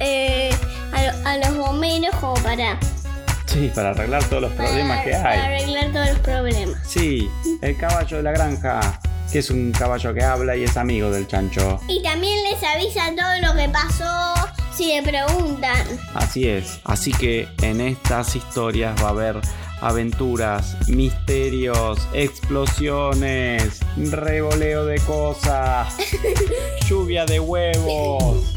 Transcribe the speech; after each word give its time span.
Eh, 0.00 0.50
a, 0.92 1.02
lo- 1.02 1.28
a 1.28 1.36
los 1.38 1.56
bomberos 1.58 2.14
como 2.20 2.34
para, 2.34 2.78
Sí, 3.46 3.70
para 3.74 3.90
arreglar 3.90 4.24
todos 4.24 4.42
los 4.42 4.52
problemas 4.52 4.98
para- 4.98 5.04
que 5.04 5.10
para 5.12 5.30
hay. 5.30 5.38
arreglar 5.40 5.92
todos 5.92 6.08
los 6.08 6.18
problemas. 6.20 6.78
Sí, 6.86 7.28
el 7.62 7.76
caballo 7.76 8.16
de 8.16 8.22
la 8.22 8.32
granja, 8.32 9.00
que 9.30 9.38
es 9.40 9.50
un 9.50 9.70
caballo 9.72 10.12
que 10.14 10.22
habla 10.24 10.56
y 10.56 10.64
es 10.64 10.76
amigo 10.76 11.10
del 11.10 11.26
chancho. 11.28 11.80
Y 11.88 12.02
también 12.02 12.36
les 12.50 12.62
avisa 12.62 13.02
todo 13.16 13.48
lo 13.52 13.56
que 13.56 13.68
pasó 13.68 14.34
si 14.76 14.86
le 14.94 15.02
preguntan. 15.02 15.86
Así 16.14 16.48
es. 16.48 16.80
Así 16.84 17.12
que 17.12 17.48
en 17.62 17.80
estas 17.80 18.34
historias 18.34 19.00
va 19.02 19.08
a 19.08 19.10
haber 19.10 19.40
aventuras, 19.80 20.76
misterios, 20.88 21.98
explosiones, 22.12 23.80
revoleo 23.96 24.84
de 24.86 24.98
cosas, 25.00 25.94
lluvia 26.88 27.24
de 27.26 27.38
huevos, 27.40 28.54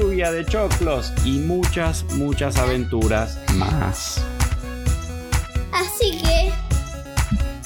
lluvia 0.00 0.32
de 0.32 0.46
choclos 0.46 1.12
y 1.24 1.40
muchas, 1.40 2.04
muchas 2.14 2.56
aventuras 2.56 3.38
más. 3.54 4.20
Así 5.72 6.18
que 6.18 6.52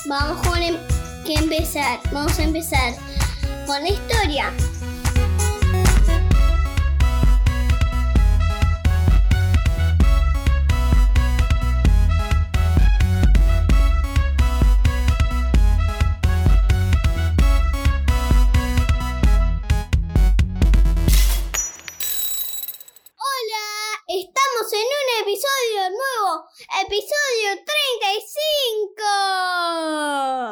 vamos 0.08 0.44
con 0.46 0.60
em- 0.60 0.77
empezar. 1.27 2.00
Vamos 2.12 2.38
a 2.38 2.42
empezar 2.42 2.94
con 3.66 3.80
la 3.82 3.88
historia. 3.88 4.52
Episodio 26.34 26.34
nuevo, 26.34 26.44
episodio 26.86 27.64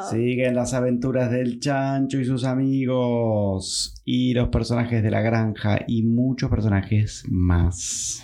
35. 0.05 0.11
Siguen 0.11 0.55
las 0.55 0.75
aventuras 0.75 1.31
del 1.31 1.61
chancho 1.61 2.19
y 2.19 2.25
sus 2.25 2.45
amigos 2.45 4.03
y 4.05 4.35
los 4.35 4.49
personajes 4.49 5.03
de 5.03 5.11
la 5.11 5.21
granja 5.21 5.81
y 5.87 6.03
muchos 6.03 6.51
personajes 6.51 7.25
más. 7.29 8.23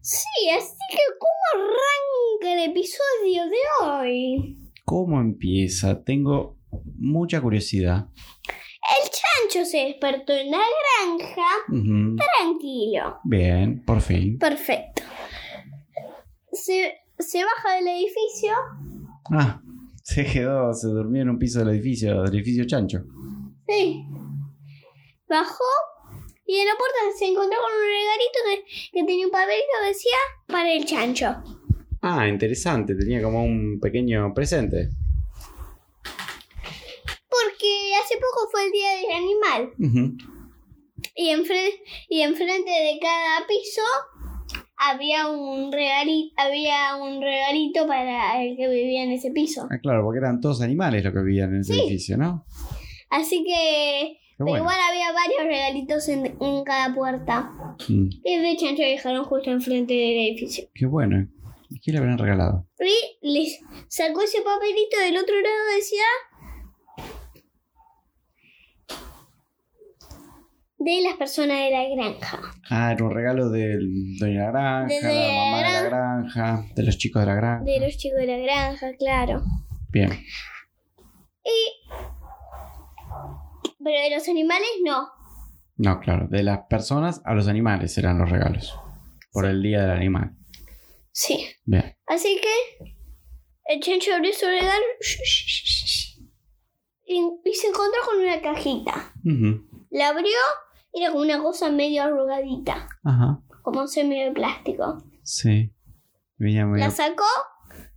Sí, 0.00 0.50
así 0.56 0.76
que 0.90 1.02
¿cómo 1.18 1.64
arranca 1.64 2.52
el 2.54 2.70
episodio 2.70 3.44
de 3.44 3.58
hoy? 3.84 4.58
¿Cómo 4.84 5.20
empieza? 5.20 6.02
Tengo 6.02 6.56
mucha 6.98 7.40
curiosidad. 7.40 8.08
El 8.88 9.10
chancho 9.10 9.66
se 9.68 9.84
despertó 9.84 10.32
en 10.32 10.50
la 10.50 10.58
granja 10.58 11.46
tranquilo. 11.68 13.18
Bien, 13.24 13.84
por 13.84 14.00
fin. 14.00 14.38
Perfecto. 14.38 15.02
Se, 16.62 16.94
se 17.18 17.44
baja 17.44 17.74
del 17.76 17.88
edificio. 17.88 18.52
Ah, 19.30 19.60
se 20.02 20.24
quedó, 20.24 20.72
se 20.74 20.88
durmió 20.88 21.22
en 21.22 21.30
un 21.30 21.38
piso 21.38 21.60
del 21.60 21.70
edificio, 21.70 22.22
del 22.22 22.34
edificio 22.34 22.66
chancho. 22.66 23.04
Sí. 23.66 24.04
Bajó 25.28 25.64
y 26.46 26.56
en 26.56 26.66
la 26.66 26.74
puerta 26.76 26.96
se 27.18 27.26
encontró 27.26 27.58
con 27.58 27.70
un 27.70 27.86
regalito 27.86 28.38
que, 28.48 28.90
que 28.90 29.04
tenía 29.04 29.26
un 29.26 29.32
papelito 29.32 29.66
que 29.82 29.88
decía 29.88 30.16
para 30.46 30.72
el 30.72 30.84
chancho. 30.86 31.36
Ah, 32.00 32.26
interesante, 32.26 32.94
tenía 32.94 33.22
como 33.22 33.44
un 33.44 33.78
pequeño 33.80 34.32
presente. 34.32 34.88
Porque 37.28 37.92
hace 38.02 38.16
poco 38.16 38.48
fue 38.50 38.64
el 38.64 38.72
día 38.72 38.90
del 38.94 39.10
animal. 39.12 39.72
Y, 41.14 41.30
y 42.08 42.22
enfrente 42.22 42.70
de 42.70 42.98
cada 43.00 43.46
piso 43.46 43.82
había 44.78 45.28
un 45.28 45.72
regalito, 45.72 46.34
había 46.36 46.96
un 46.96 47.20
regalito 47.20 47.86
para 47.86 48.42
el 48.42 48.56
que 48.56 48.68
vivía 48.68 49.02
en 49.04 49.10
ese 49.12 49.30
piso. 49.30 49.66
Ah, 49.70 49.78
claro, 49.82 50.02
porque 50.04 50.18
eran 50.18 50.40
todos 50.40 50.60
animales 50.62 51.04
los 51.04 51.12
que 51.12 51.20
vivían 51.20 51.54
en 51.54 51.60
ese 51.60 51.74
Sí. 51.74 51.80
edificio, 51.80 52.16
¿no? 52.16 52.44
Así 53.10 53.42
que 53.44 54.18
pero 54.36 54.50
bueno. 54.50 54.64
igual 54.64 54.76
había 54.88 55.12
varios 55.12 55.42
regalitos 55.44 56.08
en, 56.08 56.26
en 56.40 56.64
cada 56.64 56.94
puerta. 56.94 57.50
Mm, 57.88 58.08
Y 58.24 58.32
el 58.34 58.42
de 58.42 58.56
chancho 58.56 58.82
dejaron 58.82 59.24
justo 59.24 59.50
enfrente 59.50 59.94
del 59.94 60.28
edificio. 60.28 60.68
qué 60.74 60.86
bueno. 60.86 61.26
¿Y 61.70 61.80
qué 61.80 61.92
le 61.92 61.98
habrán 61.98 62.16
regalado? 62.16 62.66
Y 62.80 63.28
les 63.34 63.58
sacó 63.88 64.22
ese 64.22 64.38
papelito 64.42 64.98
del 65.00 65.16
otro 65.18 65.34
lado 65.34 65.76
decía 65.76 66.04
de 70.78 71.00
las 71.02 71.16
personas 71.16 71.58
de 71.58 71.70
la 71.70 71.88
granja. 71.88 72.40
Ah, 72.70 72.92
era 72.92 73.04
un 73.04 73.10
regalo 73.12 73.50
del 73.50 74.16
dueño 74.18 74.38
de 74.38 74.44
la 74.44 74.50
granja, 74.50 74.86
De 74.86 74.94
de 74.94 75.02
la 75.02 75.26
la 75.26 75.34
mamá 75.34 75.56
de 75.58 75.62
la 75.62 75.82
granja, 75.82 76.64
de 76.74 76.82
los 76.84 76.98
chicos 76.98 77.22
de 77.22 77.26
la 77.26 77.34
granja. 77.34 77.64
De 77.64 77.80
los 77.80 77.96
chicos 77.96 78.18
de 78.20 78.26
la 78.26 78.38
granja, 78.38 78.92
claro. 78.96 79.42
Bien. 79.90 80.12
Y 81.44 81.88
pero 83.82 84.02
de 84.02 84.10
los 84.14 84.28
animales 84.28 84.68
no. 84.84 85.08
No, 85.76 86.00
claro, 86.00 86.26
de 86.28 86.42
las 86.42 86.66
personas 86.68 87.22
a 87.24 87.34
los 87.34 87.48
animales 87.48 87.96
eran 87.98 88.18
los 88.18 88.30
regalos. 88.30 88.78
Por 89.32 89.46
el 89.46 89.62
día 89.62 89.82
del 89.82 89.90
animal. 89.90 90.36
Sí. 91.12 91.46
Bien. 91.64 91.96
Así 92.06 92.40
que 92.40 92.88
el 93.66 93.80
chancho 93.80 94.14
abrió 94.14 94.32
su 94.32 94.46
regalo 94.46 94.84
y, 97.04 97.20
y 97.44 97.54
se 97.54 97.68
encontró 97.68 98.00
con 98.06 98.18
una 98.20 98.40
cajita. 98.40 99.12
La 99.90 100.08
abrió 100.08 100.36
era 100.92 101.10
como 101.10 101.22
una 101.22 101.42
cosa 101.42 101.70
medio 101.70 102.02
arrugadita, 102.02 102.88
Ajá. 103.04 103.42
como 103.62 103.80
un 103.80 103.88
semi 103.88 104.22
de 104.22 104.32
plástico. 104.32 105.02
Sí. 105.22 105.72
La 106.38 106.90
sacó, 106.90 107.24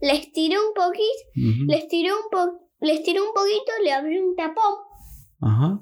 la 0.02 0.14
estiró 0.14 0.60
un 0.68 0.74
poquito, 0.74 1.68
le 1.68 1.78
estiró 1.78 2.16
un 2.16 2.30
po 2.32 2.68
le 2.80 2.94
estiró 2.94 3.24
un 3.24 3.34
poquito, 3.34 3.72
le 3.84 3.92
abrió 3.92 4.24
un 4.24 4.36
tapón. 4.36 4.74
Ajá. 5.40 5.80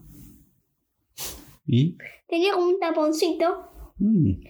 ¿Y? 1.65 1.97
Tenía 2.27 2.51
como 2.53 2.67
un 2.67 2.79
taponcito. 2.79 3.71
Mm. 3.97 4.41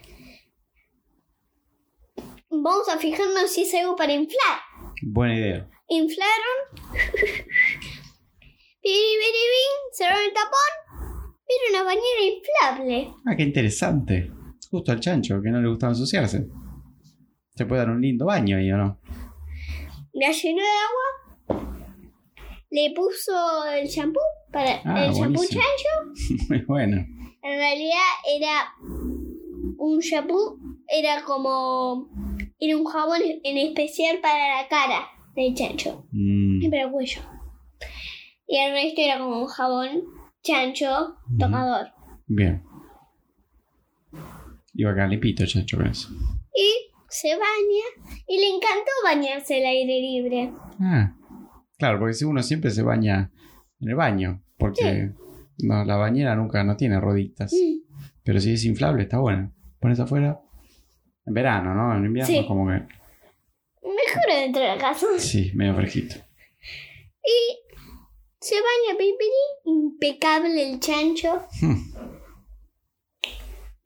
Vamos 2.49 2.89
a 2.89 2.97
fijarnos 2.97 3.51
si 3.51 3.61
es 3.61 3.73
algo 3.75 3.95
para 3.95 4.13
inflar. 4.13 4.59
Buena 5.03 5.35
idea. 5.35 5.69
Inflaron. 5.87 6.57
Cerraron 9.91 10.23
el 10.23 10.33
tapón. 10.33 10.88
Era 11.49 11.81
una 11.81 11.83
bañera 11.83 12.21
inflable. 12.77 13.13
Ah, 13.25 13.35
qué 13.35 13.43
interesante. 13.43 14.31
Justo 14.69 14.91
al 14.91 14.99
chancho, 14.99 15.41
que 15.41 15.49
no 15.49 15.59
le 15.61 15.67
gustaba 15.69 15.93
ensuciarse. 15.93 16.47
Se 17.55 17.65
puede 17.65 17.81
dar 17.81 17.89
un 17.89 18.01
lindo 18.01 18.25
baño 18.25 18.57
ahí, 18.57 18.71
¿o 18.71 18.77
no? 18.77 18.99
La 20.13 20.31
llenó 20.31 20.61
de 20.61 21.57
agua. 21.57 21.89
Le 22.71 22.93
puso 22.95 23.65
el 23.73 23.87
shampoo 23.87 24.21
para 24.51 24.81
Ah, 24.85 25.05
el 25.05 25.13
shampoo 25.13 25.41
buenísimo. 25.41 25.61
chancho. 25.61 26.45
Muy 26.49 26.61
bueno. 26.65 26.97
En 27.41 27.57
realidad 27.57 27.99
era 28.37 28.73
un 29.77 29.99
shampoo, 29.99 30.59
era 30.87 31.23
como. 31.23 32.09
Era 32.59 32.77
un 32.77 32.85
jabón 32.85 33.21
en 33.43 33.57
especial 33.57 34.19
para 34.21 34.61
la 34.61 34.67
cara 34.67 35.07
del 35.35 35.55
chancho 35.55 36.05
Mm. 36.11 36.61
y 36.61 36.69
para 36.69 36.83
el 36.83 36.91
cuello. 36.91 37.21
Y 38.45 38.57
el 38.57 38.71
resto 38.73 39.01
era 39.01 39.17
como 39.19 39.41
un 39.41 39.47
jabón 39.47 40.03
chancho 40.43 41.17
tocador. 41.37 41.87
Bien. 42.27 42.63
Iba 44.73 44.91
a 44.91 44.93
quedar 44.95 45.09
limpito 45.09 45.45
chancho 45.45 45.77
con 45.77 45.87
eso. 45.87 46.09
Y 46.55 46.91
se 47.09 47.29
baña. 47.29 48.17
Y 48.27 48.37
le 48.39 48.47
encantó 48.49 48.91
bañarse 49.03 49.57
al 49.57 49.65
aire 49.65 49.99
libre. 49.99 50.53
Ah. 50.79 51.15
Claro, 51.77 51.99
porque 51.99 52.13
si 52.13 52.25
uno 52.25 52.43
siempre 52.43 52.71
se 52.71 52.83
baña 52.83 53.31
en 53.79 53.89
el 53.89 53.95
baño. 53.95 54.43
Porque 54.57 55.11
no, 55.59 55.85
la 55.85 55.95
bañera 55.95 56.35
nunca 56.35 56.63
no 56.63 56.75
tiene 56.75 56.99
rueditas. 56.99 57.53
Mm. 57.53 57.79
Pero 58.23 58.39
si 58.39 58.53
es 58.53 58.65
inflable, 58.65 59.03
está 59.03 59.19
buena. 59.19 59.51
Pones 59.79 59.99
afuera. 59.99 60.39
En 61.25 61.33
verano, 61.33 61.73
¿no? 61.73 61.95
En 61.95 62.05
invierno, 62.05 62.33
Sí. 62.33 62.45
como 62.47 62.67
que. 62.67 62.73
Mejor 63.81 64.23
dentro 64.27 64.61
de 64.61 64.67
la 64.67 64.77
casa. 64.77 65.07
Sí, 65.17 65.51
medio 65.55 65.73
fresquito. 65.75 66.15
Y 67.23 67.68
se 68.39 68.55
baña 68.55 68.97
Pipiri, 68.97 69.45
impecable 69.65 70.71
el 70.71 70.79
chancho. 70.79 71.43
Hmm. 71.61 71.93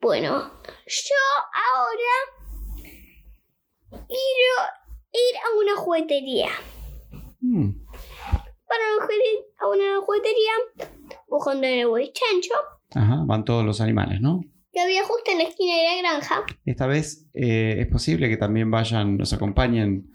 Bueno, 0.00 0.28
yo 0.28 1.20
ahora 1.72 2.14
quiero 3.90 4.54
ir 5.14 5.36
a 5.38 5.58
una 5.58 5.76
juguetería. 5.76 6.50
Mm, 7.40 7.70
Para 8.68 9.14
ir 9.14 9.44
a 9.60 9.68
una 9.68 10.00
juguetería 10.04 10.90
buscando 11.26 11.66
el 11.96 12.12
chancho 12.12 12.52
Ajá, 12.94 13.22
van 13.24 13.46
todos 13.46 13.64
los 13.64 13.80
animales, 13.80 14.20
¿no? 14.20 14.42
que 14.74 14.80
había 14.80 15.04
justo 15.04 15.30
en 15.30 15.38
la 15.38 15.44
esquina 15.44 15.74
de 15.74 15.84
la 15.84 15.98
granja. 16.02 16.44
Esta 16.66 16.86
vez 16.86 17.26
eh, 17.32 17.76
es 17.78 17.86
posible 17.86 18.28
que 18.28 18.36
también 18.36 18.70
vayan, 18.70 19.16
nos 19.16 19.32
acompañen 19.32 20.10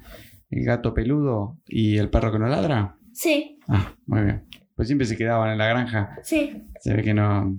el 0.51 0.65
gato 0.65 0.93
peludo 0.93 1.57
y 1.65 1.97
el 1.97 2.11
perro 2.11 2.31
que 2.31 2.37
no 2.37 2.47
ladra. 2.47 2.98
Sí, 3.21 3.59
Ah, 3.67 3.93
muy 4.05 4.21
bien. 4.21 4.45
Pues 4.77 4.87
siempre 4.87 5.05
se 5.05 5.17
quedaban 5.17 5.51
en 5.51 5.57
la 5.57 5.67
granja. 5.67 6.17
sí, 6.23 6.63
Se 6.79 6.93
ve 6.93 7.03
que 7.03 7.13
no. 7.13 7.53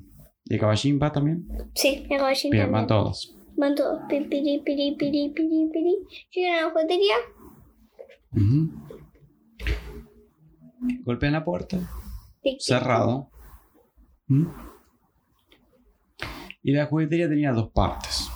¿Y 0.47 0.55
el 0.55 0.61
caballín 0.61 0.99
va 1.01 1.13
también? 1.13 1.47
sí, 1.75 2.07
el 2.09 2.17
caballín 2.19 2.51
Bien, 2.51 2.63
también. 2.65 2.73
van 2.73 2.87
todos. 2.87 3.37
Van 3.59 3.75
todos. 3.75 4.01
Pi, 4.09 4.21
piri, 4.23 4.61
piri, 4.65 4.97
piri, 4.97 5.29
piri, 5.37 5.69
piri. 5.71 5.97
Llegan 6.33 6.59
a 6.59 6.63
la 6.63 6.71
juguetería. 6.71 7.15
Golpean 11.05 11.33
la 11.35 11.45
puerta. 11.45 11.77
cerrado. 12.59 13.29
¿Mm? 14.29 14.47
Y 16.63 16.73
la 16.73 16.87
juguetería 16.87 17.29
tenía 17.29 17.53
dos 17.53 17.71
partes. 17.71 18.29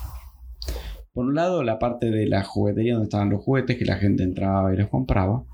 Por 1.14 1.24
un 1.26 1.34
lado, 1.34 1.62
la 1.62 1.78
parte 1.78 2.10
de 2.10 2.26
la 2.26 2.42
juguetería 2.44 2.92
donde 2.94 3.04
estaban 3.06 3.30
los 3.30 3.42
juguetes, 3.42 3.78
que 3.78 3.84
la 3.86 3.96
gente 3.96 4.22
entraba 4.24 4.74
y 4.74 4.76
los 4.76 4.88
compraba. 4.90 5.44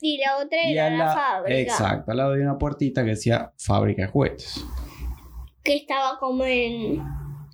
Y 0.00 0.18
la 0.18 0.36
otra 0.38 0.58
era 0.66 0.90
la, 0.90 0.96
la- 1.04 1.12
fábrica. 1.14 1.60
Exacto, 1.60 2.10
al 2.10 2.16
lado 2.16 2.32
había 2.32 2.44
una 2.44 2.58
puertita 2.58 3.02
que 3.04 3.10
decía 3.10 3.52
fábrica 3.58 4.02
de 4.02 4.08
juguetes. 4.08 4.64
Que 5.62 5.76
estaba 5.76 6.18
como 6.18 6.44
en. 6.44 7.02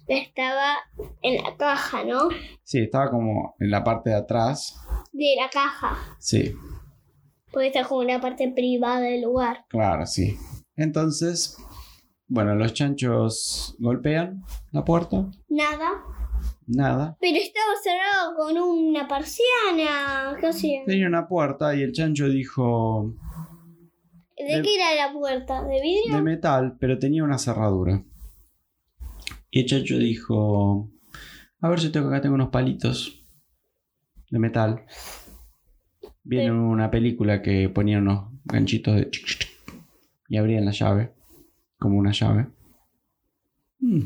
Estaba 0.08 0.74
en 1.22 1.42
la 1.42 1.56
caja, 1.56 2.04
¿no? 2.04 2.28
Sí, 2.62 2.78
estaba 2.80 3.10
como 3.10 3.56
en 3.58 3.70
la 3.70 3.82
parte 3.82 4.10
de 4.10 4.16
atrás. 4.16 4.80
De 5.12 5.34
la 5.36 5.50
caja. 5.50 5.96
Sí, 6.20 6.54
Porque 7.50 7.68
está 7.68 7.84
como 7.84 8.02
en 8.02 8.08
la 8.08 8.20
parte 8.20 8.48
privada 8.54 9.00
del 9.00 9.22
lugar. 9.22 9.64
claro, 9.68 10.06
sí. 10.06 10.36
Entonces, 10.76 11.56
bueno, 12.28 12.54
los 12.54 12.72
chanchos 12.74 13.74
golpean 13.80 14.44
la 14.70 14.84
puerta. 14.84 15.26
Nada. 15.48 15.90
Nada. 16.68 17.16
Pero 17.20 17.36
estaba 17.38 17.72
cerrado 17.82 18.34
con 18.36 18.56
una 18.58 19.06
persiana. 19.06 20.36
¿Qué 20.40 20.46
hacían? 20.48 20.84
Tenía 20.84 21.06
una 21.06 21.28
puerta 21.28 21.74
y 21.76 21.82
el 21.82 21.92
chancho 21.92 22.28
dijo, 22.28 23.14
¿De 24.36 24.56
de- 24.56 24.62
qué 24.62 24.74
era 24.74 25.06
la 25.06 25.12
puerta? 25.12 25.62
¿De 25.62 25.80
vidrio? 25.80 26.16
de 26.16 26.22
metal, 26.22 26.76
pero 26.80 26.98
tenía 26.98 27.22
una 27.24 27.38
cerradura. 27.38 28.02
Y 29.50 29.60
el 29.60 29.66
chacho 29.66 29.96
dijo, 29.96 30.90
a 31.60 31.68
ver, 31.68 31.78
yo 31.78 31.92
tengo 31.92 32.08
acá 32.08 32.20
tengo 32.20 32.34
unos 32.34 32.50
palitos 32.50 33.24
de 34.30 34.38
metal. 34.38 34.84
Viene 36.24 36.46
Pero- 36.50 36.68
una 36.68 36.90
película 36.90 37.40
que 37.42 37.68
ponía 37.68 37.98
unos 37.98 38.30
ganchitos 38.44 38.96
de 38.96 39.10
y 40.28 40.36
abrían 40.36 40.64
la 40.64 40.72
llave, 40.72 41.14
como 41.78 41.96
una 41.98 42.10
llave. 42.10 42.48
Mm, 43.78 44.00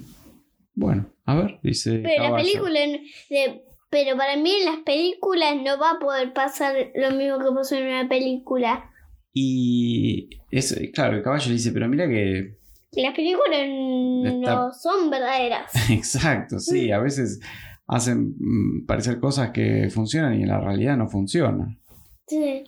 Bueno, 0.74 1.06
a 1.30 1.34
ver, 1.42 1.58
dice. 1.62 2.00
Pero 2.02 2.22
la 2.30 2.36
película. 2.36 2.80
de- 2.80 3.62
pero 3.90 4.16
para 4.16 4.36
mí 4.36 4.52
en 4.60 4.66
las 4.66 4.78
películas 4.84 5.56
no 5.56 5.76
va 5.78 5.92
a 5.92 5.98
poder 5.98 6.32
pasar 6.32 6.74
lo 6.94 7.10
mismo 7.10 7.38
que 7.38 7.52
pasó 7.54 7.74
en 7.76 7.86
una 7.88 8.08
película. 8.08 8.88
Y 9.32 10.28
es, 10.50 10.78
claro, 10.94 11.16
el 11.16 11.22
caballo 11.22 11.46
le 11.48 11.52
dice, 11.54 11.72
pero 11.72 11.88
mira 11.88 12.08
que 12.08 12.56
Las 12.92 13.14
películas 13.14 13.58
Está- 13.58 14.54
no 14.54 14.72
son 14.72 15.10
verdaderas. 15.10 15.72
Exacto, 15.90 16.58
sí, 16.60 16.90
a 16.92 16.98
veces 17.00 17.40
hacen 17.88 18.34
mm, 18.38 18.86
parecer 18.86 19.18
cosas 19.18 19.50
que 19.50 19.88
funcionan 19.90 20.38
y 20.38 20.42
en 20.42 20.48
la 20.48 20.60
realidad 20.60 20.96
no 20.96 21.08
funcionan. 21.08 21.80
Sí. 22.28 22.62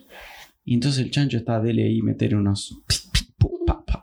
Y 0.64 0.74
entonces 0.74 1.04
el 1.04 1.10
chancho 1.12 1.36
está 1.38 1.60
dele 1.60 1.84
ahí 1.84 2.02
meter 2.02 2.34
unos 2.34 2.80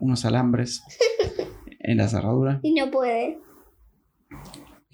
unos 0.01 0.23
alambres 0.25 0.81
en 1.79 1.97
la 1.97 2.07
cerradura, 2.07 2.59
Y 2.63 2.73
no 2.73 2.89
puede. 2.91 3.39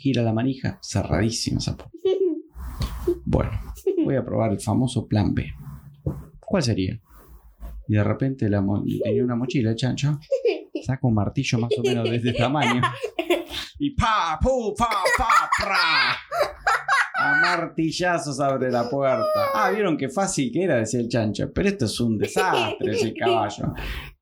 Gira 0.06 0.22
la 0.22 0.34
manija, 0.34 0.78
cerradísima 0.84 1.57
esa 1.57 1.75
pu- 1.75 1.90
Bueno, 3.25 3.52
voy 4.04 4.16
a 4.16 4.24
probar 4.24 4.52
el 4.52 4.60
famoso 4.62 5.07
plan 5.07 5.34
B. 5.34 5.48
¿Cuál 6.40 6.62
sería? 6.62 7.00
Y 7.88 7.94
de 7.96 8.04
repente 8.04 8.48
la 8.50 8.63
tenía 9.04 9.24
una 9.24 9.36
mochila 9.36 9.72
el 9.72 9.75
chancho, 9.75 10.19
saca 10.86 11.07
un 11.07 11.16
martillo 11.16 11.57
más 11.57 11.72
o 11.78 11.81
menos 11.81 12.04
de 12.10 12.18
este 12.18 12.34
tamaño 12.34 12.81
y 13.80 13.96
pa, 13.96 14.38
pu, 14.42 14.75
pa, 14.78 14.90
pa, 15.18 15.50
pra. 15.60 16.18
A 17.18 17.40
martillazos 17.42 18.40
abre 18.40 18.69
la 18.72 18.88
puerta. 18.90 19.25
Ah, 19.56 19.72
vieron 19.72 19.98
qué 19.98 20.10
fácil 20.10 20.51
que 20.51 20.63
era, 20.63 20.75
decía 20.75 21.00
el 21.00 21.08
chancho. 21.10 21.51
Pero 21.54 21.69
esto 21.69 21.86
es 21.86 22.00
un 22.00 22.18
desastre, 22.19 22.92
el 23.01 23.13
caballo. 23.16 23.74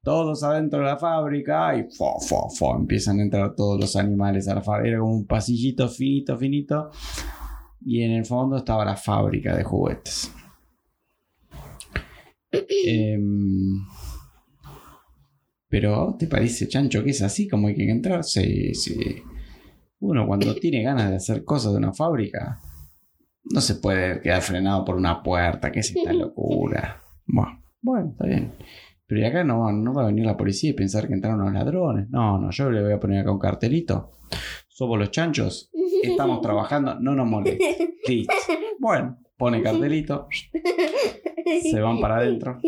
Todos 0.03 0.43
adentro 0.43 0.79
de 0.79 0.85
la 0.85 0.97
fábrica 0.97 1.77
y 1.77 1.89
fo, 1.89 2.19
fo, 2.19 2.49
fo, 2.49 2.75
empiezan 2.75 3.19
a 3.19 3.23
entrar 3.23 3.55
todos 3.55 3.79
los 3.79 3.95
animales 3.95 4.49
a 4.49 4.55
la 4.55 4.61
fábrica. 4.61 4.89
Era 4.89 4.99
como 4.99 5.15
un 5.15 5.25
pasillito 5.25 5.87
finito, 5.87 6.37
finito. 6.37 6.91
Y 7.85 8.01
en 8.01 8.11
el 8.11 8.25
fondo 8.25 8.57
estaba 8.57 8.83
la 8.83 8.97
fábrica 8.97 9.55
de 9.55 9.63
juguetes. 9.63 10.29
Em, 12.85 13.79
pero 15.69 15.95
¿a 15.95 16.05
vos 16.05 16.17
¿te 16.17 16.27
parece, 16.27 16.67
Chancho, 16.67 17.03
que 17.03 17.11
es 17.11 17.21
así 17.21 17.47
como 17.47 17.69
hay 17.69 17.75
que 17.75 17.89
entrar? 17.89 18.25
Sí, 18.25 18.75
sí. 18.75 19.23
Uno 19.99 20.27
cuando 20.27 20.53
tiene 20.59 20.83
ganas 20.83 21.09
de 21.11 21.15
hacer 21.15 21.45
cosas 21.45 21.71
de 21.71 21.77
una 21.77 21.93
fábrica, 21.93 22.59
no 23.45 23.61
se 23.61 23.75
puede 23.75 24.19
quedar 24.21 24.41
frenado 24.41 24.83
por 24.83 24.95
una 24.95 25.23
puerta. 25.23 25.71
¿Qué 25.71 25.79
es 25.79 25.95
esta 25.95 26.11
locura? 26.13 27.01
Bueno, 27.25 27.63
bueno, 27.81 28.09
está 28.11 28.25
bien. 28.25 28.51
Pero 29.05 29.21
y 29.21 29.25
acá 29.25 29.43
no, 29.43 29.71
no 29.71 29.93
va 29.93 30.03
a 30.03 30.07
venir 30.07 30.25
la 30.25 30.37
policía 30.37 30.69
y 30.71 30.73
pensar 30.73 31.07
que 31.07 31.13
entraron 31.13 31.41
unos 31.41 31.53
ladrones. 31.53 32.09
No, 32.09 32.37
no, 32.37 32.51
yo 32.51 32.69
le 32.69 32.81
voy 32.81 32.93
a 32.93 32.99
poner 32.99 33.19
acá 33.19 33.31
un 33.31 33.39
cartelito. 33.39 34.11
Somos 34.67 34.97
los 34.97 35.11
chanchos, 35.11 35.69
estamos 36.01 36.41
trabajando, 36.41 36.99
no 36.99 37.13
nos 37.13 37.27
molestes. 37.27 37.77
Listo. 38.07 38.33
Bueno, 38.79 39.19
pone 39.37 39.61
cartelito, 39.61 40.27
se 41.61 41.79
van 41.79 41.99
para 41.99 42.17
adentro. 42.17 42.59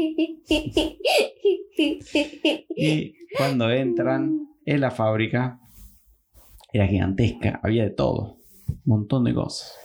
Y 2.78 3.14
cuando 3.36 3.72
entran 3.72 4.48
en 4.66 4.82
la 4.82 4.92
fábrica, 4.92 5.60
era 6.72 6.88
gigantesca, 6.88 7.60
había 7.64 7.84
de 7.84 7.92
todo, 7.92 8.38
un 8.68 8.82
montón 8.86 9.24
de 9.24 9.34
cosas. 9.34 9.76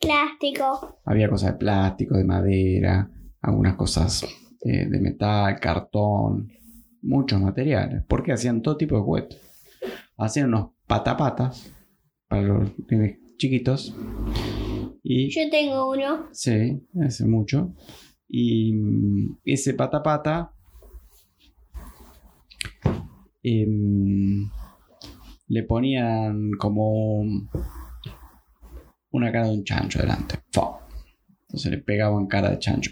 Plástico. 0.00 1.00
Había 1.04 1.28
cosas 1.28 1.52
de 1.52 1.58
plástico, 1.58 2.16
de 2.16 2.24
madera, 2.24 3.10
algunas 3.40 3.74
cosas 3.74 4.24
eh, 4.62 4.86
de 4.88 5.00
metal, 5.00 5.58
cartón, 5.60 6.48
muchos 7.02 7.40
materiales, 7.40 8.02
porque 8.08 8.32
hacían 8.32 8.62
todo 8.62 8.76
tipo 8.76 8.96
de 8.96 9.02
juguetes. 9.02 9.40
Hacían 10.16 10.48
unos 10.48 10.70
patapatas 10.86 11.72
para 12.28 12.42
los 12.42 12.70
chiquitos. 13.36 13.94
Y 15.02 15.30
Yo 15.30 15.48
tengo 15.50 15.90
uno. 15.90 16.26
Sí, 16.32 16.82
hace 17.00 17.24
mucho. 17.24 17.74
Y 18.28 18.74
ese 19.44 19.74
patapata 19.74 20.52
em, 23.42 24.50
le 25.46 25.62
ponían 25.62 26.50
como 26.58 27.22
una 29.10 29.32
cara 29.32 29.46
de 29.46 29.54
un 29.54 29.64
chancho 29.64 30.00
delante. 30.00 30.40
Entonces 31.48 31.70
le 31.70 31.78
pegaban 31.78 32.26
cara 32.26 32.50
de 32.50 32.58
chancho. 32.58 32.90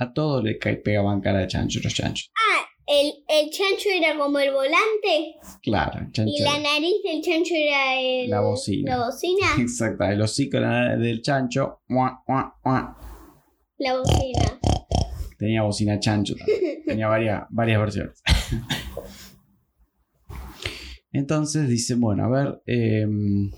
A 0.00 0.12
todos 0.12 0.42
le 0.42 0.54
pegaban 0.56 1.20
cara 1.20 1.38
de 1.40 1.46
chancho 1.46 1.78
los 1.84 1.94
chanchos. 1.94 2.32
El, 2.86 3.12
el 3.28 3.50
chancho 3.50 3.88
era 3.94 4.18
como 4.18 4.38
el 4.40 4.50
volante. 4.50 5.36
Claro, 5.62 6.00
el 6.00 6.10
chancho. 6.10 6.32
Y 6.36 6.40
la 6.42 6.58
nariz 6.58 6.94
del 7.04 7.22
chancho 7.22 7.54
era 7.54 8.00
el, 8.00 8.28
La 8.28 8.40
bocina. 8.40 8.96
La 8.96 9.06
bocina. 9.06 9.46
Exacto, 9.60 10.04
el 10.04 10.20
hocico 10.22 10.58
la- 10.58 10.96
del 10.96 11.22
chancho. 11.22 11.82
mua, 11.88 12.20
mua, 12.26 12.52
mua. 12.64 12.96
La 13.78 13.96
bocina. 13.98 14.58
Tenía 15.38 15.62
bocina 15.62 16.00
chancho 16.00 16.34
también. 16.34 16.82
Tenía 16.86 17.06
varias, 17.06 17.44
varias 17.50 17.78
versiones. 17.80 18.22
Entonces 21.12 21.68
dice, 21.68 21.94
bueno, 21.94 22.24
a 22.24 22.28
ver, 22.28 22.62
em, 22.66 23.50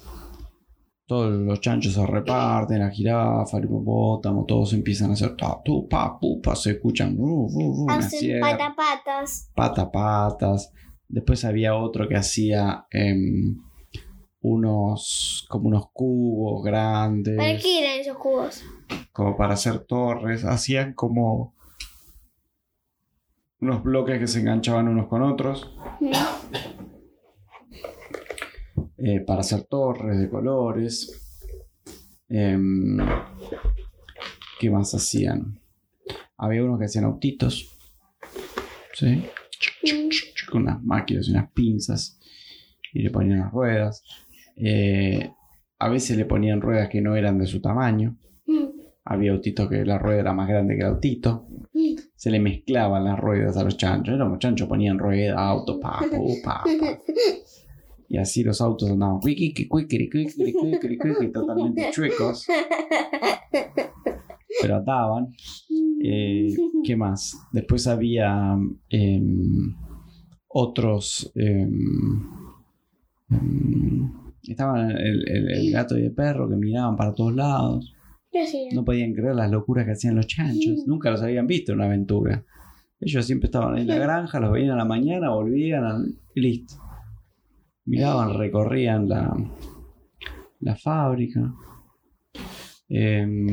todos 1.07 1.33
los 1.33 1.61
chanchos 1.61 1.95
se 1.95 2.07
reparten, 2.07 2.79
la 2.79 2.91
jirafa, 2.91 3.59
el 3.59 3.65
hipopótamo, 3.65 4.45
todos 4.47 4.73
empiezan 4.73 5.11
a 5.11 5.13
hacer 5.15 5.37
ta, 5.37 5.61
tu, 5.65 5.89
pa, 5.89 6.19
pu, 6.19 6.41
pa, 6.41 6.55
se 6.57 6.73
escuchan 6.73 7.17
ru, 7.17 7.49
ru, 7.53 7.85
una 7.85 7.97
Hacen 7.97 8.41
patapatas. 8.41 9.51
pata 9.55 9.91
patas. 9.91 10.73
Después 11.09 11.45
había 11.45 11.75
otro 11.77 12.09
que 12.09 12.17
hacía 12.17 12.87
em, 12.91 13.59
unos, 14.41 15.45
como 15.51 15.69
unos 15.69 15.91
cubos 15.93 16.65
grandes, 16.65 17.37
¿Para 17.37 17.59
qué 17.59 17.81
eran 17.81 18.01
esos 18.01 18.17
cubos? 18.17 18.65
como 19.13 19.37
para 19.37 19.55
hacer 19.55 19.81
torres. 19.81 20.45
Hacían 20.45 20.95
como 20.95 21.55
unos 23.61 23.83
bloques 23.83 24.19
que 24.19 24.27
se 24.27 24.41
enganchaban 24.41 24.89
unos 24.89 25.07
con 25.09 25.23
otros. 25.23 25.71
Eh, 29.05 29.19
para 29.19 29.41
hacer 29.41 29.65
torres 29.65 30.17
de 30.17 30.29
colores. 30.29 31.11
Em, 32.29 32.99
¿Qué 34.61 34.71
más 34.71 34.95
hacían? 34.95 35.59
Había 36.37 36.63
unos 36.63 36.79
que 36.79 36.85
hacían 36.85 37.07
autitos. 37.07 37.77
¿Sí? 38.95 39.25
Con 40.49 40.63
unas 40.63 40.81
máquinas 40.85 41.27
y 41.27 41.33
unas 41.33 41.51
pinzas. 41.51 42.21
Y 42.93 43.03
le 43.03 43.11
ponían 43.11 43.41
las 43.41 43.51
ruedas. 43.51 44.05
Eh, 44.55 45.33
a 45.81 45.89
veces 45.89 46.17
le 46.17 46.25
ponían 46.25 46.61
ruedas 46.61 46.89
que 46.89 47.01
no 47.01 47.17
eran 47.17 47.39
de 47.39 47.49
su 47.49 47.61
tamaño. 47.61 48.17
Había 49.05 49.33
autitos 49.33 49.69
que 49.69 49.85
la 49.85 49.99
rueda 49.99 50.21
era 50.21 50.33
más 50.33 50.49
grande 50.49 50.77
que 50.77 50.83
el 50.83 50.87
autito. 50.87 51.49
Se 52.15 52.31
le 52.31 52.39
mezclaban 52.39 53.03
las 53.03 53.19
ruedas 53.19 53.57
a 53.57 53.65
los 53.65 53.77
chanchos. 53.77 54.17
Los 54.17 54.39
chanchos 54.39 54.69
ponían 54.69 55.01
rueda, 55.01 55.41
auto, 55.41 55.81
pa, 55.81 56.05
pa. 56.45 56.63
Y 58.15 58.19
así 58.19 58.43
los 58.45 58.61
autos 58.61 58.91
andaban 58.91 59.21
totalmente 61.33 61.89
chuecos. 61.93 62.47
Pero 64.61 64.77
ataban. 64.77 65.29
Eh, 66.05 66.55
¿Qué 66.85 66.95
más? 66.95 67.35
Después 67.53 67.87
había 67.87 68.55
em, 68.91 69.75
otros. 70.49 71.33
em, 71.35 71.79
em, 73.31 74.13
estaban 74.43 74.91
el, 74.91 75.29
el- 75.29 75.51
el 75.53 75.73
gato 75.73 75.99
y 75.99 76.03
el 76.05 76.13
perro 76.13 76.49
que 76.51 76.57
miraban 76.57 76.97
para 76.97 77.15
todos 77.15 77.35
lados. 77.35 77.95
No 78.75 78.85
podían 78.85 79.15
creer 79.15 79.35
las 79.35 79.51
locuras 79.51 79.85
que 79.87 79.93
hacían 79.93 80.17
los 80.17 80.27
chanchos. 80.27 80.85
Nunca 80.87 81.11
los 81.11 81.23
habían 81.23 81.47
visto 81.47 81.73
en 81.73 81.79
una 81.79 81.87
aventura. 81.87 82.45
Ellos 83.01 83.25
siempre 83.25 83.47
estaban 83.47 83.79
en 83.79 83.87
la 83.87 83.97
granja, 83.97 84.39
los 84.39 84.53
veían 84.53 84.73
a 84.73 84.77
la 84.77 84.85
mañana, 84.85 85.31
volvían 85.31 85.85
al- 85.85 86.15
y 86.35 86.41
listo. 86.41 86.75
Miraban, 87.85 88.39
recorrían 88.39 89.09
la, 89.09 89.35
la 90.61 90.77
fábrica. 90.77 91.53
Em, 92.89 93.47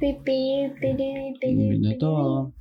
pipí, 0.00 0.72
pipí, 0.80 1.54
viendo 1.54 1.98
todo. 1.98 2.54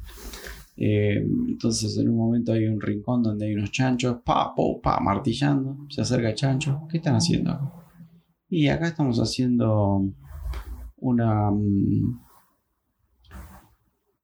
Eh, 0.75 1.23
entonces 1.47 1.97
en 1.97 2.09
un 2.09 2.17
momento 2.17 2.51
hay 2.51 2.65
un 2.65 2.81
rincón 2.81 3.21
donde 3.21 3.45
hay 3.45 3.53
unos 3.53 3.71
chanchos, 3.71 4.17
pa, 4.25 4.53
po, 4.55 4.81
pa, 4.81 4.99
martillando. 4.99 5.85
Se 5.89 6.01
acerca 6.01 6.29
el 6.29 6.35
chancho. 6.35 6.87
¿Qué 6.89 6.97
están 6.97 7.15
haciendo? 7.15 7.71
Y 8.49 8.67
acá 8.67 8.87
estamos 8.87 9.19
haciendo 9.19 10.03
una 10.97 11.51
mm, 11.51 12.19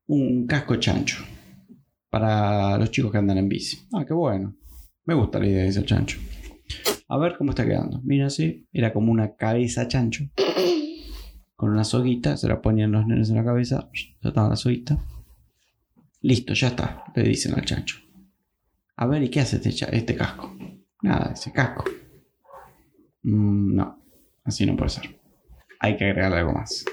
un 0.07 0.47
casco 0.47 0.75
chancho 0.77 1.23
para 2.09 2.77
los 2.77 2.89
chicos 2.89 3.11
que 3.11 3.19
andan 3.19 3.37
en 3.37 3.47
bici. 3.47 3.87
Ah, 3.93 4.03
qué 4.05 4.13
bueno. 4.13 4.55
Me 5.05 5.13
gusta 5.13 5.39
la 5.39 5.47
idea, 5.47 5.63
dice 5.63 5.79
el 5.79 5.85
chancho. 5.85 6.17
A 7.09 7.17
ver 7.17 7.35
cómo 7.37 7.49
está 7.51 7.65
quedando. 7.65 7.99
Mira 8.03 8.27
así, 8.27 8.67
era 8.71 8.93
como 8.93 9.11
una 9.11 9.35
cabeza 9.35 9.87
chancho. 9.87 10.25
Con 11.55 11.71
una 11.71 11.83
soguita, 11.83 12.37
se 12.37 12.47
la 12.47 12.61
ponían 12.61 12.91
los 12.91 13.05
nenes 13.05 13.29
en 13.29 13.35
la 13.35 13.43
cabeza, 13.43 13.89
ya 14.21 14.31
la 14.31 14.55
soguita. 14.55 14.97
Listo, 16.21 16.53
ya 16.53 16.67
está, 16.67 17.05
le 17.15 17.23
dicen 17.23 17.55
al 17.55 17.65
chancho. 17.65 17.97
A 18.95 19.07
ver, 19.07 19.23
¿y 19.23 19.29
qué 19.29 19.39
hace 19.39 19.55
este, 19.55 19.97
este 19.97 20.15
casco? 20.15 20.55
Nada, 21.01 21.31
ese 21.33 21.51
casco. 21.51 21.83
Mm, 23.23 23.75
no, 23.75 24.03
así 24.43 24.65
no 24.65 24.77
puede 24.77 24.89
ser. 24.89 25.19
Hay 25.79 25.97
que 25.97 26.05
agregarle 26.05 26.37
algo 26.37 26.53
más. 26.53 26.85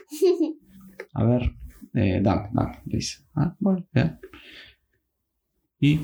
A 1.12 1.24
ver, 1.24 1.52
eh, 1.92 2.20
dame, 2.22 2.48
dame, 2.52 2.78
le 2.86 2.96
dice. 2.96 3.24
Ah, 3.34 3.54
bueno. 3.58 3.86
Y 5.78 6.00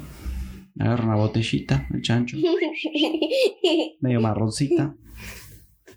agarra 0.79 1.05
una 1.05 1.17
botellita, 1.17 1.87
el 1.93 2.02
chancho, 2.02 2.37
medio 4.00 4.21
marroncita. 4.21 4.95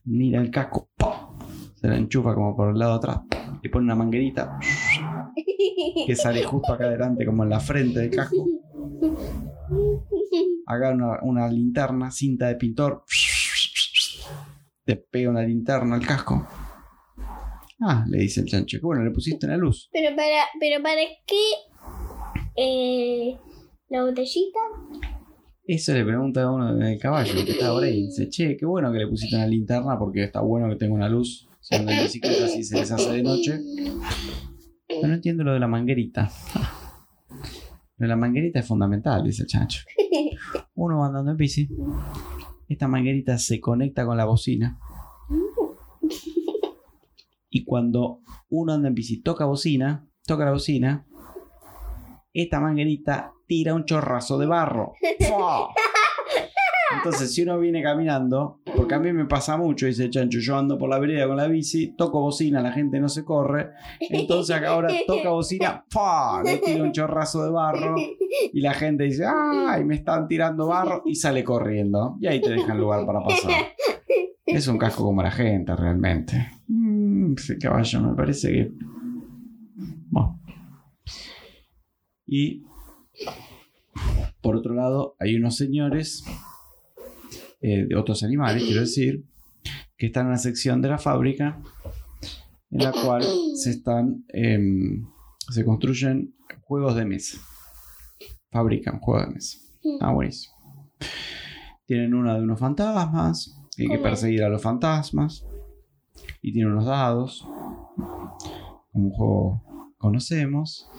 Mira 0.06 0.42
el 0.42 0.52
casco, 0.52 0.90
¡pum! 0.96 1.40
se 1.76 1.88
la 1.88 1.98
enchufa 1.98 2.34
como 2.34 2.56
por 2.56 2.70
el 2.70 2.80
lado 2.80 2.94
de 2.94 2.98
atrás. 2.98 3.22
Le 3.62 3.70
pone 3.70 3.86
una 3.86 3.96
manguerita 3.96 4.60
que 6.06 6.16
sale 6.16 6.44
justo 6.44 6.74
acá 6.74 6.86
adelante, 6.86 7.26
como 7.26 7.44
en 7.44 7.50
la 7.50 7.60
frente 7.60 8.00
del 8.00 8.12
casco. 8.12 8.46
Haga 10.68 10.92
una, 10.92 11.20
una 11.24 11.48
linterna, 11.50 12.12
cinta 12.12 12.48
de 12.48 12.56
pintor. 12.56 13.04
Le 14.86 14.96
pega 14.98 15.30
una 15.30 15.42
linterna 15.42 15.96
al 15.96 16.06
casco. 16.06 16.48
Ah, 17.82 18.06
le 18.08 18.20
dice 18.20 18.42
el 18.42 18.48
chancho. 18.48 18.78
Que 18.80 18.86
bueno, 18.86 19.04
le 19.04 19.12
pusiste 19.12 19.46
una 19.46 19.58
luz. 19.58 19.90
Pero 19.92 20.16
para, 20.16 20.44
pero 20.60 20.82
para 20.82 21.02
qué 21.26 21.36
eh, 22.56 23.38
la 23.90 24.04
botellita. 24.04 24.60
Eso 25.68 25.94
le 25.94 26.06
pregunta 26.06 26.44
a 26.44 26.52
uno 26.52 26.76
del 26.76 27.00
caballo 27.00 27.34
que 27.44 27.52
está 27.52 27.72
por 27.72 27.84
ahí. 27.84 28.06
Dice, 28.06 28.30
che, 28.30 28.56
qué 28.56 28.66
bueno 28.66 28.92
que 28.92 29.00
le 29.00 29.08
pusiste 29.08 29.36
una 29.36 29.48
linterna 29.48 29.98
porque 29.98 30.24
está 30.24 30.42
bueno 30.42 30.70
que 30.70 30.76
tenga 30.76 30.94
una 30.94 31.10
luz. 31.10 31.48
Si 31.60 31.76
anda 31.76 31.98
en 31.98 32.04
bicicleta 32.04 32.46
así 32.46 32.64
se 32.64 32.78
les 32.78 32.92
hace 32.92 33.12
de 33.12 33.24
noche. 33.24 33.60
Pero 34.88 35.08
no 35.08 35.14
entiendo 35.16 35.44
lo 35.44 35.54
de 35.54 35.60
la 35.60 35.68
manguerita. 35.68 36.30
Lo 37.98 38.04
de 38.04 38.10
la 38.10 38.18
manguerita 38.18 38.60
es 38.60 38.68
fundamental, 38.68 39.24
dice 39.24 39.44
el 39.44 39.48
chancho. 39.48 39.86
Uno 40.76 41.00
va 41.00 41.08
andando 41.08 41.32
en 41.32 41.38
bici. 41.38 41.70
Esta 42.68 42.90
manguerita 42.90 43.38
se 43.38 43.62
conecta 43.62 44.06
con 44.06 44.18
la 44.18 44.26
bocina. 44.26 44.78
Y 47.50 47.64
cuando 47.64 48.20
uno 48.50 48.74
anda 48.74 48.90
en 48.90 48.96
bici, 48.96 49.22
toca 49.22 49.46
bocina, 49.46 50.06
toca 50.28 50.44
la 50.44 50.52
bocina, 50.52 51.08
esta 52.34 52.60
manguerita 52.60 53.35
tira 53.48 53.74
un 53.74 53.86
chorrazo 53.86 54.38
de 54.38 54.46
barro. 54.46 54.94
Entonces, 56.94 57.34
si 57.34 57.42
uno 57.42 57.60
viene 57.60 57.82
caminando, 57.82 58.62
porque 58.76 58.96
a 58.96 59.00
mí 59.00 59.12
me 59.12 59.26
pasa 59.26 59.58
mucho, 59.58 59.86
dice 59.86 60.10
chancho, 60.10 60.40
yo 60.40 60.58
ando 60.58 60.78
por 60.78 60.90
la 60.90 61.00
vereda 61.00 61.28
con 61.28 61.38
la 61.38 61.48
bici, 61.48 61.96
toco 61.98 62.22
bocina, 62.22 62.62
la 62.62 62.72
gente 62.72 63.00
no 63.00 63.10
se 63.10 63.26
corre, 63.26 63.72
entonces 64.00 64.62
ahora 64.64 64.90
toca 65.08 65.30
bocina, 65.30 65.84
¡fua! 65.90 66.42
le 66.44 66.58
tira 66.58 66.84
un 66.84 66.92
chorrazo 66.92 67.44
de 67.44 67.52
barro 67.52 67.96
y 68.54 68.62
la 68.62 68.74
gente 68.74 69.06
dice, 69.06 69.26
¡ay, 69.26 69.84
me 69.84 69.96
están 69.96 70.28
tirando 70.28 70.68
barro! 70.68 71.02
y 71.06 71.16
sale 71.16 71.44
corriendo. 71.44 72.18
Y 72.20 72.28
ahí 72.28 72.40
te 72.40 72.52
dejan 72.52 72.80
lugar 72.80 73.06
para 73.06 73.24
pasar. 73.24 73.52
Es 74.46 74.68
un 74.68 74.78
casco 74.78 75.04
como 75.04 75.24
la 75.24 75.32
gente, 75.32 75.76
realmente. 75.76 76.52
Mm, 76.68 77.34
ese 77.34 77.58
caballo 77.58 78.02
me 78.02 78.16
parece 78.16 78.52
que... 78.52 78.72
Bueno. 80.10 80.40
Y 82.28 82.64
por 84.42 84.56
otro 84.56 84.74
lado, 84.74 85.16
hay 85.20 85.36
unos 85.36 85.56
señores 85.56 86.24
eh, 87.62 87.86
de 87.88 87.96
otros 87.96 88.24
animales, 88.24 88.64
quiero 88.64 88.82
decir, 88.82 89.24
que 89.98 90.08
están 90.08 90.26
en 90.26 90.32
la 90.32 90.38
sección 90.38 90.82
de 90.82 90.90
la 90.90 90.98
fábrica 90.98 91.62
en 92.72 92.84
la 92.84 92.92
cual 92.92 93.24
se 93.56 93.70
están 93.70 94.26
em, 94.30 95.08
se 95.50 95.64
construyen 95.64 96.36
juegos 96.62 96.96
de 96.96 97.06
mesa. 97.06 97.40
Fabrican 98.52 99.00
juegos 99.00 99.28
de 99.28 99.34
mesa. 99.34 99.58
Ah, 100.02 100.12
buenísimo. 100.12 100.56
Tienen 101.86 102.14
una 102.14 102.36
de 102.36 102.42
unos 102.42 102.60
fantasmas, 102.60 103.56
hay 103.78 103.88
que 103.88 104.00
perseguir 104.00 104.44
a 104.44 104.50
los 104.50 104.62
fantasmas. 104.62 105.46
Y 106.42 106.54
tienen 106.54 106.74
unos 106.74 106.86
dados, 106.86 107.48
como 107.96 109.08
un 109.08 109.12
juego 109.12 109.94
conocemos. 109.98 110.90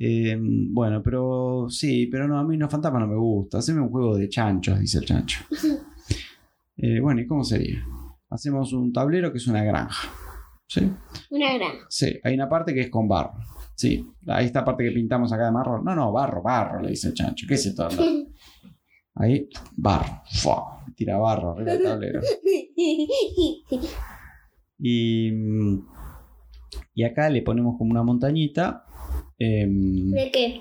Eh, 0.00 0.36
bueno, 0.40 1.02
pero 1.02 1.66
sí, 1.68 2.06
pero 2.06 2.28
no, 2.28 2.38
a 2.38 2.44
mí 2.44 2.56
los 2.56 2.70
fantasmas 2.70 3.02
no 3.02 3.08
me 3.08 3.16
gusta. 3.16 3.58
Haceme 3.58 3.80
un 3.80 3.90
juego 3.90 4.16
de 4.16 4.28
chanchos, 4.28 4.78
dice 4.78 4.98
el 4.98 5.04
chancho. 5.04 5.44
Eh, 6.80 7.00
bueno, 7.00 7.20
¿y 7.20 7.26
cómo 7.26 7.42
sería? 7.42 7.84
Hacemos 8.30 8.72
un 8.72 8.92
tablero 8.92 9.32
que 9.32 9.38
es 9.38 9.48
una 9.48 9.64
granja. 9.64 10.12
¿Sí? 10.68 10.88
Una 11.28 11.54
granja. 11.54 11.86
Sí, 11.88 12.20
hay 12.22 12.34
una 12.34 12.48
parte 12.48 12.72
que 12.72 12.82
es 12.82 12.88
con 12.88 13.08
barro. 13.08 13.32
Sí, 13.74 14.06
ahí 14.28 14.46
esta 14.46 14.64
parte 14.64 14.84
que 14.84 14.92
pintamos 14.92 15.32
acá 15.32 15.46
de 15.46 15.50
marrón. 15.50 15.84
No, 15.84 15.96
no, 15.96 16.12
barro, 16.12 16.40
barro, 16.40 16.80
le 16.80 16.90
dice 16.90 17.08
el 17.08 17.14
chancho. 17.14 17.46
¿Qué 17.48 17.54
es 17.54 17.66
esto? 17.66 17.88
Ahí, 19.16 19.48
barro. 19.76 20.22
Fua, 20.30 20.84
tira 20.94 21.18
barro 21.18 21.50
arriba 21.54 21.72
del 21.72 21.82
tablero. 21.82 22.20
Y, 24.80 25.32
y 26.94 27.02
acá 27.02 27.28
le 27.28 27.42
ponemos 27.42 27.76
como 27.76 27.90
una 27.90 28.04
montañita 28.04 28.86
em, 29.38 30.10
¿De 30.10 30.30
qué? 30.30 30.60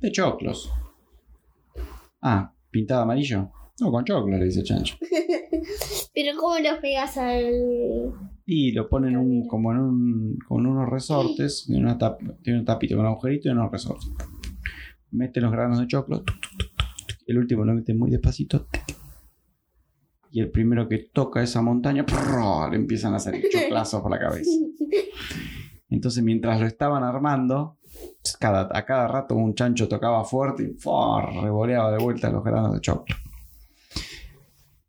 de 0.00 0.12
choclos. 0.12 0.70
Ah, 2.20 2.52
pintado 2.70 3.02
amarillo. 3.02 3.50
No, 3.80 3.90
con 3.90 4.04
choclos, 4.04 4.38
le 4.38 4.44
dice 4.46 4.62
chancho. 4.62 4.96
Pero 6.14 6.36
¿cómo 6.38 6.58
los 6.58 6.78
pegas 6.78 7.16
al...? 7.16 8.12
Y 8.46 8.72
lo 8.72 8.88
ponen 8.88 9.16
un, 9.16 9.48
como 9.48 9.72
en 9.72 9.78
un, 9.78 10.38
con 10.46 10.66
unos 10.66 10.88
resortes, 10.88 11.64
tiene 11.66 11.82
una, 11.82 11.98
tap, 11.98 12.20
tiene 12.42 12.58
un 12.60 12.64
tapito 12.64 12.94
con 12.94 13.06
un 13.06 13.12
agujerito 13.12 13.48
y 13.48 13.52
unos 13.52 13.72
resortes. 13.72 14.10
Mete 15.10 15.40
los 15.40 15.50
granos 15.50 15.80
de 15.80 15.86
choclo, 15.86 16.22
el 17.26 17.38
último 17.38 17.64
lo 17.64 17.74
mete 17.74 17.94
muy 17.94 18.10
despacito. 18.10 18.68
Y 20.30 20.40
el 20.40 20.50
primero 20.50 20.88
que 20.88 20.98
toca 21.12 21.42
esa 21.42 21.62
montaña, 21.62 22.04
¡prrr! 22.04 22.70
le 22.70 22.76
empiezan 22.76 23.14
a 23.14 23.18
salir 23.18 23.44
choclazos 23.52 24.02
por 24.02 24.10
la 24.10 24.18
cabeza. 24.18 24.50
Entonces, 25.88 26.22
mientras 26.22 26.60
lo 26.60 26.66
estaban 26.66 27.04
armando, 27.04 27.78
cada, 28.38 28.68
a 28.72 28.84
cada 28.84 29.06
rato 29.08 29.34
un 29.34 29.54
chancho 29.54 29.88
tocaba 29.88 30.24
fuerte 30.24 30.62
y 30.64 30.74
¡fua! 30.80 31.24
revoleaba 31.42 31.92
de 31.92 31.98
vuelta 32.02 32.30
los 32.30 32.42
granos 32.44 32.72
de 32.74 32.80
choclo. 32.80 33.14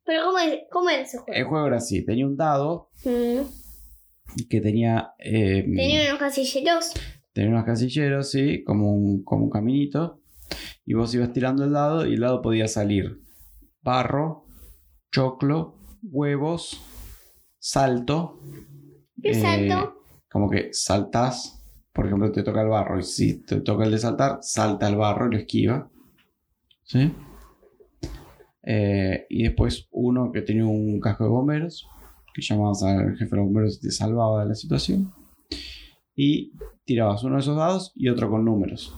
Pero 0.06 0.26
¿cómo, 0.26 0.38
es, 0.40 0.60
cómo 0.72 0.90
era 0.90 1.02
ese 1.02 1.18
juego? 1.18 1.34
El 1.40 1.46
juego 1.46 1.68
era 1.68 1.78
así, 1.78 2.06
tenía 2.06 2.26
un 2.26 2.38
dado 2.38 2.90
Mm. 3.04 3.42
que 4.50 4.62
tenía... 4.62 5.14
eh, 5.20 5.64
Tenía 5.64 6.10
unos 6.10 6.20
casilleros. 6.20 6.92
tenía 7.34 7.50
unos 7.52 7.66
casilleros, 7.66 8.32
sí, 8.32 8.64
como 8.64 8.92
un, 8.94 9.24
como 9.24 9.46
un 9.46 9.50
caminito. 9.50 10.22
Y 10.86 10.94
vos 10.94 11.14
ibas 11.16 11.34
tirando 11.34 11.64
el 11.64 11.72
dado 11.74 12.06
y 12.08 12.14
el 12.14 12.20
dado 12.22 12.42
podía 12.42 12.68
salir 12.68 13.20
barro, 13.82 14.46
choclo, 15.12 15.76
huevos, 16.04 16.82
salto. 17.60 18.40
¿Qué 19.22 19.32
eh, 19.32 19.36
salto? 19.42 20.02
como 20.30 20.50
que 20.50 20.70
saltás, 20.74 21.64
por 21.96 22.06
ejemplo, 22.08 22.30
te 22.30 22.44
toca 22.44 22.62
el 22.62 22.68
barro 22.68 23.00
y 23.00 23.04
si 23.04 23.42
te 23.46 23.62
toca 23.62 23.86
el 23.86 23.92
de 23.92 23.98
saltar, 23.98 24.40
salta 24.42 24.90
el 24.90 24.98
barro 24.98 25.28
y 25.28 25.32
lo 25.32 25.38
esquiva. 25.38 25.90
¿Sí? 26.84 27.10
Eh, 28.64 29.26
y 29.30 29.44
después 29.44 29.88
uno 29.92 30.30
que 30.34 30.42
tenía 30.42 30.66
un 30.66 31.00
casco 31.00 31.24
de 31.24 31.30
bomberos, 31.30 31.88
que 32.34 32.42
llamabas 32.42 32.84
al 32.84 33.16
jefe 33.16 33.34
de 33.34 33.42
bomberos 33.42 33.78
y 33.78 33.80
te 33.80 33.92
salvaba 33.92 34.44
de 34.44 34.50
la 34.50 34.56
situación. 34.56 35.14
Y 36.14 36.52
tirabas 36.84 37.24
uno 37.24 37.36
de 37.36 37.42
esos 37.42 37.56
dados 37.56 37.94
y 37.96 38.10
otro 38.10 38.30
con 38.30 38.44
números. 38.44 38.94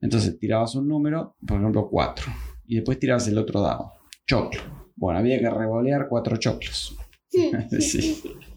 Entonces 0.00 0.38
tirabas 0.38 0.76
un 0.76 0.86
número, 0.86 1.34
por 1.44 1.58
ejemplo 1.58 1.88
4. 1.90 2.32
Y 2.66 2.76
después 2.76 3.00
tirabas 3.00 3.26
el 3.26 3.36
otro 3.36 3.60
dado. 3.60 3.90
Choclo. 4.28 4.62
Bueno, 4.94 5.18
había 5.18 5.40
que 5.40 5.50
revolear 5.50 6.06
cuatro 6.08 6.36
choclos. 6.36 6.96
Sí. 7.28 8.22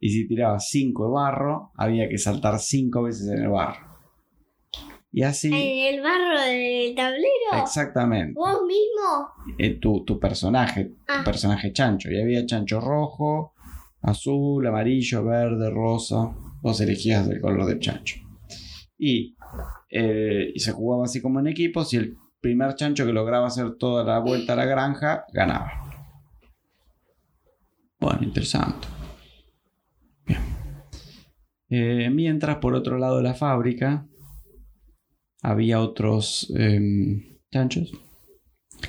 Y 0.00 0.10
si 0.10 0.28
tirabas 0.28 0.68
5 0.68 1.06
de 1.06 1.12
barro, 1.12 1.70
había 1.76 2.08
que 2.08 2.18
saltar 2.18 2.58
5 2.58 3.02
veces 3.02 3.28
en 3.28 3.42
el 3.44 3.48
barro. 3.48 3.86
Y 5.12 5.22
así, 5.22 5.48
En 5.48 5.94
el 5.94 6.02
barro 6.02 6.40
del 6.42 6.94
tablero. 6.94 7.62
exactamente. 7.62 8.34
¿Vos 8.34 8.60
mismo? 8.66 9.56
eh, 9.58 9.78
tu, 9.80 10.04
tu 10.04 10.18
personaje, 10.20 10.84
tu 10.84 10.94
Ah. 11.08 11.22
personaje 11.24 11.72
chancho. 11.72 12.10
Y 12.10 12.20
había 12.20 12.44
chancho 12.44 12.80
rojo, 12.80 13.54
azul, 14.02 14.66
amarillo, 14.66 15.24
verde, 15.24 15.70
rosa. 15.70 16.34
Vos 16.60 16.80
elegías 16.82 17.26
el 17.28 17.40
color 17.40 17.64
del 17.64 17.78
chancho. 17.78 18.16
Y, 18.98 19.36
eh, 19.90 20.50
y 20.54 20.58
se 20.60 20.72
jugaba 20.72 21.04
así 21.04 21.22
como 21.22 21.40
en 21.40 21.46
equipos. 21.46 21.94
Y 21.94 21.96
el 21.96 22.16
primer 22.40 22.74
chancho 22.74 23.06
que 23.06 23.12
lograba 23.12 23.46
hacer 23.46 23.76
toda 23.78 24.04
la 24.04 24.18
vuelta 24.18 24.52
a 24.52 24.56
la 24.56 24.64
granja 24.66 25.24
ganaba. 25.32 25.72
Bueno, 27.98 28.20
interesante. 28.22 28.86
Eh, 31.68 32.10
mientras, 32.10 32.56
por 32.56 32.74
otro 32.74 32.98
lado 32.98 33.16
de 33.16 33.22
la 33.24 33.34
fábrica, 33.34 34.06
había 35.42 35.80
otros 35.80 36.52
em, 36.56 37.38
chanchos. 37.50 37.92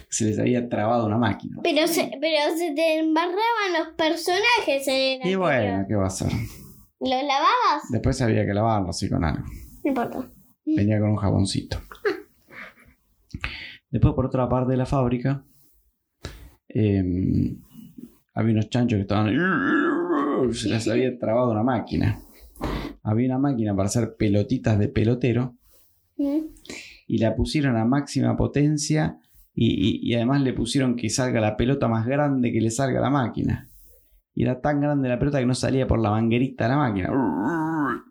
Se 0.10 0.25
les 0.25 0.39
había 0.39 0.67
trabado 0.67 1.05
una 1.05 1.17
máquina. 1.17 1.57
Pero 1.63 1.88
se, 1.88 2.12
pero 2.19 2.55
se 2.57 2.74
te 2.74 3.00
embarraban 3.00 3.74
los 3.77 3.96
personajes 3.96 4.88
en 4.88 5.22
el 5.22 5.29
Y 5.29 5.36
bueno, 5.36 5.86
¿qué 5.88 5.96
va 5.96 6.03
a 6.03 6.07
hacer? 6.07 6.31
¿Los 7.00 7.10
lavabas? 7.10 7.84
Después 7.91 8.22
había 8.22 8.46
que 8.46 8.53
lavarlo 8.53 8.89
así 8.89 9.10
con 9.10 9.24
algo. 9.24 9.46
No 9.84 9.89
importa. 9.89 10.29
Venía 10.65 11.00
con 11.00 11.12
un 11.12 11.15
jaboncito. 11.15 11.79
Después, 13.89 14.13
por 14.13 14.25
otra 14.25 14.50
parte 14.50 14.72
de 14.72 14.77
la 14.77 14.86
fábrica, 14.86 15.46
em, 16.67 17.62
había 18.34 18.53
unos 18.53 18.69
chanchos 18.69 18.98
que 18.98 19.01
estaban. 19.01 19.34
Se 20.53 20.69
les 20.69 20.88
había 20.88 21.17
trabado 21.17 21.51
una 21.51 21.63
máquina. 21.63 22.19
Había 23.10 23.28
una 23.28 23.40
máquina 23.40 23.76
para 23.76 23.88
hacer 23.88 24.16
pelotitas 24.18 24.78
de 24.78 24.88
pelotero 24.90 25.56
Mm. 26.18 26.40
y 27.08 27.18
la 27.20 27.36
pusieron 27.36 27.78
a 27.78 27.86
máxima 27.86 28.36
potencia 28.36 29.20
y, 29.54 29.67
y- 29.67 30.00
y 30.12 30.15
además 30.15 30.41
le 30.41 30.52
pusieron 30.54 30.96
que 30.96 31.10
salga 31.10 31.39
la 31.39 31.56
pelota 31.56 31.88
más 31.88 32.06
grande 32.08 32.52
que 32.52 32.60
le 32.60 32.72
salga 32.72 33.00
a 33.00 33.04
la 33.04 33.10
máquina. 33.12 33.70
Y 34.34 34.43
era 34.43 34.60
tan 34.62 34.82
grande 34.82 35.10
la 35.10 35.17
pelota 35.20 35.39
que 35.39 35.46
no 35.46 35.54
salía 35.56 35.88
por 35.88 36.00
la 36.00 36.10
manguerita 36.12 36.63
de 36.65 36.70
la 36.72 36.78
máquina. 36.78 37.10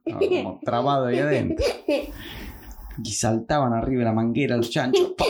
Estaba 0.05 0.21
como 0.29 0.61
trabado 0.65 1.07
ahí 1.07 1.19
adentro. 1.19 1.65
Y 3.05 3.11
saltaban 3.13 3.73
arriba 3.75 4.01
de 4.01 4.05
la 4.07 4.13
manguera 4.13 4.57
los 4.57 4.71
chanchos. 4.71 5.15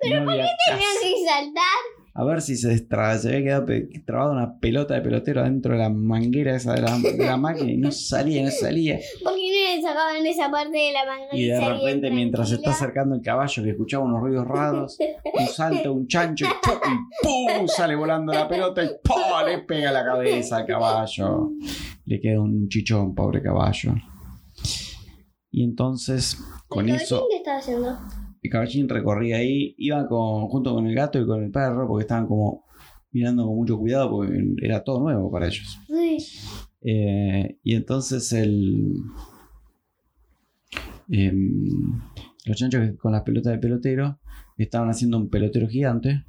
¿Pero 0.00 0.24
por 0.24 0.34
qué 0.34 0.46
Tenían 0.68 0.96
que 1.02 1.14
saltar. 1.26 1.78
A 2.20 2.24
ver 2.24 2.42
si 2.42 2.56
se, 2.56 2.70
destra- 2.70 3.16
se 3.16 3.28
había 3.28 3.42
quedado 3.44 3.66
pe- 3.66 3.88
trabada 4.04 4.32
una 4.32 4.58
pelota 4.58 4.94
de 4.94 5.02
pelotero 5.02 5.40
adentro 5.40 5.74
de 5.74 5.78
la 5.78 5.88
manguera 5.88 6.56
esa 6.56 6.74
de 6.74 6.82
la, 6.82 6.98
de 6.98 7.16
la 7.24 7.36
máquina 7.36 7.70
y 7.70 7.76
no 7.76 7.92
salía, 7.92 8.42
no 8.42 8.50
salía. 8.50 8.98
¿Por 9.22 9.34
qué 9.36 9.40
no 9.40 9.76
le 9.76 9.82
sacaban 9.82 10.26
esa 10.26 10.50
parte 10.50 10.76
de 10.76 10.92
la 10.92 11.04
manga 11.06 11.26
Y 11.32 11.44
de 11.44 11.60
repente, 11.60 12.10
mientras 12.10 12.48
se 12.48 12.56
está 12.56 12.70
acercando 12.72 13.14
el 13.14 13.22
caballo, 13.22 13.62
que 13.62 13.70
escuchaba 13.70 14.04
unos 14.04 14.20
ruidos 14.20 14.48
raros, 14.48 14.98
un 15.32 15.46
salto, 15.54 15.92
un 15.92 16.08
chancho 16.08 16.46
y 16.46 16.48
¡pum! 17.22 17.68
sale 17.68 17.94
volando 17.94 18.32
la 18.32 18.48
pelota 18.48 18.82
y 18.82 18.88
¡pum! 19.04 19.16
le 19.46 19.58
pega 19.60 19.92
la 19.92 20.04
cabeza 20.04 20.56
al 20.56 20.66
caballo. 20.66 21.52
Le 22.04 22.20
queda 22.20 22.40
un 22.40 22.68
chichón, 22.68 23.14
pobre 23.14 23.40
caballo. 23.40 23.92
Y 25.52 25.62
entonces, 25.62 26.36
con 26.66 26.88
¿El 26.88 26.96
eso, 26.96 27.26
qué 27.30 27.36
estaba 27.36 27.58
haciendo? 27.58 27.96
El 28.42 28.50
caballín 28.50 28.88
recorría 28.88 29.36
ahí, 29.38 29.74
iba 29.78 30.06
con, 30.08 30.48
junto 30.48 30.74
con 30.74 30.86
el 30.86 30.94
gato 30.94 31.20
y 31.20 31.26
con 31.26 31.42
el 31.42 31.50
perro, 31.50 31.86
porque 31.88 32.02
estaban 32.02 32.26
como 32.26 32.64
mirando 33.10 33.44
con 33.46 33.56
mucho 33.56 33.78
cuidado, 33.78 34.10
porque 34.10 34.34
era 34.62 34.84
todo 34.84 35.00
nuevo 35.00 35.30
para 35.30 35.46
ellos. 35.46 35.78
Sí. 35.86 36.18
Eh, 36.82 37.58
y 37.62 37.74
entonces 37.74 38.32
el. 38.32 38.92
em, 41.10 42.00
los 42.44 42.56
chanchos 42.56 42.96
con 42.98 43.12
las 43.12 43.22
pelotas 43.22 43.52
de 43.52 43.58
pelotero 43.58 44.18
estaban 44.56 44.88
haciendo 44.90 45.16
un 45.18 45.28
pelotero 45.28 45.68
gigante. 45.68 46.24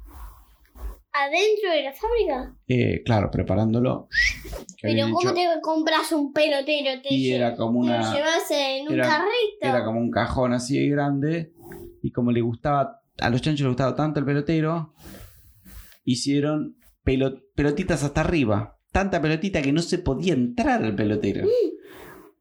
¿Adentro 1.12 1.70
de 1.72 1.82
la 1.82 1.92
fábrica? 1.92 2.54
eh, 2.68 3.02
claro, 3.04 3.30
preparándolo. 3.30 4.08
Pero 4.80 5.10
¿cómo 5.12 5.34
te 5.34 5.44
compras 5.60 6.12
un 6.12 6.32
pelotero? 6.32 7.02
Te, 7.02 7.12
y 7.12 7.32
era 7.32 7.56
como 7.56 7.80
una. 7.80 8.12
llevas 8.14 8.48
en 8.50 8.86
un 8.88 8.94
era- 8.94 9.08
carrito. 9.08 9.60
Era 9.60 9.84
como 9.84 9.98
un 10.00 10.10
cajón 10.10 10.52
así 10.52 10.78
de 10.78 10.88
grande. 10.88 11.52
Y 12.02 12.12
como 12.12 12.32
le 12.32 12.40
gustaba. 12.40 13.02
A 13.20 13.28
los 13.30 13.42
chanchos 13.42 13.60
les 13.64 13.68
gustaba 13.68 13.94
tanto 13.94 14.20
el 14.20 14.26
pelotero. 14.26 14.94
Hicieron 16.04 16.76
pelo- 17.04 17.42
pelotitas 17.54 18.02
hasta 18.04 18.22
arriba. 18.22 18.78
Tanta 18.92 19.20
pelotita 19.20 19.62
que 19.62 19.72
no 19.72 19.82
se 19.82 19.98
podía 19.98 20.32
entrar 20.34 20.82
al 20.82 20.94
pelotero. 20.94 21.46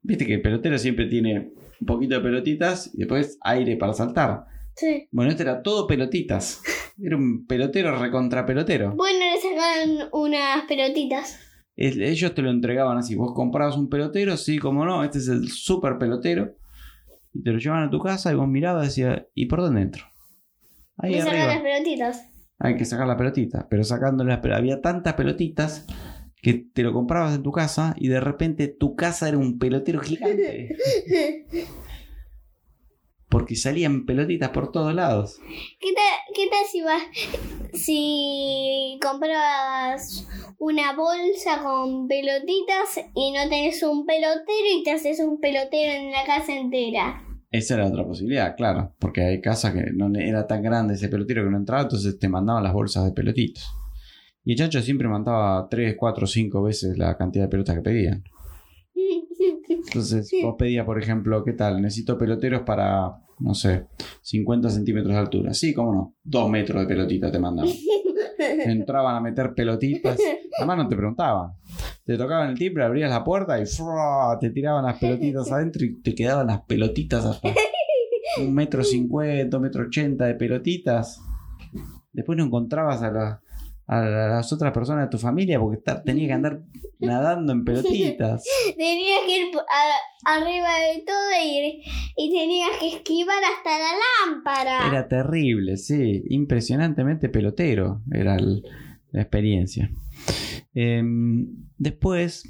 Viste 0.01 0.25
que 0.25 0.35
el 0.35 0.41
pelotero 0.41 0.77
siempre 0.77 1.05
tiene 1.07 1.51
un 1.79 1.85
poquito 1.85 2.15
de 2.15 2.21
pelotitas 2.21 2.89
y 2.93 2.99
después 2.99 3.37
aire 3.41 3.75
para 3.77 3.93
saltar. 3.93 4.45
Sí. 4.75 5.07
Bueno, 5.11 5.31
este 5.31 5.43
era 5.43 5.61
todo 5.61 5.85
pelotitas. 5.87 6.61
Era 7.01 7.17
un 7.17 7.45
pelotero 7.45 7.97
recontra 7.99 8.45
pelotero. 8.45 8.93
Bueno, 8.95 9.19
le 9.19 9.39
sacaban 9.41 10.09
unas 10.13 10.63
pelotitas. 10.65 11.39
El- 11.75 12.01
Ellos 12.01 12.33
te 12.33 12.41
lo 12.41 12.49
entregaban 12.49 12.97
así. 12.97 13.15
Vos 13.15 13.33
comprabas 13.33 13.75
un 13.77 13.89
pelotero, 13.89 14.35
sí, 14.37 14.57
como 14.57 14.85
no, 14.85 15.03
este 15.03 15.19
es 15.19 15.27
el 15.27 15.49
super 15.49 15.97
pelotero. 15.97 16.55
Y 17.33 17.43
te 17.43 17.51
lo 17.51 17.59
llevaban 17.59 17.87
a 17.87 17.89
tu 17.89 17.99
casa 17.99 18.31
y 18.31 18.35
vos 18.35 18.47
mirabas 18.47 18.83
y 18.83 18.87
decías, 18.87 19.25
¿y 19.33 19.45
por 19.45 19.61
dónde 19.61 19.81
entro? 19.81 20.05
Ahí 20.97 21.13
Le 21.13 21.21
sacaban 21.21 21.47
las 21.47 21.61
pelotitas. 21.61 22.29
Hay 22.59 22.75
que 22.75 22.85
sacar 22.85 23.07
la 23.07 23.17
pelotita. 23.17 23.67
Pero 23.69 23.83
sacándolas, 23.83 24.39
pero 24.41 24.55
había 24.55 24.81
tantas 24.81 25.13
pelotitas 25.13 25.85
que 26.41 26.53
te 26.53 26.83
lo 26.83 26.93
comprabas 26.93 27.35
en 27.35 27.43
tu 27.43 27.51
casa 27.51 27.93
y 27.97 28.07
de 28.07 28.19
repente 28.19 28.67
tu 28.67 28.95
casa 28.95 29.29
era 29.29 29.37
un 29.37 29.59
pelotero 29.59 29.99
gigante. 29.99 30.75
Porque 33.29 33.55
salían 33.55 34.05
pelotitas 34.05 34.49
por 34.49 34.71
todos 34.71 34.93
lados. 34.93 35.39
¿Qué 35.79 35.93
tal, 35.93 36.35
qué 36.35 36.47
tal 36.49 36.65
si 36.69 36.81
vas, 36.81 37.03
si 37.73 38.99
comprabas 39.01 40.27
una 40.57 40.95
bolsa 40.95 41.61
con 41.63 42.07
pelotitas 42.07 42.99
y 43.15 43.31
no 43.31 43.47
tenés 43.47 43.83
un 43.83 44.05
pelotero 44.05 44.67
y 44.75 44.83
te 44.83 44.91
haces 44.91 45.19
un 45.19 45.39
pelotero 45.39 45.93
en 45.93 46.11
la 46.11 46.25
casa 46.25 46.57
entera? 46.57 47.23
Esa 47.51 47.75
era 47.75 47.87
otra 47.87 48.05
posibilidad, 48.05 48.55
claro. 48.55 48.93
Porque 48.99 49.21
hay 49.21 49.41
casas 49.41 49.73
que 49.73 49.91
no 49.93 50.11
era 50.19 50.47
tan 50.47 50.61
grande 50.61 50.95
ese 50.95 51.07
pelotero 51.07 51.43
que 51.43 51.51
no 51.51 51.57
entraba, 51.57 51.83
entonces 51.83 52.17
te 52.17 52.29
mandaban 52.29 52.63
las 52.63 52.73
bolsas 52.73 53.05
de 53.05 53.11
pelotitos. 53.11 53.67
Y 54.43 54.53
el 54.53 54.57
chancho 54.57 54.81
siempre 54.81 55.07
mandaba 55.07 55.67
3, 55.69 55.95
4, 55.97 56.25
5 56.25 56.63
veces 56.63 56.97
la 56.97 57.15
cantidad 57.17 57.45
de 57.45 57.49
pelotas 57.49 57.75
que 57.75 57.81
pedían. 57.81 58.23
Entonces 59.89 60.29
vos 60.43 60.55
pedías, 60.57 60.85
por 60.85 61.01
ejemplo, 61.01 61.43
¿qué 61.43 61.53
tal? 61.53 61.81
Necesito 61.81 62.17
peloteros 62.17 62.61
para, 62.61 63.11
no 63.39 63.53
sé, 63.53 63.87
50 64.21 64.69
centímetros 64.69 65.13
de 65.13 65.19
altura. 65.19 65.53
Sí, 65.53 65.73
cómo 65.73 65.93
no. 65.93 66.15
2 66.23 66.49
metros 66.49 66.81
de 66.81 66.87
pelotita 66.87 67.31
te 67.31 67.39
mandaban. 67.39 67.71
Entraban 68.39 69.15
a 69.15 69.19
meter 69.19 69.53
pelotitas. 69.53 70.17
Además 70.57 70.77
no 70.77 70.87
te 70.87 70.95
preguntaban. 70.95 71.51
Te 72.05 72.17
tocaban 72.17 72.49
el 72.49 72.57
timbre, 72.57 72.83
abrías 72.83 73.09
la 73.09 73.23
puerta 73.23 73.59
y 73.61 73.65
¡frua! 73.65 74.37
te 74.39 74.49
tiraban 74.49 74.85
las 74.85 74.97
pelotitas 74.97 75.51
adentro 75.51 75.85
y 75.85 76.01
te 76.01 76.15
quedaban 76.15 76.47
las 76.47 76.61
pelotitas 76.61 77.23
hasta 77.25 77.53
un 78.41 78.53
metro 78.53 78.83
cincuenta, 78.83 79.57
un 79.57 79.63
metro 79.63 79.83
ochenta 79.85 80.25
de 80.25 80.35
pelotitas. 80.35 81.21
Después 82.11 82.37
no 82.37 82.45
encontrabas 82.45 83.01
a, 83.03 83.11
la- 83.11 83.41
a 83.91 84.01
las 84.01 84.53
otras 84.53 84.71
personas 84.71 85.05
de 85.05 85.09
tu 85.09 85.17
familia 85.17 85.59
porque 85.59 85.77
ta- 85.81 86.03
tenía 86.03 86.27
que 86.27 86.33
andar 86.33 86.61
nadando 86.99 87.51
en 87.53 87.65
pelotitas. 87.65 88.43
Tenías 88.77 89.19
que 89.25 89.37
ir 89.37 89.57
a- 89.57 90.35
arriba 90.37 90.69
de 90.93 91.03
todo 91.05 91.31
y, 91.43 91.83
y 92.15 92.31
tenías 92.31 92.69
que 92.79 92.87
esquivar 92.89 93.41
hasta 93.43 93.71
la 93.79 93.91
lámpara. 94.27 94.87
Era 94.87 95.07
terrible, 95.07 95.77
sí, 95.77 96.23
impresionantemente 96.29 97.29
pelotero 97.29 98.01
era 98.11 98.35
el- 98.35 98.63
la 99.11 99.21
experiencia. 99.21 99.89
Em, 100.75 101.47
después, 101.77 102.43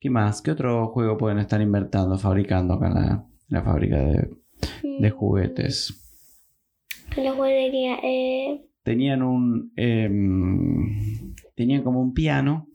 ¿qué 0.00 0.08
más? 0.08 0.40
¿Qué 0.40 0.52
otro 0.52 0.88
juego 0.88 1.18
pueden 1.18 1.38
estar 1.38 1.60
inventando, 1.60 2.16
fabricando 2.18 2.74
acá 2.74 2.86
en 2.86 2.94
la, 2.94 3.26
la 3.48 3.62
fábrica 3.62 3.98
de, 3.98 4.30
de 5.00 5.10
juguetes? 5.10 5.98
La 7.16 7.32
juguetería. 7.32 7.98
Eh, 8.02 8.64
Tenían 8.82 9.22
un. 9.22 9.72
em, 9.76 11.34
tenían 11.54 11.82
como 11.82 12.00
un 12.02 12.12
piano, 12.14 12.66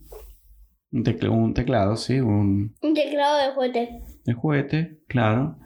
un, 0.92 1.04
tecl- 1.04 1.30
un 1.30 1.54
teclado, 1.54 1.96
sí, 1.98 2.20
un, 2.20 2.74
un 2.82 2.94
teclado 2.94 3.38
de 3.46 3.54
juguete. 3.54 4.02
de 4.26 4.34
juguete, 4.34 5.00
claro, 5.08 5.58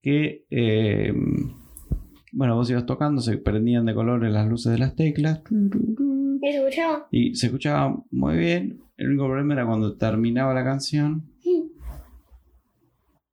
que, 0.00 0.44
eh, 0.50 1.12
bueno, 2.32 2.54
vos 2.54 2.70
ibas 2.70 2.86
tocando, 2.86 3.20
se 3.20 3.38
prendían 3.38 3.86
de 3.86 3.94
colores 3.94 4.30
las 4.32 4.46
luces 4.48 4.70
de 4.72 4.78
las 4.78 4.94
teclas 4.94 5.42
¿Me 5.50 6.50
escuchaba? 6.50 7.08
y 7.10 7.34
se 7.34 7.46
escuchaba 7.46 8.00
muy 8.12 8.36
bien. 8.36 8.80
El 8.96 9.08
único 9.08 9.26
problema 9.26 9.54
era 9.54 9.66
cuando 9.66 9.96
terminaba 9.96 10.54
la 10.54 10.62
canción, 10.64 11.24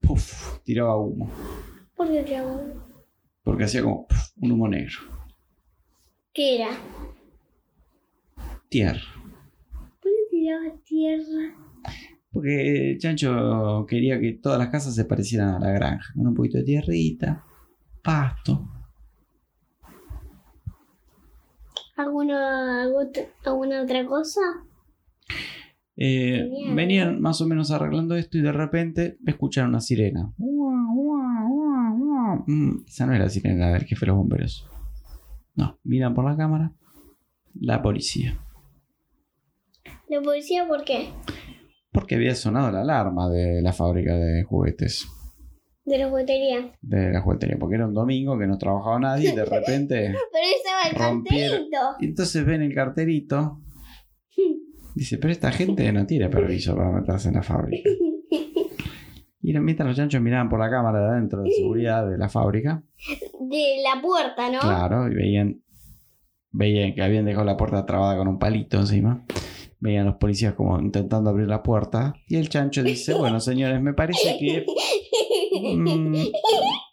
puff, 0.02 0.60
tiraba 0.64 0.98
humo, 0.98 1.30
¿Por 1.96 2.08
qué 2.12 2.24
tiraba? 2.24 2.60
porque 3.44 3.64
hacía 3.66 3.84
como 3.84 4.08
puff, 4.08 4.32
un 4.38 4.52
humo 4.52 4.68
negro. 4.68 5.15
¿Qué 6.36 6.56
era? 6.56 6.70
Tierra. 8.70 9.00
¿Por 10.02 10.12
qué 10.12 10.18
tiraba 10.30 10.66
tierra? 10.84 11.56
Porque 12.32 12.98
Chancho 13.00 13.86
quería 13.88 14.20
que 14.20 14.34
todas 14.34 14.60
las 14.60 14.68
casas 14.68 14.94
se 14.96 15.06
parecieran 15.06 15.52
a 15.56 15.60
la 15.60 15.72
granja, 15.72 16.14
con 16.14 16.28
un 16.28 16.34
poquito 16.34 16.58
de 16.58 16.66
tierrita, 16.66 17.46
pasto. 18.04 18.68
¿Alguna, 21.96 22.84
algu- 22.84 23.28
¿Alguna 23.46 23.84
otra 23.84 24.06
cosa? 24.06 24.42
Eh, 25.96 26.50
venían 26.76 27.22
más 27.22 27.40
o 27.40 27.48
menos 27.48 27.72
arreglando 27.72 28.16
esto 28.18 28.38
y 28.38 28.42
de 28.42 28.52
repente 28.52 29.18
escucharon 29.26 29.70
una 29.70 29.80
sirena. 29.80 30.34
Mm, 32.48 32.84
esa 32.86 33.06
no 33.06 33.14
era 33.14 33.24
la 33.24 33.30
sirena 33.30 33.72
del 33.72 33.86
jefe 33.86 34.02
de 34.02 34.08
los 34.08 34.18
bomberos. 34.18 34.68
No, 35.56 35.80
miran 35.84 36.14
por 36.14 36.26
la 36.26 36.36
cámara. 36.36 36.74
La 37.60 37.82
policía. 37.82 38.38
¿La 40.10 40.22
policía 40.22 40.68
por 40.68 40.84
qué? 40.84 41.10
Porque 41.92 42.16
había 42.16 42.36
sonado 42.36 42.72
la 42.72 42.82
alarma 42.82 43.30
de 43.30 43.62
la 43.62 43.72
fábrica 43.72 44.16
de 44.16 44.44
juguetes. 44.44 45.08
De 45.86 45.98
la 45.98 46.10
juguetería. 46.10 46.74
De 46.82 47.12
la 47.12 47.22
juguetería. 47.22 47.58
Porque 47.58 47.76
era 47.76 47.88
un 47.88 47.94
domingo 47.94 48.38
que 48.38 48.48
no 48.48 48.58
trabajaba 48.58 49.00
nadie 49.00 49.32
y 49.32 49.36
de 49.36 49.46
repente. 49.46 50.14
Pero 50.32 50.48
estaba 50.58 50.90
el 50.90 50.96
Rompieron. 50.96 51.68
Y 52.00 52.06
entonces 52.06 52.46
ven 52.46 52.62
el 52.62 52.74
carterito. 52.74 53.62
Dice, 54.96 55.18
pero 55.18 55.32
esta 55.32 55.52
gente 55.52 55.92
no 55.92 56.06
tiene 56.06 56.30
permiso 56.30 56.76
para 56.76 56.92
meterse 56.92 57.30
en 57.30 57.36
la 57.36 57.44
fábrica. 57.44 57.90
Y 59.48 59.54
mientras 59.60 59.88
los 59.88 59.96
chanchos 59.96 60.20
miraban 60.22 60.50
por 60.50 60.60
la 60.60 60.72
cámara 60.72 61.00
de 61.02 61.06
adentro 61.06 61.44
de 61.44 61.52
seguridad 61.52 62.10
de 62.10 62.18
la 62.18 62.30
fábrica, 62.30 62.82
De 63.40 63.76
la 63.84 64.02
puerta, 64.02 64.50
¿no? 64.50 64.60
claro, 64.60 65.08
y 65.08 65.14
veían, 65.14 65.62
veían 66.50 66.96
que 66.96 67.04
habían 67.04 67.26
dejado 67.26 67.46
la 67.46 67.56
puerta 67.56 67.86
trabada 67.86 68.18
con 68.18 68.28
un 68.28 68.40
palito 68.40 68.80
encima. 68.80 69.24
Veían 69.80 70.08
los 70.08 70.16
policías 70.16 70.56
como 70.56 70.80
intentando 70.80 71.30
abrir 71.30 71.48
la 71.48 71.62
puerta. 71.62 72.16
Y 72.28 72.38
el 72.38 72.50
chancho 72.50 72.82
dice, 72.82 73.14
bueno 73.18 73.40
señores, 73.40 73.80
me 73.80 73.94
parece 73.94 74.36
que 74.40 74.66
mm, 75.76 76.16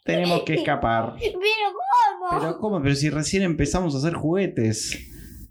tenemos 0.05 0.43
que 0.43 0.53
escapar. 0.53 1.15
¿Pero 1.19 1.33
cómo? 1.39 2.39
Pero 2.39 2.57
¿cómo? 2.59 2.81
Pero 2.83 2.93
si 2.93 3.09
recién 3.09 3.41
empezamos 3.41 3.95
a 3.95 3.97
hacer 3.97 4.13
juguetes. 4.13 5.09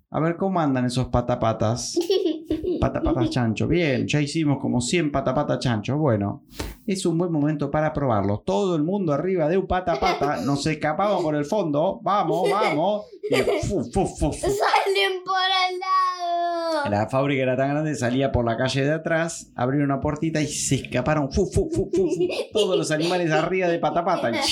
A 0.08 0.20
ver 0.20 0.36
cómo 0.36 0.60
andan 0.60 0.84
esos 0.84 1.08
patapatas. 1.08 1.98
Patapatas 2.80 3.30
chancho. 3.30 3.66
Bien, 3.66 4.06
ya 4.06 4.20
hicimos 4.20 4.58
como 4.60 4.80
100 4.80 5.10
patapatas 5.10 5.58
chancho. 5.58 5.96
Bueno, 5.96 6.44
es 6.86 7.06
un 7.06 7.16
buen 7.18 7.30
momento 7.30 7.70
para 7.70 7.92
probarlo. 7.92 8.42
Todo 8.44 8.74
el 8.76 8.82
mundo 8.82 9.12
arriba 9.12 9.48
de 9.48 9.56
un 9.56 9.66
patapata. 9.66 10.36
Nos 10.44 10.66
escapamos 10.66 11.22
por 11.22 11.34
el 11.34 11.44
fondo. 11.44 12.00
Vamos, 12.02 12.50
vamos. 12.50 13.06
Y 13.30 13.36
fu, 13.36 13.84
fu, 13.84 14.06
fu, 14.06 14.06
fu. 14.06 14.32
Salen 14.32 15.22
por 15.24 15.36
al 15.36 15.78
lado. 15.78 16.90
La 16.90 17.08
fábrica 17.08 17.42
era 17.42 17.56
tan 17.56 17.70
grande, 17.70 17.94
salía 17.94 18.32
por 18.32 18.44
la 18.44 18.56
calle 18.56 18.84
de 18.84 18.92
atrás, 18.92 19.52
abrieron 19.54 19.90
una 19.90 20.00
puertita 20.00 20.40
y 20.40 20.48
se 20.48 20.76
escaparon. 20.76 21.30
Fu, 21.30 21.46
fu, 21.46 21.70
fu, 21.70 21.88
fu. 21.92 22.08
Todos 22.52 22.76
los 22.76 22.90
animales 22.90 23.30
arriba 23.30 23.68
de 23.68 23.78
patapata. 23.78 24.32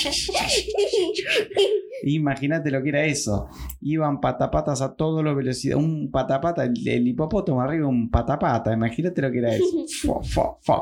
Imagínate 2.03 2.71
lo 2.71 2.81
que 2.81 2.89
era 2.89 3.05
eso. 3.05 3.47
Iban 3.81 4.21
patapatas 4.21 4.81
a 4.81 4.95
toda 4.95 5.21
la 5.21 5.33
velocidad. 5.33 5.77
Un 5.77 6.09
patapata, 6.09 6.63
el, 6.63 6.87
el 6.87 7.07
hipopótamo 7.07 7.61
arriba, 7.61 7.87
un 7.87 8.09
patapata. 8.09 8.73
Imagínate 8.73 9.21
lo 9.21 9.31
que 9.31 9.37
era 9.39 9.53
eso. 9.53 9.65
Fu, 10.01 10.21
fu, 10.23 10.41
fu. 10.61 10.73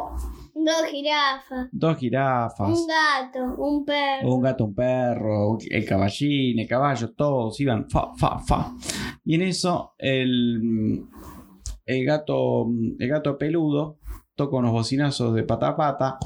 Dos 0.62 0.92
jirafas. 0.92 1.70
Dos 1.72 1.98
jirafas. 1.98 2.70
Un 2.70 2.88
gato. 2.88 3.56
Un 3.58 3.86
perro. 3.86 4.36
Un 4.36 4.42
gato, 4.42 4.66
un 4.66 4.76
perro, 4.76 5.58
el 5.70 5.86
caballín, 5.86 6.60
el 6.60 6.68
caballo, 6.68 7.12
todos 7.14 7.58
iban 7.62 7.90
fa, 7.90 8.14
fa, 8.18 8.40
fa. 8.40 8.76
Y 9.24 9.36
en 9.36 9.44
eso 9.44 9.94
el, 9.98 11.06
el 11.86 12.06
gato, 12.06 12.68
el 13.00 13.08
gato 13.08 13.38
peludo 13.38 14.00
toca 14.36 14.58
unos 14.58 14.72
bocinazos 14.72 15.34
de 15.34 15.44
pata 15.44 15.70
a 15.70 15.78
pata. 15.78 16.18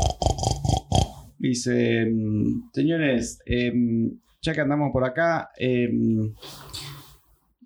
Dice, 1.37 2.11
señores, 2.73 3.39
em, 3.45 4.17
ya 4.41 4.53
que 4.53 4.61
andamos 4.61 4.91
por 4.91 5.03
acá, 5.03 5.51
em, 5.57 6.33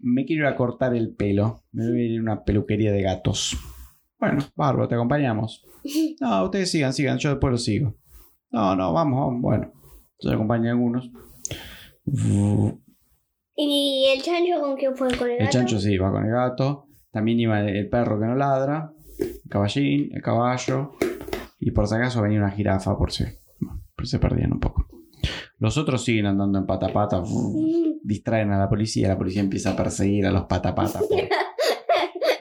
me 0.01 0.25
quiero 0.25 0.43
ir 0.43 0.47
a 0.47 0.55
cortar 0.55 0.95
el 0.95 1.13
pelo. 1.15 1.63
Me 1.71 1.89
voy 1.89 2.01
a 2.01 2.03
ir 2.03 2.19
a 2.19 2.21
una 2.21 2.43
peluquería 2.43 2.91
de 2.91 3.03
gatos. 3.03 3.55
Bueno, 4.19 4.39
bárbaro, 4.55 4.87
te 4.87 4.95
acompañamos. 4.95 5.63
No, 6.19 6.43
ustedes 6.45 6.69
sigan, 6.71 6.91
sigan, 6.91 7.17
yo 7.17 7.29
después 7.29 7.51
los 7.51 7.63
sigo. 7.63 7.95
No, 8.51 8.75
no, 8.75 8.91
vamos, 8.91 9.19
vamos, 9.25 9.41
bueno. 9.41 9.71
Yo 10.19 10.31
acompañé 10.31 10.67
a 10.67 10.71
algunos. 10.71 11.09
¿Y 13.55 14.05
el 14.13 14.21
chancho 14.21 14.59
con 14.59 14.75
quién 14.75 14.95
fue? 14.95 15.15
¿Con 15.15 15.27
el, 15.27 15.33
El 15.33 15.39
gato? 15.45 15.51
chancho 15.51 15.79
sí, 15.79 15.97
va 15.97 16.11
con 16.11 16.25
el 16.25 16.31
gato. 16.31 16.87
También 17.11 17.39
iba 17.39 17.61
el 17.61 17.87
perro 17.89 18.19
que 18.19 18.25
no 18.25 18.35
ladra. 18.35 18.91
El 19.19 19.41
caballín, 19.49 20.09
el 20.13 20.21
caballo. 20.21 20.91
Y 21.59 21.71
por 21.71 21.87
si 21.87 21.95
acaso 21.95 22.21
venía 22.21 22.39
una 22.39 22.51
jirafa 22.51 22.97
por 22.97 23.11
si, 23.11 23.23
por 23.95 24.05
si 24.05 24.11
se 24.11 24.19
perdían 24.19 24.53
un 24.53 24.59
poco. 24.59 24.87
Los 25.59 25.77
otros 25.77 26.03
siguen 26.03 26.25
andando 26.27 26.59
en 26.59 26.65
patapata. 26.65 27.23
Distraen 28.03 28.51
a 28.51 28.59
la 28.59 28.69
policía. 28.69 29.07
La 29.07 29.17
policía 29.17 29.41
empieza 29.41 29.71
a 29.71 29.75
perseguir 29.75 30.25
a 30.27 30.31
los 30.31 30.43
patapatas. 30.45 31.07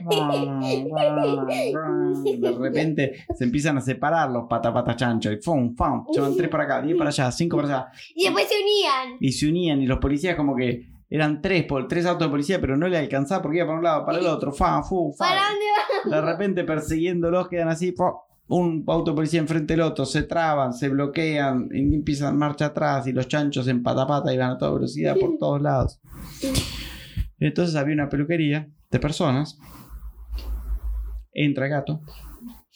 De 2.36 2.52
repente 2.58 3.24
se 3.34 3.44
empiezan 3.44 3.78
a 3.78 3.80
separar 3.80 4.30
los 4.30 4.44
patapatas 4.48 4.96
chanchos. 4.96 5.32
Y 5.32 5.36
fum, 5.36 5.74
fum. 5.74 6.04
Se 6.12 6.20
van 6.20 6.36
tres 6.36 6.48
para 6.48 6.64
acá, 6.64 6.82
diez 6.82 6.96
para 6.96 7.10
allá, 7.10 7.30
cinco 7.32 7.56
para 7.56 7.68
allá. 7.68 7.88
Y 8.14 8.24
después 8.24 8.46
se 8.48 8.54
unían. 8.54 9.16
y 9.20 9.32
se 9.32 9.48
unían 9.48 9.82
y 9.82 9.86
los 9.86 9.98
policías 9.98 10.36
como 10.36 10.54
que 10.54 10.86
eran 11.08 11.40
tres 11.40 11.64
por 11.64 11.86
tres 11.86 12.04
autos 12.06 12.26
de 12.26 12.30
policía 12.30 12.60
pero 12.60 12.76
no 12.76 12.88
le 12.88 12.98
alcanzaba 12.98 13.42
porque 13.42 13.58
iba 13.58 13.66
para 13.66 13.78
un 13.78 13.84
lado 13.84 14.04
para 14.04 14.18
el 14.18 14.26
otro 14.26 14.52
fa 14.52 14.82
fu 14.82 15.12
fa 15.16 15.28
¿Para 15.28 15.40
dónde 15.42 16.10
va? 16.10 16.16
de 16.16 16.32
repente 16.32 16.64
persiguiéndolos 16.64 17.48
quedan 17.48 17.68
así 17.68 17.94
un 18.48 18.84
auto 18.88 19.12
de 19.12 19.14
policía 19.14 19.38
enfrente 19.40 19.74
del 19.74 19.82
otro 19.82 20.04
se 20.04 20.24
traban 20.24 20.72
se 20.72 20.88
bloquean 20.88 21.68
y 21.72 21.94
empiezan 21.94 22.36
marcha 22.36 22.66
atrás 22.66 23.06
y 23.06 23.12
los 23.12 23.28
chanchos 23.28 23.68
en 23.68 23.84
patapata 23.84 24.34
iban 24.34 24.50
a 24.52 24.58
toda 24.58 24.72
velocidad 24.72 25.16
por 25.16 25.36
todos 25.38 25.62
lados 25.62 26.00
entonces 27.38 27.76
había 27.76 27.94
una 27.94 28.08
peluquería 28.08 28.68
de 28.90 28.98
personas 28.98 29.58
entra 31.38 31.66
el 31.66 31.70
gato 31.72 32.00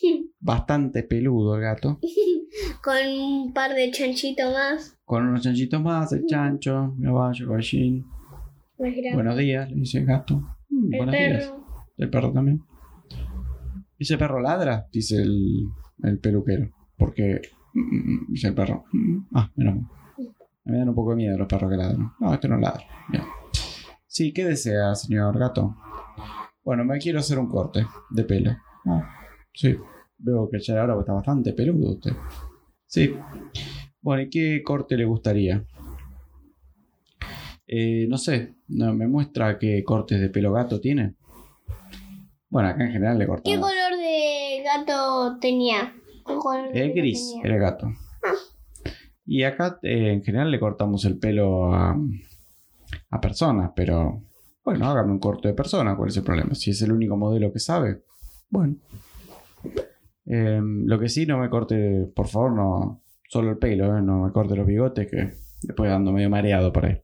bastante 0.41 1.03
peludo 1.03 1.55
el 1.57 1.63
gato 1.63 1.99
Con 2.83 2.97
un 3.07 3.53
par 3.53 3.75
de 3.75 3.91
chanchitos 3.91 4.53
más. 4.53 4.99
con 5.05 5.27
unos 5.29 5.43
chanchitos 5.43 5.81
más 5.83 6.13
el 6.13 6.27
chancho 6.27 6.95
el 6.99 7.05
caballo 7.05 7.57
el 7.57 7.63
jirafa. 7.63 9.15
Buenos 9.15 9.37
días, 9.37 9.71
le 9.71 9.77
dice 9.77 9.99
el 9.99 10.07
gato. 10.07 10.37
"Mm, 10.71 10.93
el 10.95 10.97
buenos 10.99 11.15
días. 11.15 11.55
El 11.99 12.09
perro 12.11 12.33
también. 12.33 12.63
¿Ese 13.99 14.17
perro 14.17 14.41
ladra? 14.41 14.87
Dice 14.91 15.17
el, 15.23 15.67
el 16.03 16.19
peluquero. 16.19 16.71
Porque. 16.97 17.43
mm, 17.75 17.81
mm, 17.81 18.27
Dice 18.31 18.49
el 18.49 18.55
perro. 18.55 18.85
"Mm, 18.93 19.19
Ah, 19.35 19.51
menos 19.57 19.75
mal. 19.77 19.91
Me 20.65 20.79
dan 20.79 20.89
un 20.89 20.95
poco 20.95 21.11
de 21.11 21.17
miedo 21.17 21.37
los 21.39 21.47
perros 21.47 21.71
que 21.71 21.77
ladran. 21.77 22.11
No, 22.19 22.33
este 22.35 22.49
no 22.49 22.57
ladra. 22.57 22.85
Bien. 23.11 23.23
Sí, 24.07 24.33
¿qué 24.33 24.45
desea, 24.47 24.95
señor 24.95 25.39
gato? 25.39 25.77
Bueno, 26.71 26.85
me 26.85 27.01
quiero 27.01 27.19
hacer 27.19 27.37
un 27.37 27.49
corte 27.49 27.85
de 28.11 28.23
pelo. 28.23 28.53
Ah, 28.87 29.03
sí. 29.53 29.77
Veo 30.19 30.49
que 30.49 30.61
ya 30.61 30.81
ahora 30.81 31.01
está 31.01 31.13
bastante 31.13 31.53
peludo 31.53 31.95
usted. 31.95 32.13
Sí. 32.87 33.13
Bueno, 34.01 34.23
¿y 34.23 34.31
qué 34.31 34.63
corte 34.63 34.97
le 34.97 35.05
gustaría? 35.05 35.65
Eh, 37.67 38.07
no 38.09 38.17
sé, 38.17 38.55
no, 38.69 38.95
me 38.95 39.09
muestra 39.09 39.59
qué 39.59 39.83
cortes 39.83 40.21
de 40.21 40.31
pelo 40.31 40.53
gato 40.53 40.81
tiene. 40.81 41.17
Bueno, 42.49 42.69
acá 42.69 42.85
en 42.85 42.93
general 42.93 43.19
le 43.19 43.25
¿Qué 43.25 43.29
cortamos. 43.31 43.59
color 43.59 43.99
de 43.99 44.63
gato 44.63 45.39
tenía? 45.41 45.93
¿Qué 46.25 46.35
gato 46.35 46.95
gris, 46.95 47.31
tenía? 47.43 47.53
el 47.53 47.61
gato. 47.61 47.93
Y 49.27 49.43
acá 49.43 49.81
eh, 49.83 50.13
en 50.13 50.23
general 50.23 50.53
le 50.53 50.61
cortamos 50.61 51.05
el 51.05 51.19
pelo 51.19 51.75
a, 51.75 51.99
a 53.11 53.21
personas, 53.21 53.73
pero 53.75 54.23
bueno, 54.71 54.89
hágame 54.89 55.11
un 55.11 55.19
corte 55.19 55.49
de 55.49 55.55
persona, 55.55 55.97
¿cuál 55.97 56.11
es 56.11 56.17
el 56.17 56.23
problema? 56.23 56.55
Si 56.55 56.71
es 56.71 56.81
el 56.83 56.93
único 56.93 57.17
modelo 57.17 57.53
que 57.53 57.59
sabe, 57.59 58.05
bueno. 58.51 58.77
Eh, 60.27 60.61
lo 60.63 60.97
que 60.97 61.09
sí, 61.09 61.27
no 61.27 61.39
me 61.39 61.51
corte, 61.51 62.09
por 62.15 62.29
favor, 62.29 62.53
no 62.53 63.03
solo 63.29 63.51
el 63.51 63.59
pelo, 63.59 63.99
eh, 63.99 64.01
no 64.01 64.27
me 64.27 64.33
corte 64.33 64.55
los 64.55 64.65
bigotes, 64.65 65.11
que 65.11 65.33
después 65.63 65.91
ando 65.91 66.13
medio 66.13 66.31
mareado 66.31 66.73
por 66.73 66.87
ahí. 66.87 67.03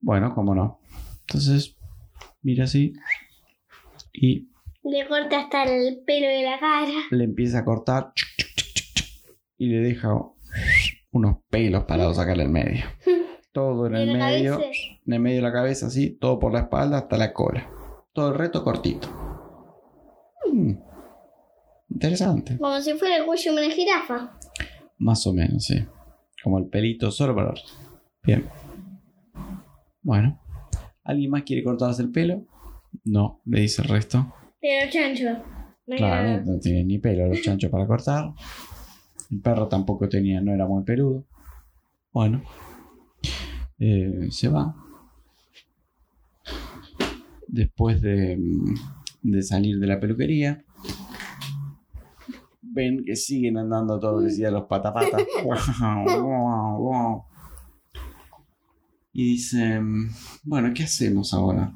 Bueno, 0.00 0.34
cómo 0.34 0.56
no. 0.56 0.80
Entonces, 1.20 1.76
mira 2.42 2.64
así 2.64 2.94
y 4.12 4.50
Le 4.82 5.06
corta 5.06 5.38
hasta 5.38 5.62
el 5.62 6.02
pelo 6.04 6.26
de 6.26 6.42
la 6.42 6.58
cara. 6.58 6.92
le 7.12 7.24
empieza 7.24 7.60
a 7.60 7.64
cortar 7.64 8.12
y 9.56 9.68
le 9.68 9.78
deja 9.78 10.18
unos 11.12 11.36
pelos 11.48 11.84
parados 11.84 12.18
acá 12.18 12.32
en 12.32 12.40
el 12.40 12.48
medio. 12.48 12.86
Todo 13.54 13.86
en 13.86 13.94
el 13.94 14.18
la 14.18 14.26
medio, 14.26 14.58
cabeza. 14.58 14.78
en 15.06 15.12
el 15.12 15.20
medio 15.20 15.36
de 15.36 15.42
la 15.42 15.52
cabeza, 15.52 15.86
así, 15.86 16.10
todo 16.10 16.38
por 16.40 16.52
la 16.52 16.60
espalda 16.60 16.98
hasta 16.98 17.16
la 17.16 17.32
cola. 17.32 17.70
Todo 18.12 18.28
el 18.32 18.34
reto 18.34 18.62
cortito. 18.64 19.08
Mm, 20.52 20.72
Interesante. 21.90 22.58
Como 22.58 22.80
si 22.80 22.94
fuera 22.94 23.16
el 23.18 23.24
cuello 23.24 23.54
de 23.54 23.66
una 23.66 23.74
jirafa. 23.74 24.36
Más 24.98 25.24
o 25.28 25.32
menos, 25.32 25.64
sí. 25.64 25.86
Como 26.42 26.58
el 26.58 26.66
pelito 26.66 27.10
solo 27.12 27.34
para 27.34 27.54
Bien. 28.24 28.48
Bueno. 30.02 30.40
¿Alguien 31.04 31.30
más 31.30 31.44
quiere 31.44 31.62
cortarse 31.62 32.02
el 32.02 32.10
pelo? 32.10 32.44
No, 33.04 33.40
le 33.44 33.60
dice 33.60 33.82
el 33.82 33.88
resto. 33.88 34.34
Pero 34.60 34.90
chancho. 34.90 35.30
No 35.86 35.96
Claro, 35.96 36.42
no 36.44 36.58
tiene 36.58 36.82
ni 36.84 36.98
pelo 36.98 37.26
los 37.28 37.40
chanchos 37.42 37.70
para 37.70 37.86
cortar. 37.86 38.32
El 39.30 39.40
perro 39.40 39.68
tampoco 39.68 40.08
tenía, 40.08 40.40
no 40.40 40.52
era 40.52 40.66
muy 40.66 40.82
peludo. 40.82 41.24
Bueno, 42.12 42.42
eh, 43.78 44.28
se 44.30 44.48
va. 44.48 44.74
Después 47.46 48.00
de, 48.02 48.38
de 49.22 49.42
salir 49.42 49.78
de 49.78 49.86
la 49.86 50.00
peluquería, 50.00 50.64
ven 52.62 53.04
que 53.04 53.14
siguen 53.16 53.58
andando 53.58 53.94
a 53.94 54.00
toda 54.00 54.16
velocidad 54.16 54.50
los 54.52 54.64
patapatas. 54.64 55.22
y 59.12 59.24
dicen, 59.24 60.08
bueno, 60.42 60.72
¿qué 60.74 60.82
hacemos 60.84 61.32
ahora? 61.32 61.72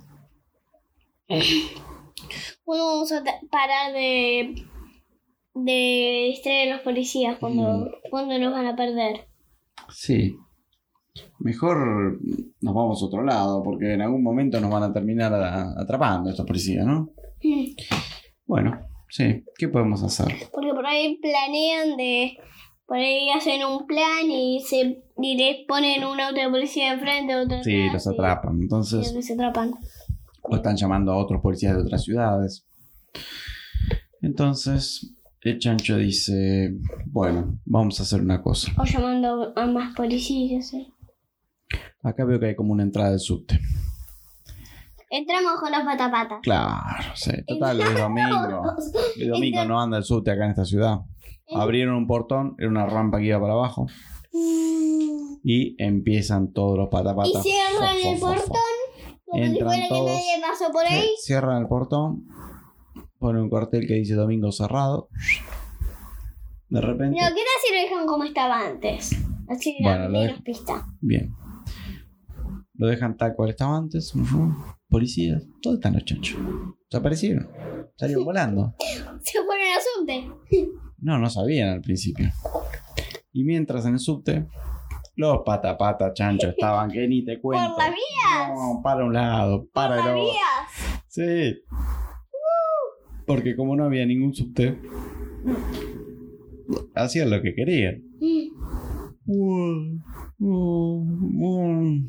Bueno, 2.67 2.87
vamos 2.87 3.13
a 3.13 3.23
parar 3.51 3.93
de, 3.93 4.67
de 5.55 6.27
distraer 6.31 6.73
a 6.73 6.77
los 6.77 6.83
policías 6.85 7.39
cuando, 7.39 7.63
Mm. 7.63 7.89
cuando 8.11 8.39
nos 8.39 8.53
van 8.53 8.67
a 8.67 8.75
perder. 8.77 9.29
Sí. 9.91 10.37
Mejor 11.41 12.19
nos 12.61 12.75
vamos 12.75 13.03
a 13.03 13.07
otro 13.07 13.23
lado, 13.25 13.63
porque 13.63 13.95
en 13.95 14.03
algún 14.03 14.23
momento 14.23 14.61
nos 14.61 14.71
van 14.71 14.83
a 14.83 14.93
terminar 14.93 15.33
a- 15.35 15.81
atrapando 15.81 16.31
estos 16.31 16.47
policías, 16.47 16.85
¿no? 16.87 17.11
Bueno, 18.47 18.79
sí. 19.09 19.45
¿Qué 19.57 19.69
podemos 19.69 20.03
hacer? 20.03 20.27
Porque 20.53 20.73
por 20.75 20.87
ahí 20.87 21.19
planean 21.23 21.97
de. 21.97 22.37
Por 22.87 22.97
ahí 22.97 23.29
hacen 23.31 23.65
un 23.67 23.87
plan 23.87 24.31
y 24.31 24.61
se 24.61 25.03
y 25.21 25.37
les 25.37 25.67
ponen 25.69 26.05
una 26.05 26.31
otra 26.31 26.51
policía 26.51 26.93
enfrente, 26.95 27.37
otra 27.37 27.63
Sí, 27.63 27.75
atrás, 27.83 28.07
los 28.07 28.15
atrapan. 28.15 28.61
Entonces, 28.63 29.13
los 29.15 29.31
atrapan. 29.31 29.73
o 30.43 30.57
están 30.57 30.77
llamando 30.77 31.13
a 31.13 31.17
otros 31.19 31.41
policías 31.43 31.77
de 31.77 31.83
otras 31.83 32.03
ciudades. 32.05 32.67
Entonces, 34.23 35.15
el 35.43 35.59
chancho 35.59 35.97
dice, 35.99 36.75
bueno, 37.07 37.59
vamos 37.65 38.01
a 38.01 38.03
hacer 38.05 38.21
una 38.21 38.43
cosa. 38.43 38.73
O 38.79 38.85
llamando 38.85 39.53
a 39.57 39.67
más 39.67 39.95
policías. 39.95 40.73
¿eh? 40.75 40.87
Acá 42.03 42.25
veo 42.25 42.39
que 42.39 42.47
hay 42.47 42.57
como 42.57 42.73
una 42.73 42.83
entrada 42.83 43.11
del 43.11 43.21
subte. 43.21 43.59
Entramos 45.11 45.59
con 45.61 45.73
los 45.73 45.83
patapatas. 45.83 46.39
Claro, 46.43 47.15
sí. 47.15 47.33
Total, 47.47 47.81
es 47.81 47.97
domingo. 47.99 48.63
El 49.17 49.29
domingo 49.31 49.65
no 49.65 49.81
anda 49.81 49.99
el 49.99 50.05
subte 50.05 50.31
acá 50.31 50.45
en 50.45 50.51
esta 50.51 50.65
ciudad. 50.65 51.01
Abrieron 51.55 51.95
un 51.97 52.07
portón, 52.07 52.55
era 52.59 52.69
una 52.69 52.87
rampa 52.87 53.19
que 53.19 53.25
iba 53.27 53.41
para 53.41 53.55
abajo. 53.55 53.87
Y 55.43 55.75
empiezan 55.83 56.53
todos 56.53 56.77
los 56.77 56.89
patapatas. 56.89 57.45
Y 57.47 57.51
cierran 57.51 57.97
Fo, 58.03 58.13
el 58.13 58.19
fo, 58.19 58.27
fo. 58.27 58.35
portón. 58.35 58.55
Como 59.25 59.39
si 59.39 59.45
Entran 59.51 59.69
fuera 59.69 59.83
que 59.83 59.89
todos. 59.89 60.11
nadie 60.11 60.43
pasó 60.47 60.73
por 60.73 60.87
ahí. 60.87 61.09
Cierran 61.23 61.63
el 61.63 61.69
portón. 61.69 62.27
Ponen 63.19 63.43
un 63.43 63.51
cartel 63.51 63.87
que 63.87 63.95
dice 63.95 64.15
domingo 64.15 64.53
cerrado. 64.53 65.09
De 66.69 66.81
repente. 66.83 67.19
No, 67.19 67.27
¿qué 67.29 67.35
tal 67.35 67.59
si 67.67 67.75
lo 67.75 67.81
dejan 67.83 68.07
como 68.07 68.25
estaba 68.25 68.61
antes? 68.67 69.11
Así 69.49 69.75
Bueno, 69.83 70.09
menos 70.11 70.43
pista. 70.43 70.87
Bien. 71.01 71.35
Lo 72.79 72.87
dejan 72.87 73.17
tal 73.17 73.35
cual 73.35 73.51
estaba 73.51 73.77
antes. 73.77 74.15
Policías. 74.89 75.43
¿Dónde 75.63 75.77
están 75.79 75.95
los 75.95 76.05
chanchos? 76.05 76.39
Desaparecieron. 76.91 77.51
Salieron 77.97 78.25
volando. 78.25 78.75
Se 79.21 79.39
fueron 79.45 79.67
al 79.67 79.83
subte. 79.83 80.69
No, 80.99 81.19
no 81.19 81.29
sabían 81.29 81.69
al 81.71 81.81
principio. 81.81 82.29
Y 83.33 83.45
mientras 83.45 83.85
en 83.85 83.95
el 83.95 83.99
subte, 83.99 84.47
los 85.17 85.41
patapata 85.45 86.13
chanchos 86.15 86.51
estaban 86.51 86.91
que 86.91 87.07
ni 87.09 87.25
te 87.25 87.41
cuento. 87.43 87.75
Por 87.75 87.79
las 87.85 87.91
vías. 87.91 88.49
No, 88.55 88.81
para 88.83 89.05
un 89.05 89.13
lado, 89.13 89.69
para 89.73 89.97
Por 89.97 89.99
el 89.99 90.05
las 90.07 90.15
otro. 90.15 90.33
vías. 90.33 91.05
Sí. 91.09 91.63
Porque 93.27 93.57
como 93.57 93.75
no 93.77 93.85
había 93.85 94.07
ningún 94.07 94.33
subte, 94.35 94.81
hacían 96.95 97.31
lo 97.31 97.43
que 97.43 97.55
querían. 97.55 98.03
Digo, 98.21 98.57
Iban 100.41 102.09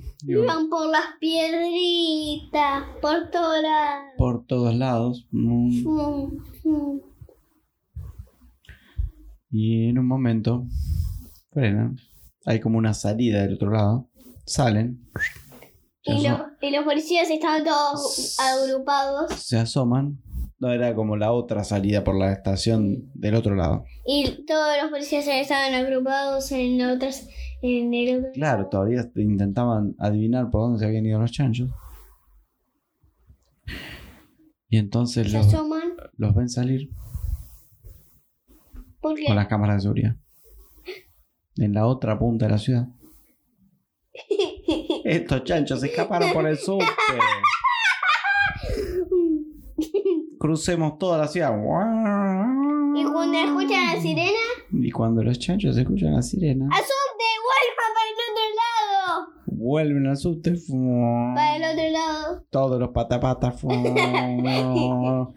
por 0.69 0.87
las 0.91 1.17
piedritas, 1.19 2.83
por 3.01 3.31
todas 3.31 3.63
las... 3.63 4.03
Por 4.17 4.45
todos 4.45 4.75
lados. 4.75 5.27
Mm. 5.31 5.83
Mm, 5.83 6.43
mm. 6.63 7.01
Y 9.51 9.89
en 9.89 9.97
un 9.97 10.07
momento 10.07 10.65
frenan. 11.51 11.97
Hay 12.45 12.59
como 12.59 12.77
una 12.77 12.93
salida 12.93 13.41
del 13.41 13.55
otro 13.55 13.71
lado. 13.71 14.07
Salen. 14.45 15.09
Y, 16.03 16.27
los, 16.27 16.39
y 16.61 16.71
los 16.71 16.85
policías 16.85 17.29
estaban 17.29 17.63
todos 17.63 18.37
agrupados 18.39 19.33
se 19.33 19.57
asoman. 19.57 20.19
No, 20.59 20.71
era 20.71 20.93
como 20.93 21.15
la 21.15 21.31
otra 21.31 21.63
salida 21.63 22.03
por 22.03 22.17
la 22.17 22.33
estación 22.33 23.09
del 23.13 23.35
otro 23.35 23.55
lado. 23.55 23.85
y 24.05 24.43
todos 24.45 24.75
los 24.81 24.91
policías 24.91 25.25
estaban 25.27 25.73
agrupados 25.73 26.51
en 26.51 26.81
otras 26.81 27.27
en 27.61 27.93
el 27.93 28.19
otro 28.19 28.31
Claro, 28.33 28.67
todavía 28.67 29.09
intentaban 29.15 29.95
adivinar 29.99 30.49
por 30.49 30.61
dónde 30.61 30.79
se 30.79 30.85
habían 30.85 31.05
ido 31.05 31.19
los 31.19 31.31
chanchos. 31.31 31.69
Y 34.69 34.77
entonces 34.77 35.31
los, 35.33 36.35
ven 36.35 36.49
salir 36.49 36.89
porque 39.01 39.25
con 39.25 39.35
las 39.35 39.47
cámaras 39.47 39.77
de 39.77 39.81
seguridad. 39.81 40.15
En 41.57 41.73
la 41.73 41.87
otra 41.87 42.17
punta 42.19 42.45
de 42.45 42.51
la 42.51 42.57
ciudad. 42.57 42.87
Estos 45.03 45.43
chanchos 45.43 45.79
se 45.81 45.87
escaparon 45.87 46.31
por 46.33 46.47
el 46.47 46.57
subte. 46.57 46.85
Crucemos 50.39 50.97
toda 50.97 51.17
la 51.17 51.27
ciudad. 51.27 51.51
y 51.51 53.03
cuando 53.03 53.37
escuchan 53.37 53.95
la 53.95 54.01
sirena 54.01 54.37
Y 54.71 54.91
cuando 54.91 55.23
los 55.23 55.39
chanchos 55.39 55.77
escuchan 55.77 56.13
la 56.13 56.21
sirena, 56.21 56.65
¡al 56.71 56.81
subte! 56.81 57.25
¡Vuelvan 57.43 57.91
para 57.95 58.07
el 58.07 58.13
otro 58.29 58.45
lado! 58.61 59.48
Vuelven 59.59 60.07
al 60.07 60.17
subte. 60.17 60.51
Para 60.51 61.57
el 61.57 61.63
otro 61.63 61.89
lado. 61.91 62.43
Todos 62.49 62.79
los 62.79 62.89
patapatas. 62.89 63.63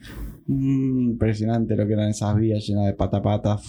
Mm, 0.45 1.13
Impresionante 1.13 1.77
lo 1.77 1.87
que 1.87 1.93
eran 1.93 2.09
esas 2.09 2.35
vías 2.37 2.67
llenas 2.67 2.87
de 2.87 2.95
patapatas. 2.95 3.65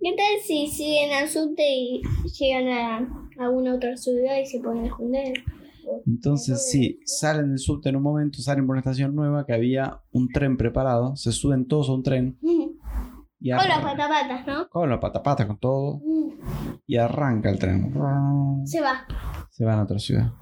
¿Qué 0.00 0.14
tal 0.16 0.40
si 0.46 0.68
siguen 0.68 1.12
al 1.12 1.28
subte 1.28 1.64
y 1.68 2.00
llegan 2.38 2.68
a 2.68 3.44
alguna 3.44 3.74
otra 3.74 3.96
ciudad 3.96 4.38
y 4.40 4.46
se 4.46 4.60
ponen 4.60 4.84
a 4.84 4.86
esconder? 4.86 5.32
Entonces, 6.06 6.70
sí, 6.70 7.00
salen 7.04 7.50
del 7.50 7.58
subte 7.58 7.88
en 7.88 7.96
un 7.96 8.04
momento, 8.04 8.38
salen 8.40 8.66
por 8.66 8.74
una 8.74 8.80
estación 8.80 9.16
nueva 9.16 9.44
que 9.44 9.52
había 9.52 10.00
un 10.12 10.28
tren 10.28 10.56
preparado. 10.56 11.16
Se 11.16 11.32
suben 11.32 11.66
todos 11.66 11.88
a 11.88 11.94
un 11.94 12.04
tren 12.04 12.38
y 13.42 13.50
Con 13.50 13.68
los 13.68 13.78
patapatas, 13.78 14.46
¿no? 14.46 14.68
con 14.68 14.88
los 14.88 15.00
patapatas, 15.00 15.46
con 15.46 15.58
todo. 15.58 16.00
Y 16.86 16.96
arranca 16.96 17.50
el 17.50 17.58
tren. 17.58 17.92
Se 18.64 18.80
va. 18.80 19.04
Se 19.50 19.64
van 19.64 19.80
a 19.80 19.82
otra 19.82 19.98
ciudad. 19.98 20.32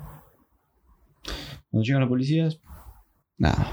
Cuando 1.70 1.84
llegan 1.84 2.00
los 2.00 2.10
policías, 2.10 2.60
nada. 3.38 3.72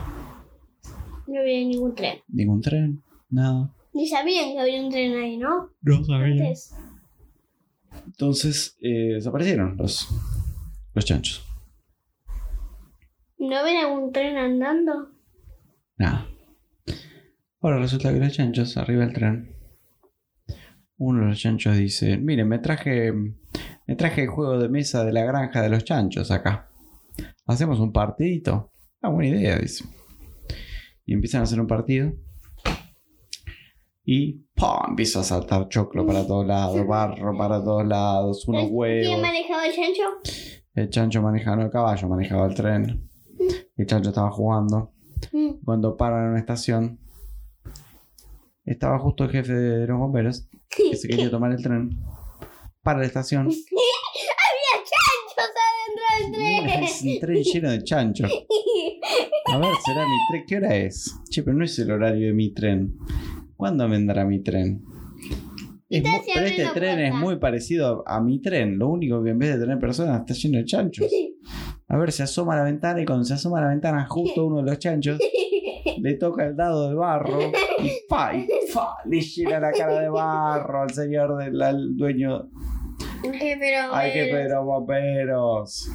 No 1.27 1.39
había 1.41 1.59
ningún 1.59 1.93
tren. 1.93 2.19
Ningún 2.29 2.61
tren, 2.61 3.03
nada. 3.29 3.73
Ni 3.93 4.07
sabían 4.07 4.53
que 4.53 4.61
había 4.61 4.81
un 4.81 4.89
tren 4.91 5.13
ahí, 5.17 5.37
¿no? 5.37 5.71
No 5.81 6.03
sabía. 6.05 6.43
Antes. 6.45 6.73
Entonces 8.05 8.77
eh, 8.79 9.15
desaparecieron 9.15 9.75
los, 9.75 10.07
los 10.93 11.03
chanchos. 11.03 11.45
¿No 13.39 13.63
ven 13.63 13.77
algún 13.77 14.11
tren 14.13 14.37
andando? 14.37 15.09
Nada. 15.97 16.26
Ahora 17.67 17.79
resulta 17.79 18.13
que 18.13 18.19
los 18.19 18.31
chanchos, 18.31 18.77
arriba 18.77 19.03
del 19.03 19.11
tren, 19.11 19.53
uno 20.99 21.19
de 21.19 21.27
los 21.31 21.37
chanchos 21.37 21.75
dice, 21.75 22.15
miren, 22.15 22.47
me 22.47 22.59
traje, 22.59 23.11
me 23.11 23.95
traje 23.97 24.21
el 24.23 24.29
juego 24.29 24.57
de 24.57 24.69
mesa 24.69 25.03
de 25.03 25.11
la 25.11 25.25
granja 25.25 25.61
de 25.61 25.67
los 25.67 25.83
chanchos 25.83 26.31
acá. 26.31 26.69
Hacemos 27.45 27.81
un 27.81 27.91
partidito. 27.91 28.71
Ah, 29.01 29.09
buena 29.09 29.37
idea, 29.37 29.57
dice. 29.57 29.83
Y 31.05 31.13
empiezan 31.13 31.41
a 31.41 31.43
hacer 31.43 31.59
un 31.59 31.67
partido. 31.67 32.13
Y 34.05 34.45
¡pum! 34.55 34.91
empieza 34.91 35.19
a 35.19 35.23
saltar 35.23 35.67
choclo 35.67 36.05
para 36.05 36.25
todos 36.25 36.47
lados, 36.47 36.87
barro 36.87 37.37
para 37.37 37.61
todos 37.61 37.85
lados, 37.85 38.47
unos 38.47 38.61
¿Quién 38.61 38.75
huevos. 38.77 39.21
manejaba 39.21 39.67
el 39.67 39.75
chancho? 39.75 40.03
El 40.73 40.89
chancho 40.89 41.21
manejaba 41.21 41.57
no, 41.57 41.63
el 41.63 41.69
caballo, 41.69 42.07
manejaba 42.07 42.47
el 42.47 42.55
tren. 42.55 43.09
El 43.75 43.85
chancho 43.85 44.11
estaba 44.11 44.31
jugando. 44.31 44.93
Mm. 45.33 45.65
Cuando 45.65 45.97
paran 45.97 46.23
en 46.23 46.29
una 46.29 46.39
estación, 46.39 47.01
estaba 48.67 48.99
justo 48.99 49.23
el 49.23 49.31
jefe 49.31 49.53
de 49.53 49.87
los 49.87 49.97
bomberos 49.97 50.47
que 50.69 50.95
se 50.95 51.07
quería 51.07 51.29
tomar 51.31 51.51
el 51.51 51.61
tren. 51.61 51.89
Para 52.83 52.99
la 52.99 53.05
estación. 53.05 53.47
Había 53.47 54.83
chanchos 54.83 55.37
adentro 55.37 56.37
del 56.73 56.83
Es 56.83 57.01
un 57.01 57.07
tren. 57.07 57.19
tren 57.19 57.43
lleno 57.43 57.71
de 57.71 57.83
chanchos. 57.83 58.31
A 59.53 59.57
ver, 59.57 59.69
será 59.85 60.01
mi 60.05 60.17
tren. 60.29 60.43
¿Qué 60.47 60.57
hora 60.57 60.75
es? 60.75 61.15
Che, 61.29 61.43
pero 61.43 61.55
no 61.57 61.63
es 61.63 61.79
el 61.79 61.91
horario 61.91 62.27
de 62.27 62.33
mi 62.33 62.53
tren. 62.53 62.97
¿Cuándo 63.55 63.87
vendrá 63.89 64.25
mi 64.25 64.43
tren? 64.43 64.83
Es 65.89 66.03
pero 66.33 66.45
este 66.45 66.67
tren 66.73 66.99
es 66.99 67.13
muy 67.13 67.37
parecido 67.37 68.03
a, 68.05 68.17
a 68.17 68.21
mi 68.21 68.41
tren. 68.41 68.77
Lo 68.77 68.89
único 68.89 69.23
que 69.23 69.29
en 69.31 69.39
vez 69.39 69.53
de 69.55 69.61
tener 69.61 69.79
personas 69.79 70.19
está 70.19 70.33
lleno 70.33 70.57
de 70.57 70.65
chanchos. 70.65 71.07
A 71.87 71.97
ver, 71.97 72.11
se 72.11 72.23
asoma 72.23 72.53
a 72.53 72.57
la 72.57 72.63
ventana 72.63 73.01
y 73.01 73.05
cuando 73.05 73.23
se 73.23 73.33
asoma 73.35 73.59
a 73.59 73.61
la 73.61 73.69
ventana 73.69 74.05
justo 74.09 74.45
uno 74.45 74.57
de 74.57 74.63
los 74.63 74.79
chanchos 74.79 75.17
le 75.97 76.13
toca 76.15 76.45
el 76.45 76.55
dado 76.57 76.89
de 76.89 76.95
barro 76.95 77.39
y 77.79 77.89
pa, 78.09 78.35
y 78.35 78.45
le 79.05 79.21
llena 79.21 79.59
la 79.59 79.71
cara 79.71 79.99
de 79.99 80.09
barro 80.09 80.81
al 80.81 80.93
señor 80.93 81.37
del 81.37 81.61
al 81.61 81.95
dueño. 81.95 82.49
¿Qué, 83.21 83.57
pero, 83.59 83.93
Ay, 83.93 84.11
qué 84.13 84.29
pero 84.31 84.63
bomberos. 84.63 85.89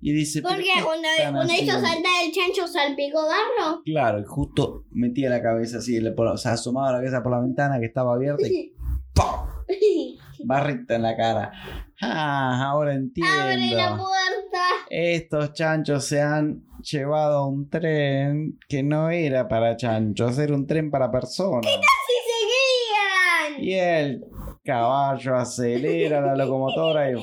Y 0.00 0.12
dice, 0.12 0.42
¿pero 0.42 0.54
Porque 0.54 0.70
qué 0.74 0.82
cuando, 0.82 1.08
cuando 1.32 1.52
hizo 1.52 1.72
saltar 1.72 2.12
el 2.24 2.32
chancho 2.32 2.66
salpicó 2.66 3.22
barro. 3.22 3.82
Claro, 3.84 4.20
y 4.20 4.24
justo 4.24 4.84
metía 4.90 5.30
la 5.30 5.42
cabeza 5.42 5.78
así, 5.78 6.00
le 6.00 6.14
o 6.16 6.36
sea, 6.36 6.52
asomaba 6.52 6.92
la 6.92 6.98
cabeza 6.98 7.22
por 7.22 7.32
la 7.32 7.40
ventana 7.40 7.78
que 7.78 7.86
estaba 7.86 8.14
abierta 8.14 8.46
y 8.46 8.72
¡pum! 9.14 9.56
barrita 10.44 10.94
en 10.94 11.02
la 11.02 11.16
cara. 11.16 11.52
Ah, 12.00 12.68
ahora 12.70 12.94
entiendo. 12.94 13.32
Abre 13.32 13.70
la 13.70 13.96
puerta. 13.96 14.64
Estos 14.90 15.52
chanchos 15.54 16.04
se 16.04 16.20
han 16.20 16.64
llevado 16.82 17.38
a 17.38 17.48
un 17.48 17.68
tren 17.68 18.58
que 18.68 18.82
no 18.82 19.10
era 19.10 19.48
para 19.48 19.76
chanchos, 19.76 20.38
era 20.38 20.54
un 20.54 20.66
tren 20.66 20.90
para 20.90 21.10
personas. 21.10 21.66
Y 23.66 23.74
el 23.74 24.24
caballo 24.64 25.34
acelera 25.34 26.20
la 26.20 26.36
locomotora 26.36 27.10
y, 27.10 27.14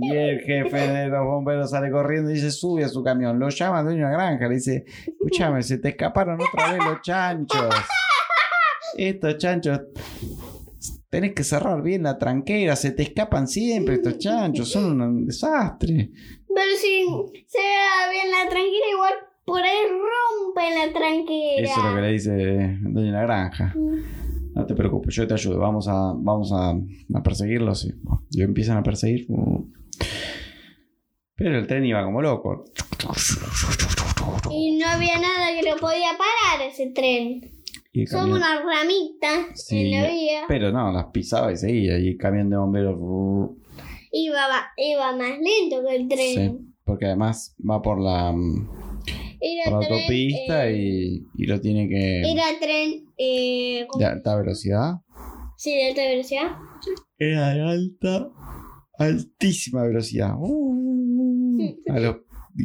y 0.00 0.16
el 0.16 0.40
jefe 0.40 0.78
de 0.78 1.08
los 1.08 1.26
bomberos 1.26 1.68
sale 1.68 1.90
corriendo 1.90 2.30
y 2.30 2.34
dice, 2.36 2.50
sube 2.50 2.84
a 2.84 2.88
su 2.88 3.04
camión. 3.04 3.38
Lo 3.38 3.50
llama 3.50 3.82
dueño 3.82 4.06
de 4.06 4.12
la 4.12 4.16
granja, 4.16 4.48
le 4.48 4.54
dice, 4.54 4.86
escúchame, 5.06 5.62
se 5.62 5.76
te 5.76 5.90
escaparon 5.90 6.38
otra 6.40 6.72
vez 6.72 6.82
los 6.82 7.02
chanchos. 7.02 7.68
Estos 8.96 9.36
chanchos, 9.36 9.78
tenés 11.10 11.34
que 11.34 11.44
cerrar 11.44 11.82
bien 11.82 12.04
la 12.04 12.16
tranquera, 12.16 12.76
se 12.76 12.92
te 12.92 13.02
escapan 13.02 13.46
siempre 13.46 13.96
estos 13.96 14.16
chanchos, 14.16 14.70
son 14.70 15.02
un 15.02 15.26
desastre. 15.26 16.12
Pero 16.48 16.76
si 16.78 17.04
se 17.46 17.58
ve 17.58 18.10
bien 18.10 18.30
la 18.30 18.48
tranquila, 18.48 18.86
igual 18.90 19.12
por 19.44 19.60
ahí 19.60 19.80
rompen 19.86 20.78
la 20.78 20.98
tranquera. 20.98 21.62
Eso 21.62 21.78
es 21.78 21.84
lo 21.84 21.94
que 21.94 22.00
le 22.00 22.12
dice 22.12 22.30
de 22.30 23.10
la 23.10 23.20
granja. 23.20 23.74
No 24.54 24.66
te 24.66 24.74
preocupes, 24.74 25.14
yo 25.14 25.26
te 25.26 25.34
ayudo. 25.34 25.58
Vamos 25.58 25.86
a, 25.88 26.12
vamos 26.16 26.52
a, 26.52 26.70
a 26.70 27.22
perseguirlos. 27.22 27.84
Y, 27.86 27.94
y 28.38 28.42
empiezan 28.42 28.76
a 28.78 28.82
perseguir. 28.82 29.26
Pero 31.36 31.58
el 31.58 31.66
tren 31.66 31.84
iba 31.86 32.04
como 32.04 32.20
loco. 32.20 32.64
Y 34.50 34.78
no 34.78 34.86
había 34.88 35.14
nada 35.18 35.48
que 35.58 35.68
lo 35.68 35.76
podía 35.76 36.10
parar 36.18 36.68
ese 36.68 36.90
tren. 36.90 37.52
Camión- 38.10 38.36
una 38.38 38.60
ramita 38.62 39.46
Sí, 39.54 39.92
en 39.94 40.02
la 40.02 40.08
vía. 40.08 40.40
Pero 40.48 40.70
no, 40.72 40.92
las 40.92 41.06
pisaba 41.06 41.52
y 41.52 41.56
seguía. 41.56 41.98
Y 41.98 42.08
el 42.08 42.16
camión 42.16 42.50
de 42.50 42.56
bomberos. 42.56 42.98
Iba, 44.12 44.46
iba 44.76 45.16
más 45.16 45.38
lento 45.38 45.84
que 45.88 45.96
el 45.96 46.08
tren. 46.08 46.58
Sí, 46.58 46.72
porque 46.84 47.06
además 47.06 47.56
va 47.68 47.80
por 47.80 48.00
la, 48.00 48.34
Era 49.40 49.70
la 49.70 49.78
tren, 49.80 49.92
autopista 49.92 50.68
eh, 50.68 50.76
y, 50.76 51.26
y 51.34 51.46
lo 51.46 51.60
tiene 51.60 51.88
que. 51.88 52.20
Era 52.30 52.44
tren. 52.60 53.06
Eh. 53.16 53.86
De 53.98 54.04
alta 54.04 54.36
velocidad. 54.36 54.94
Sí, 55.56 55.74
de 55.74 55.88
alta 55.88 56.02
velocidad. 56.02 56.48
Era 57.18 57.48
de 57.54 57.60
alta, 57.62 58.28
altísima 58.98 59.82
velocidad. 59.84 60.34
Uh, 60.38 61.74
a, 61.88 62.00
los, 62.00 62.16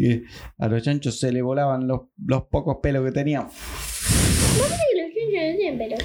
eh, 0.02 0.24
a 0.58 0.68
los 0.68 0.82
chanchos 0.84 1.20
se 1.20 1.32
le 1.32 1.42
volaban 1.42 1.88
los, 1.88 2.02
los 2.26 2.44
pocos 2.48 2.78
pelos 2.82 3.06
que 3.06 3.12
tenían. 3.12 3.50
Sí, 3.50 4.60
los 4.60 5.08
chanchos 5.14 5.52
no 5.52 5.58
tienen 5.58 5.78
pelos. 5.78 6.00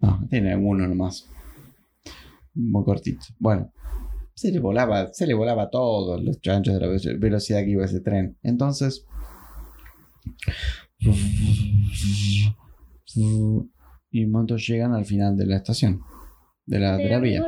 No, 0.00 0.26
tiene 0.30 0.56
uno 0.56 0.86
nomás. 0.88 1.28
Muy 2.54 2.84
cortito. 2.84 3.26
Bueno, 3.38 3.70
se 4.34 4.50
le 4.50 4.58
volaba, 4.60 5.12
se 5.12 5.26
le 5.26 5.34
volaba 5.34 5.68
todo 5.68 6.18
los 6.20 6.40
chanchos 6.40 6.74
de 6.74 6.80
la 6.80 6.86
ve- 6.88 7.16
velocidad 7.18 7.60
que 7.60 7.70
iba 7.70 7.84
ese 7.84 8.00
tren. 8.00 8.36
Entonces. 8.42 9.06
Y 14.10 14.24
un 14.24 14.30
momento 14.30 14.56
llegan 14.56 14.94
al 14.94 15.04
final 15.04 15.36
de 15.36 15.46
la 15.46 15.56
estación. 15.56 16.00
De 16.64 16.78
la, 16.78 16.96
de 16.96 17.08
la 17.08 17.18
vía. 17.20 17.44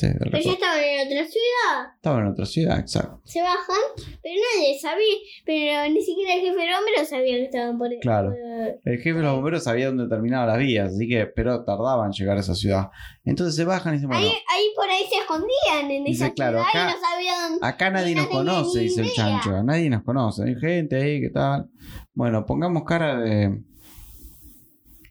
Sí, 0.00 0.06
del 0.06 0.16
Pero 0.30 0.38
ya 0.38 0.52
estaban 0.52 0.78
en 0.80 1.06
otra 1.08 1.24
ciudad. 1.26 1.94
Estaba 1.96 2.20
en 2.20 2.26
otra 2.28 2.46
ciudad, 2.46 2.78
exacto. 2.78 3.20
Se 3.24 3.42
bajan, 3.42 3.82
pero 4.22 4.34
nadie 4.54 4.78
sabía. 4.78 5.16
Pero 5.44 5.92
ni 5.92 6.00
siquiera 6.02 6.34
el 6.34 6.40
jefe 6.40 6.54
de 6.56 6.72
bomberos 6.72 7.08
sabía 7.08 7.36
que 7.36 7.44
estaban 7.46 7.78
por 7.78 7.90
Claro. 8.00 8.28
por- 8.30 8.92
El 8.92 8.98
jefe 8.98 9.16
de 9.16 9.22
los 9.24 9.34
bomberos 9.34 9.64
sabía 9.64 9.86
dónde 9.86 10.06
terminaban 10.08 10.46
las 10.46 10.58
vías, 10.58 10.92
así 10.94 11.08
que, 11.08 11.26
pero 11.26 11.64
tardaban 11.64 12.06
en 12.06 12.12
llegar 12.12 12.36
a 12.36 12.40
esa 12.40 12.54
ciudad. 12.54 12.90
Entonces 13.24 13.56
se 13.56 13.64
bajan 13.64 13.94
y 13.94 13.96
dicen, 13.96 14.08
bueno, 14.08 14.22
Ahí, 14.24 14.30
ahí 14.30 14.64
por 14.76 14.88
ahí 14.88 15.02
se 15.10 15.16
escondían 15.18 15.90
en 15.90 16.04
Dice, 16.04 16.26
esa 16.26 16.32
claro, 16.34 16.58
ciudad 16.58 16.68
acá- 16.68 16.90
y 16.90 16.94
no 16.94 17.00
sabían. 17.08 17.58
Acá 17.60 17.90
nadie 17.90 18.14
nos 18.14 18.26
conoce, 18.28 18.78
dice 18.78 19.00
el 19.00 19.12
chancho. 19.12 19.62
Nadie 19.64 19.90
nos 19.90 20.04
conoce. 20.04 20.44
Hay 20.44 20.54
gente 20.60 20.94
ahí, 20.94 21.20
¿qué 21.20 21.30
tal? 21.30 21.66
Bueno, 22.14 22.46
pongamos 22.46 22.84
cara 22.84 23.18
de. 23.18 23.62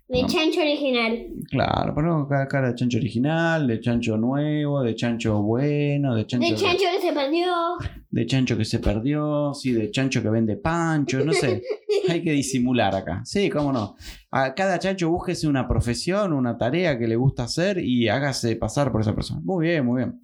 De 0.10 0.22
No. 0.22 0.28
chancho 0.28 0.62
original. 0.62 1.28
Claro, 1.50 1.93
ponemos 1.93 2.30
ca- 2.30 2.48
cara 2.48 2.70
de 2.70 2.76
chancho 2.76 2.98
original, 2.98 3.67
de 3.67 3.82
chancho 3.82 4.15
nuevo, 4.15 4.82
de 4.82 4.96
chancho 4.96 5.41
bueno, 5.41 6.15
de 6.15 6.26
chancho, 6.26 6.48
De 6.48 6.56
chancho 6.56 6.86
que 6.96 7.02
se 7.08 7.13
perdió. 7.13 7.54
de 8.10 8.26
chancho 8.26 8.58
que 8.58 8.63
se 8.65 8.80
perdió, 8.80 9.54
sí, 9.54 9.74
de 9.74 9.91
chancho 9.91 10.22
que 10.24 10.30
vende 10.30 10.56
pancho, 10.56 11.26
no 11.26 11.34
sé. 11.34 11.62
Hay 12.10 12.24
que 12.24 12.32
disimular 12.32 12.96
acá. 12.96 13.22
Sí, 13.26 13.50
cómo 13.50 13.74
no. 13.74 13.98
A 14.32 14.54
cada 14.56 14.80
chancho 14.80 15.10
búsquese 15.10 15.46
una 15.46 15.67
profesión, 15.67 16.32
una 16.32 16.58
tarea 16.58 16.98
que 16.98 17.06
le 17.08 17.17
gusta 17.17 17.43
hacer 17.43 17.78
y 17.80 18.08
hágase 18.08 18.56
pasar 18.56 18.93
por 18.93 19.02
esa 19.02 19.13
persona. 19.13 19.41
Muy 19.43 19.67
bien, 19.67 19.86
muy 19.86 20.04
bien. 20.04 20.22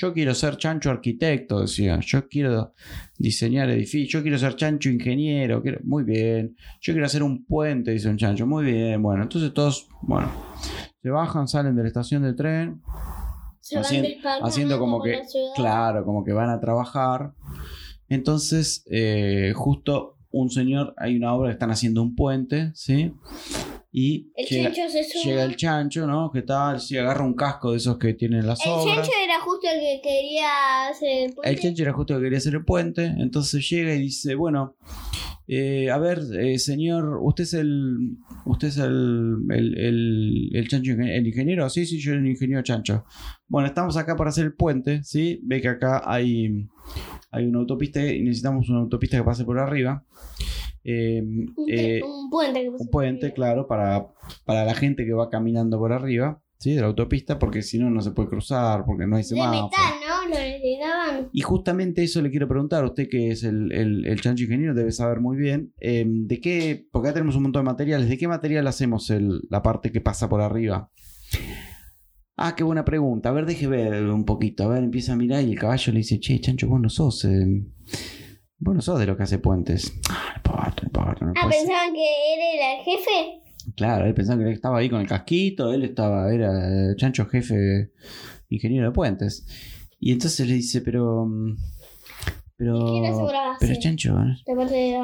Yo 0.00 0.12
quiero 0.14 0.32
ser 0.32 0.56
chancho 0.58 0.90
arquitecto, 0.90 1.60
decía. 1.62 1.98
Yo 2.00 2.28
quiero 2.28 2.72
diseñar 3.18 3.68
edificios. 3.68 4.12
Yo 4.12 4.22
quiero 4.22 4.38
ser 4.38 4.54
chancho 4.54 4.88
ingeniero. 4.90 5.60
quiero- 5.60 5.80
Muy 5.82 6.04
bien. 6.04 6.54
Yo 6.80 6.92
quiero 6.92 7.06
hacer 7.06 7.24
un 7.24 7.44
puente, 7.44 7.90
dice 7.90 8.08
un 8.08 8.16
chancho. 8.16 8.46
Muy 8.46 8.64
bien. 8.64 9.02
Bueno, 9.02 9.24
entonces 9.24 9.52
todos, 9.52 9.88
bueno, 10.02 10.30
se 11.02 11.10
bajan, 11.10 11.48
salen 11.48 11.74
de 11.74 11.82
la 11.82 11.88
estación 11.88 12.22
de 12.22 12.32
tren. 12.34 12.80
Se 13.58 13.74
van 13.74 13.84
Hacien- 13.84 14.02
descargando 14.02 14.46
haciendo 14.46 14.78
como 14.78 15.02
que, 15.02 15.20
claro, 15.56 16.04
como 16.04 16.22
que 16.24 16.32
van 16.32 16.50
a 16.50 16.60
trabajar. 16.60 17.32
Entonces, 18.08 18.84
eh, 18.90 19.52
justo 19.56 20.16
un 20.30 20.48
señor, 20.50 20.94
hay 20.96 21.16
una 21.16 21.34
obra 21.34 21.48
que 21.48 21.54
están 21.54 21.72
haciendo 21.72 22.02
un 22.02 22.14
puente, 22.14 22.70
¿sí? 22.74 23.12
Y 23.90 24.30
El 24.36 24.46
llega, 24.46 25.44
el 25.44 25.56
chancho, 25.56 26.06
¿no? 26.06 26.30
¿Qué 26.30 26.42
tal? 26.42 26.78
Sí, 26.78 26.96
agarra 26.98 27.24
un 27.24 27.34
casco 27.34 27.70
de 27.70 27.78
esos 27.78 27.96
que 27.96 28.12
tienen 28.12 28.46
las 28.46 28.64
El 28.64 28.72
obras. 28.72 28.96
chancho 28.96 29.10
era 29.24 29.40
justo 29.40 29.66
el 29.72 29.80
que 29.80 30.00
quería 30.02 30.88
hacer 30.88 31.28
el 31.28 31.34
puente. 31.34 31.50
El 31.50 31.58
chancho 31.60 31.82
era 31.82 31.92
justo 31.94 32.12
el 32.14 32.18
que 32.20 32.24
quería 32.24 32.38
hacer 32.38 32.54
el 32.54 32.64
puente, 32.64 33.04
entonces 33.18 33.68
llega 33.70 33.94
y 33.94 33.98
dice, 34.00 34.34
bueno, 34.34 34.76
eh, 35.46 35.90
a 35.90 35.96
ver, 35.96 36.20
eh, 36.38 36.58
señor, 36.58 37.18
usted 37.22 37.44
es 37.44 37.54
el, 37.54 38.18
usted 38.44 38.68
es 38.68 38.76
el, 38.76 39.38
el, 39.48 39.78
el, 39.78 40.50
el 40.52 40.68
chancho, 40.68 40.92
el 40.92 41.26
ingeniero, 41.26 41.70
sí, 41.70 41.86
sí, 41.86 41.98
yo 41.98 42.10
soy 42.12 42.18
el 42.20 42.26
ingeniero 42.26 42.62
chancho. 42.62 43.06
Bueno, 43.46 43.68
estamos 43.68 43.96
acá 43.96 44.16
para 44.16 44.28
hacer 44.28 44.44
el 44.44 44.52
puente, 44.52 45.02
¿sí? 45.02 45.40
Ve 45.44 45.62
que 45.62 45.68
acá 45.68 46.02
hay, 46.04 46.68
hay 47.30 47.46
una 47.46 47.60
autopista 47.60 48.04
y 48.06 48.20
necesitamos 48.20 48.68
una 48.68 48.80
autopista 48.80 49.16
que 49.16 49.24
pase 49.24 49.46
por 49.46 49.58
arriba. 49.58 50.04
Eh, 50.84 51.22
Un, 51.22 51.54
eh, 51.68 52.00
un 52.04 52.30
puente. 52.30 52.62
que 52.62 52.70
puso 52.70 52.84
un 52.84 52.90
puente, 52.90 53.32
claro, 53.32 53.66
para, 53.66 54.06
para 54.44 54.64
la 54.64 54.74
gente 54.74 55.04
que 55.04 55.12
va 55.12 55.28
caminando 55.28 55.78
por 55.78 55.92
arriba, 55.92 56.40
¿sí? 56.58 56.74
De 56.74 56.80
la 56.80 56.86
autopista, 56.86 57.38
porque 57.38 57.62
si 57.62 57.78
no, 57.78 57.90
no 57.90 58.00
se 58.00 58.12
puede 58.12 58.28
cruzar, 58.28 58.84
porque 58.86 59.06
no 59.06 59.16
hay 59.16 59.24
semáforo. 59.24 59.68
Y 61.32 61.40
justamente 61.42 62.02
eso 62.02 62.22
le 62.22 62.30
quiero 62.30 62.48
preguntar, 62.48 62.84
usted 62.84 63.08
que 63.08 63.30
es 63.30 63.44
el, 63.44 63.70
el, 63.72 64.06
el 64.06 64.20
chancho 64.20 64.44
ingeniero, 64.44 64.74
debe 64.74 64.92
saber 64.92 65.20
muy 65.20 65.36
bien, 65.36 65.72
eh, 65.80 66.04
de 66.06 66.40
qué, 66.40 66.86
porque 66.90 67.08
acá 67.08 67.14
tenemos 67.14 67.36
un 67.36 67.42
montón 67.44 67.64
de 67.64 67.70
materiales, 67.70 68.08
¿de 68.08 68.16
qué 68.18 68.28
material 68.28 68.66
hacemos 68.66 69.10
el- 69.10 69.42
la 69.50 69.62
parte 69.62 69.92
que 69.92 70.00
pasa 70.00 70.28
por 70.28 70.40
arriba? 70.40 70.90
Ah, 72.36 72.54
qué 72.56 72.62
buena 72.62 72.84
pregunta. 72.84 73.30
A 73.30 73.32
ver, 73.32 73.46
deje 73.46 73.66
ver 73.66 74.04
un 74.04 74.24
poquito. 74.24 74.62
A 74.64 74.68
ver, 74.68 74.84
empieza 74.84 75.12
a 75.12 75.16
mirar 75.16 75.42
y 75.42 75.52
el 75.52 75.58
caballo 75.58 75.92
le 75.92 75.98
dice, 75.98 76.20
che, 76.20 76.40
chancho, 76.40 76.68
vos 76.68 76.80
no 76.80 76.88
sos... 76.88 77.24
eh, 77.24 77.64
vos 78.58 78.74
no 78.74 78.80
sos 78.82 78.98
de 79.00 79.06
lo 79.06 79.16
que 79.16 79.22
hace 79.24 79.38
puentes. 79.38 79.92
Ah, 80.10 80.30
no 80.30 80.36
importa, 80.36 80.82
no 80.82 80.86
importa, 80.88 81.24
no 81.24 81.32
Ah, 81.36 81.48
pensaban 81.48 81.92
que 81.92 82.00
él 82.34 82.40
era 82.56 82.78
el 82.78 82.84
jefe. 82.84 83.42
Claro, 83.76 84.06
él 84.06 84.14
pensaba 84.14 84.38
que 84.42 84.48
él 84.48 84.54
estaba 84.54 84.78
ahí 84.78 84.88
con 84.88 85.00
el 85.00 85.06
casquito, 85.06 85.72
él 85.72 85.84
estaba, 85.84 86.32
era 86.32 86.50
eh, 86.68 86.96
chancho 86.96 87.26
jefe 87.26 87.92
ingeniero 88.48 88.86
de 88.88 88.92
puentes. 88.94 89.46
Y 90.00 90.12
entonces 90.12 90.46
le 90.46 90.54
dice, 90.54 90.80
pero... 90.80 91.26
mm, 91.26 91.56
Pero... 92.56 93.28
Pero 93.60 93.74
chancho, 93.78 94.12
abajo 94.12 94.42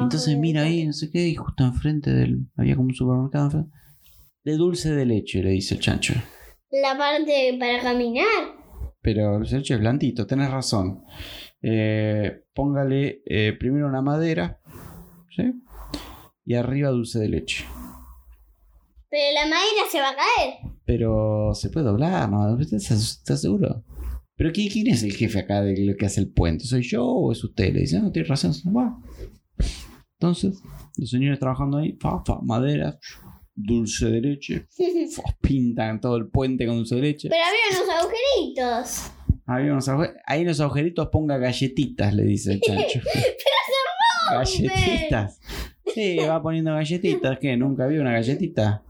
Entonces 0.01 0.37
mira 0.37 0.63
ahí, 0.63 0.85
no 0.85 0.93
sé 0.93 1.11
qué, 1.11 1.27
y 1.27 1.35
justo 1.35 1.63
enfrente 1.63 2.11
del... 2.11 2.47
Había 2.57 2.75
como 2.75 2.87
un 2.87 2.95
supermercado 2.95 3.45
enfrente. 3.45 3.71
De 4.43 4.53
dulce 4.57 4.93
de 4.93 5.05
leche, 5.05 5.41
le 5.43 5.51
dice 5.51 5.75
el 5.75 5.79
chancho. 5.81 6.13
La 6.71 6.97
parte 6.97 7.55
para 7.59 7.81
caminar. 7.81 8.25
Pero 9.01 9.33
el 9.33 9.37
dulce 9.39 9.55
de 9.55 9.59
leche 9.59 9.73
es 9.75 9.79
blandito, 9.79 10.25
tenés 10.27 10.49
razón. 10.51 11.03
Eh, 11.61 12.43
póngale 12.53 13.21
eh, 13.25 13.53
primero 13.59 13.87
una 13.87 14.01
madera, 14.01 14.59
¿sí? 15.35 15.53
Y 16.45 16.55
arriba 16.55 16.89
dulce 16.89 17.19
de 17.19 17.29
leche. 17.29 17.65
Pero 19.09 19.33
la 19.33 19.45
madera 19.45 19.89
se 19.91 19.99
va 19.99 20.09
a 20.09 20.15
caer. 20.15 20.75
Pero 20.85 21.53
se 21.53 21.69
puede 21.69 21.85
doblar, 21.85 22.29
¿no? 22.29 22.59
¿Estás, 22.59 22.91
estás 22.91 23.41
seguro? 23.41 23.83
¿Pero 24.35 24.51
quién, 24.51 24.69
quién 24.69 24.87
es 24.87 25.03
el 25.03 25.13
jefe 25.13 25.39
acá 25.39 25.61
de 25.61 25.77
lo 25.85 25.95
que 25.95 26.05
hace 26.05 26.19
el 26.19 26.31
puente? 26.31 26.65
¿Soy 26.65 26.81
yo 26.81 27.05
o 27.05 27.31
es 27.31 27.43
usted? 27.43 27.73
Le 27.73 27.81
dice, 27.81 27.99
no, 27.99 28.11
tienes 28.11 28.29
razón. 28.29 28.53
Bueno. 28.65 29.01
Entonces, 30.19 30.61
los 30.97 31.09
señores 31.09 31.39
trabajando 31.39 31.77
ahí, 31.77 31.97
fa, 31.99 32.23
fa, 32.25 32.39
madera, 32.41 32.99
dulce 33.53 34.07
de 34.07 34.21
leche, 34.21 34.67
fa, 35.15 35.23
pintan 35.41 36.01
todo 36.01 36.17
el 36.17 36.27
puente 36.27 36.65
con 36.65 36.77
dulce 36.77 36.95
de 36.95 37.01
leche. 37.01 37.29
Pero 37.29 37.41
había 37.43 37.81
unos 37.81 37.95
agujeritos. 37.95 39.11
Ahí, 39.47 39.69
unos 39.69 39.87
ague- 39.89 40.13
ahí 40.25 40.41
en 40.41 40.47
los 40.47 40.59
agujeritos 40.59 41.09
ponga 41.09 41.37
galletitas, 41.37 42.13
le 42.13 42.23
dice 42.23 42.53
el 42.53 42.61
chancho. 42.61 42.99
¿Galletitas? 44.31 45.39
Sí, 45.93 46.17
va 46.17 46.41
poniendo 46.41 46.73
galletitas, 46.73 47.37
que 47.39 47.55
nunca 47.57 47.87
vi 47.87 47.97
una 47.97 48.11
galletita. 48.11 48.83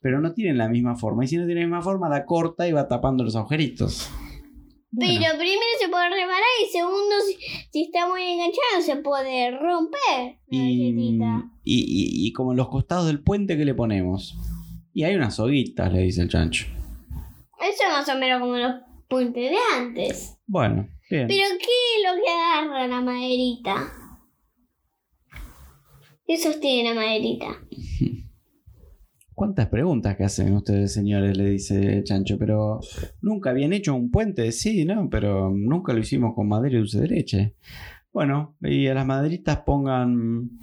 Pero 0.00 0.20
no 0.20 0.32
tienen 0.32 0.58
la 0.58 0.68
misma 0.68 0.96
forma. 0.96 1.24
Y 1.24 1.28
si 1.28 1.36
no 1.36 1.46
tienen 1.46 1.64
la 1.64 1.76
misma 1.76 1.82
forma, 1.82 2.08
la 2.08 2.24
corta 2.24 2.66
y 2.68 2.72
va 2.72 2.86
tapando 2.88 3.24
los 3.24 3.34
agujeritos. 3.36 4.08
Bueno, 4.90 5.12
Pero 5.20 5.38
primero 5.38 5.62
se 5.80 5.88
puede 5.88 6.08
reparar 6.08 6.42
y 6.66 6.72
segundo, 6.72 7.14
si, 7.26 7.34
si 7.70 7.82
está 7.84 8.08
muy 8.08 8.22
enganchado, 8.22 8.80
se 8.82 8.96
puede 8.96 9.50
romper 9.50 10.38
la 10.48 10.58
y, 10.58 10.92
galletita. 10.92 11.50
y, 11.62 11.74
y- 11.80 12.26
y 12.28 12.32
como 12.32 12.52
en 12.52 12.56
los 12.56 12.68
costados 12.68 13.06
del 13.06 13.20
puente, 13.22 13.56
¿qué 13.58 13.64
le 13.66 13.74
ponemos? 13.74 14.36
Y 14.94 15.04
hay 15.04 15.14
unas 15.14 15.34
soguitas, 15.36 15.92
le 15.92 16.00
dice 16.00 16.22
el 16.22 16.28
chancho. 16.30 16.66
Eso 17.60 17.82
es 17.86 17.90
más 17.92 18.08
o 18.08 18.18
menos 18.18 18.40
como 18.40 18.56
los 18.56 18.72
puentes 19.08 19.50
de 19.50 19.56
antes. 19.76 20.38
Bueno, 20.46 20.88
bien. 21.10 21.26
Pero 21.28 21.44
¿qué 21.58 21.64
es 21.64 22.04
lo 22.04 22.22
que 22.22 22.30
agarra 22.30 22.86
la 22.86 23.00
maderita? 23.00 23.92
¿Qué 26.26 26.36
sostiene 26.36 26.90
la 26.90 26.94
maderita? 26.94 27.46
¿Cuántas 29.34 29.68
preguntas 29.68 30.16
que 30.16 30.24
hacen 30.24 30.52
ustedes, 30.52 30.92
señores? 30.92 31.36
Le 31.36 31.50
dice 31.50 32.02
chancho. 32.02 32.36
Pero 32.38 32.80
nunca 33.22 33.50
habían 33.50 33.72
hecho 33.72 33.94
un 33.94 34.10
puente, 34.10 34.50
sí, 34.50 34.84
¿no? 34.84 35.08
Pero 35.08 35.50
nunca 35.50 35.92
lo 35.92 36.00
hicimos 36.00 36.34
con 36.34 36.48
madera 36.48 36.74
y 36.74 36.78
dulce 36.78 37.00
de 37.00 37.08
leche. 37.08 37.54
Bueno, 38.12 38.56
y 38.60 38.88
a 38.88 38.94
las 38.94 39.06
maderitas 39.06 39.58
pongan. 39.58 40.58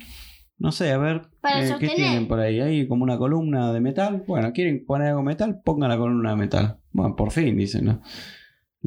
No 0.57 0.71
sé, 0.73 0.91
a 0.91 0.97
ver. 0.97 1.21
Eh, 1.55 1.73
¿Qué 1.79 1.87
tienen 1.87 2.27
por 2.27 2.39
ahí? 2.39 2.59
¿Hay 2.59 2.85
como 2.85 3.03
una 3.03 3.17
columna 3.17 3.71
de 3.71 3.79
metal? 3.79 4.25
Bueno, 4.27 4.51
¿quieren 4.51 4.85
poner 4.85 5.09
algo 5.09 5.23
metal? 5.23 5.61
Pongan 5.63 5.89
la 5.89 5.97
columna 5.97 6.31
de 6.31 6.35
metal. 6.35 6.77
Bueno, 6.91 7.15
por 7.15 7.31
fin, 7.31 7.57
dicen 7.57 7.85
¿no? 7.85 8.01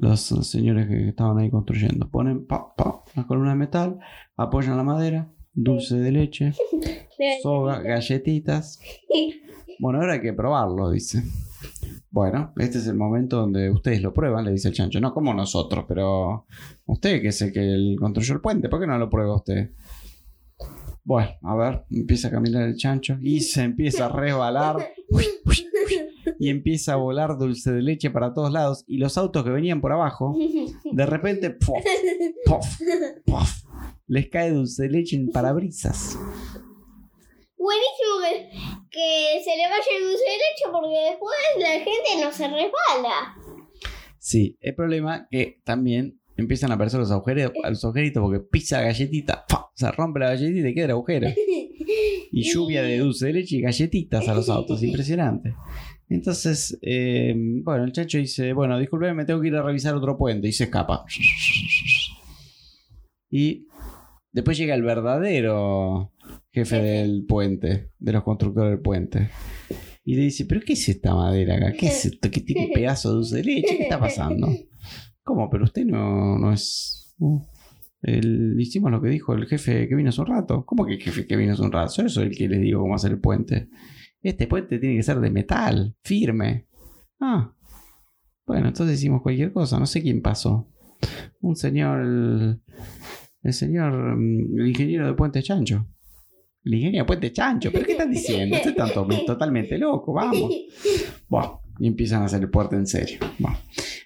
Los 0.00 0.20
señores 0.20 0.88
que 0.88 1.08
estaban 1.08 1.38
ahí 1.38 1.50
construyendo. 1.50 2.08
Ponen 2.08 2.46
pa, 2.46 2.74
pa, 2.74 3.02
la 3.14 3.26
columna 3.26 3.50
de 3.50 3.56
metal, 3.56 3.98
apoyan 4.36 4.76
la 4.76 4.84
madera, 4.84 5.30
dulce 5.52 5.96
de 5.96 6.12
leche, 6.12 6.52
soga, 7.42 7.80
galletitas. 7.80 8.80
Bueno, 9.80 10.00
ahora 10.00 10.14
hay 10.14 10.20
que 10.20 10.32
probarlo, 10.32 10.90
dice. 10.90 11.22
Bueno, 12.10 12.52
este 12.56 12.78
es 12.78 12.86
el 12.86 12.96
momento 12.96 13.36
donde 13.36 13.70
ustedes 13.70 14.02
lo 14.02 14.14
prueban, 14.14 14.44
le 14.44 14.52
dice 14.52 14.68
el 14.68 14.74
chancho. 14.74 15.00
No 15.00 15.12
como 15.12 15.34
nosotros, 15.34 15.84
pero 15.86 16.46
usted 16.86 17.20
que 17.20 17.28
es 17.28 17.42
el 17.42 17.52
que 17.52 17.96
construyó 17.98 18.34
el 18.34 18.40
puente, 18.40 18.68
¿por 18.68 18.80
qué 18.80 18.86
no 18.86 18.98
lo 18.98 19.10
prueba 19.10 19.36
usted? 19.36 19.72
Bueno, 21.04 21.30
a 21.42 21.56
ver, 21.56 21.84
empieza 21.90 22.28
a 22.28 22.30
caminar 22.30 22.68
el 22.68 22.76
chancho 22.76 23.18
y 23.20 23.40
se 23.40 23.62
empieza 23.62 24.06
a 24.06 24.08
resbalar 24.08 24.76
uy, 25.08 25.24
uy, 25.44 25.66
uy, 25.86 25.94
y 26.38 26.50
empieza 26.50 26.94
a 26.94 26.96
volar 26.96 27.38
dulce 27.38 27.72
de 27.72 27.82
leche 27.82 28.10
para 28.10 28.32
todos 28.32 28.52
lados 28.52 28.84
y 28.86 28.98
los 28.98 29.16
autos 29.18 29.44
que 29.44 29.50
venían 29.50 29.80
por 29.80 29.92
abajo, 29.92 30.36
de 30.84 31.06
repente, 31.06 31.50
¡pof! 31.66 31.84
¡pof! 32.46 32.66
¡pof! 33.24 33.68
les 34.08 34.28
cae 34.28 34.50
dulce 34.50 34.84
de 34.84 34.90
leche 34.90 35.16
en 35.16 35.28
parabrisas. 35.28 36.18
Buenísimo 37.56 38.08
que, 38.90 39.42
se 39.44 39.56
le 39.56 39.64
vaya 39.64 39.84
el 39.98 40.04
dulce 40.04 40.24
de 40.24 40.36
leche 40.36 40.64
porque 40.72 40.96
después 41.10 41.36
la 41.58 41.70
gente 41.72 42.24
no 42.24 42.32
se 42.32 42.48
resbala. 42.48 43.36
Sí, 44.18 44.56
el 44.60 44.74
problema 44.74 45.28
es 45.30 45.44
que 45.46 45.60
también 45.64 46.20
empiezan 46.36 46.70
a 46.70 46.74
aparecer 46.74 46.98
los 47.00 47.10
agujeros, 47.10 47.52
los 47.62 47.84
agujeritos 47.84 48.22
porque 48.22 48.40
pisa 48.40 48.80
la 48.80 48.86
galletita, 48.86 49.44
se 49.74 49.90
rompe 49.92 50.20
la 50.20 50.30
galletita 50.30 50.68
y 50.68 50.74
queda 50.74 50.84
el 50.86 50.90
agujero. 50.92 51.28
Y 52.30 52.42
lluvia 52.42 52.82
de 52.82 52.98
dulce 52.98 53.26
de 53.26 53.32
leche 53.32 53.56
y 53.56 53.62
galletitas 53.62 54.28
a 54.28 54.34
los 54.34 54.50
autos, 54.50 54.82
impresionante. 54.82 55.54
Entonces, 56.10 56.78
eh, 56.82 57.34
bueno, 57.36 57.84
el 57.84 57.92
chacho 57.92 58.18
dice, 58.18 58.52
bueno, 58.52 58.78
disculpe, 58.78 59.12
me 59.12 59.24
tengo 59.24 59.40
que 59.40 59.48
ir 59.48 59.56
a 59.56 59.62
revisar 59.62 59.94
otro 59.94 60.16
puente 60.16 60.48
y 60.48 60.52
se 60.52 60.64
escapa. 60.64 61.04
Y 63.30 63.66
después 64.32 64.56
llega 64.56 64.74
el 64.74 64.82
verdadero 64.82 66.12
jefe 66.50 66.76
del 66.80 67.24
puente, 67.26 67.90
de 67.98 68.12
los 68.12 68.22
constructores 68.24 68.70
del 68.70 68.80
puente. 68.80 69.30
Y 70.04 70.14
le 70.16 70.22
dice, 70.22 70.46
pero 70.46 70.62
¿qué 70.64 70.72
es 70.72 70.88
esta 70.88 71.14
madera 71.14 71.56
acá? 71.56 71.72
¿Qué 71.72 71.88
es 71.88 72.06
esto? 72.06 72.30
¿Qué 72.30 72.40
tiene 72.40 72.68
pedazo 72.74 73.10
de 73.10 73.14
dulce 73.16 73.36
de 73.36 73.44
leche? 73.44 73.76
¿Qué 73.76 73.82
está 73.82 74.00
pasando? 74.00 74.48
¿Cómo? 75.22 75.50
Pero 75.50 75.64
usted 75.64 75.84
no, 75.84 76.38
no 76.38 76.52
es... 76.52 77.14
uh, 77.18 77.38
el- 78.00 78.56
hicimos 78.58 78.90
lo 78.90 79.02
que 79.02 79.10
dijo 79.10 79.34
el 79.34 79.46
jefe 79.46 79.86
que 79.88 79.94
vino 79.94 80.08
hace 80.08 80.22
un 80.22 80.28
rato. 80.28 80.64
¿Cómo 80.64 80.86
que 80.86 80.94
el 80.94 81.02
jefe 81.02 81.26
que 81.26 81.36
vino 81.36 81.52
hace 81.52 81.62
un 81.62 81.72
rato? 81.72 82.02
Yo 82.02 82.08
soy 82.08 82.28
el 82.28 82.36
que 82.36 82.48
les 82.48 82.62
digo 82.62 82.80
cómo 82.80 82.94
hacer 82.94 83.10
el 83.10 83.20
puente. 83.20 83.68
Este 84.22 84.46
puente 84.46 84.78
tiene 84.78 84.96
que 84.96 85.02
ser 85.02 85.20
de 85.20 85.30
metal, 85.30 85.96
firme. 86.02 86.66
Ah. 87.20 87.52
Bueno, 88.46 88.68
entonces 88.68 88.98
hicimos 88.98 89.22
cualquier 89.22 89.52
cosa. 89.52 89.78
No 89.78 89.86
sé 89.86 90.02
quién 90.02 90.22
pasó. 90.22 90.68
Un 91.40 91.54
señor... 91.56 92.00
El, 92.00 92.60
el 93.42 93.52
señor... 93.52 94.16
mm, 94.16 94.58
El 94.58 94.68
ingeniero 94.68 95.06
de 95.06 95.14
Puente 95.14 95.42
Chancho. 95.42 95.86
El 96.64 96.74
ingeniero 96.74 97.04
de 97.04 97.06
Puente 97.06 97.32
Chancho. 97.32 97.70
¿Pero 97.72 97.84
qué 97.86 97.92
están 97.92 98.10
diciendo? 98.10 98.56
Estoy 98.56 98.74
tanto, 98.74 99.06
totalmente 99.26 99.78
loco. 99.78 100.12
Vamos. 100.12 100.50
Buah, 101.28 101.58
y 101.78 101.86
empiezan 101.86 102.22
a 102.22 102.24
hacer 102.24 102.42
el 102.42 102.50
puente 102.50 102.76
en 102.76 102.86
serio. 102.86 103.20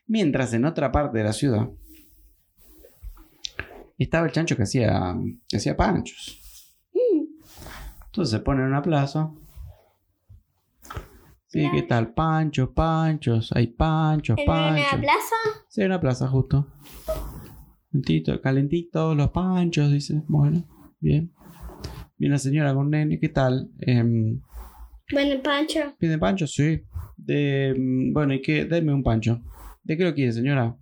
Mientras 0.06 0.52
en 0.52 0.64
otra 0.66 0.92
parte 0.92 1.18
de 1.18 1.24
la 1.24 1.32
ciudad 1.32 1.70
estaba 3.96 4.26
el 4.26 4.32
chancho 4.32 4.56
que 4.56 4.64
hacía, 4.64 5.16
que 5.48 5.56
hacía 5.56 5.76
panchos. 5.76 6.40
Entonces 8.06 8.30
se 8.32 8.40
pone 8.40 8.60
en 8.60 8.68
una 8.68 8.82
plaza. 8.82 9.32
Sí, 11.52 11.68
¿qué 11.70 11.82
tal? 11.82 12.14
Panchos, 12.14 12.70
panchos, 12.70 13.52
hay 13.52 13.66
panchos, 13.66 14.38
¿En 14.38 14.48
una 14.48 14.70
panchos. 14.70 15.00
plaza? 15.00 15.36
Sí, 15.68 15.82
una 15.82 16.00
plaza 16.00 16.26
justo. 16.28 16.66
Calentito, 17.90 18.40
calentito, 18.40 19.14
los 19.14 19.30
panchos, 19.32 19.90
dice. 19.92 20.22
Bueno, 20.28 20.64
bien. 20.98 21.30
Viene 22.16 22.36
la 22.36 22.38
señora 22.38 22.72
con 22.72 22.88
nene, 22.88 23.20
¿qué 23.20 23.28
tal? 23.28 23.70
Bueno, 25.12 25.42
Pancho. 25.42 25.80
¿Pide 25.98 26.16
pancho? 26.16 26.46
Sí. 26.46 26.80
De, 27.18 27.74
mm, 27.78 28.14
bueno, 28.14 28.32
¿y 28.32 28.40
qué? 28.40 28.64
Deme 28.64 28.94
un 28.94 29.02
pancho. 29.02 29.42
¿De 29.82 29.98
qué 29.98 30.04
lo 30.04 30.14
quiere, 30.14 30.32
señora? 30.32 30.74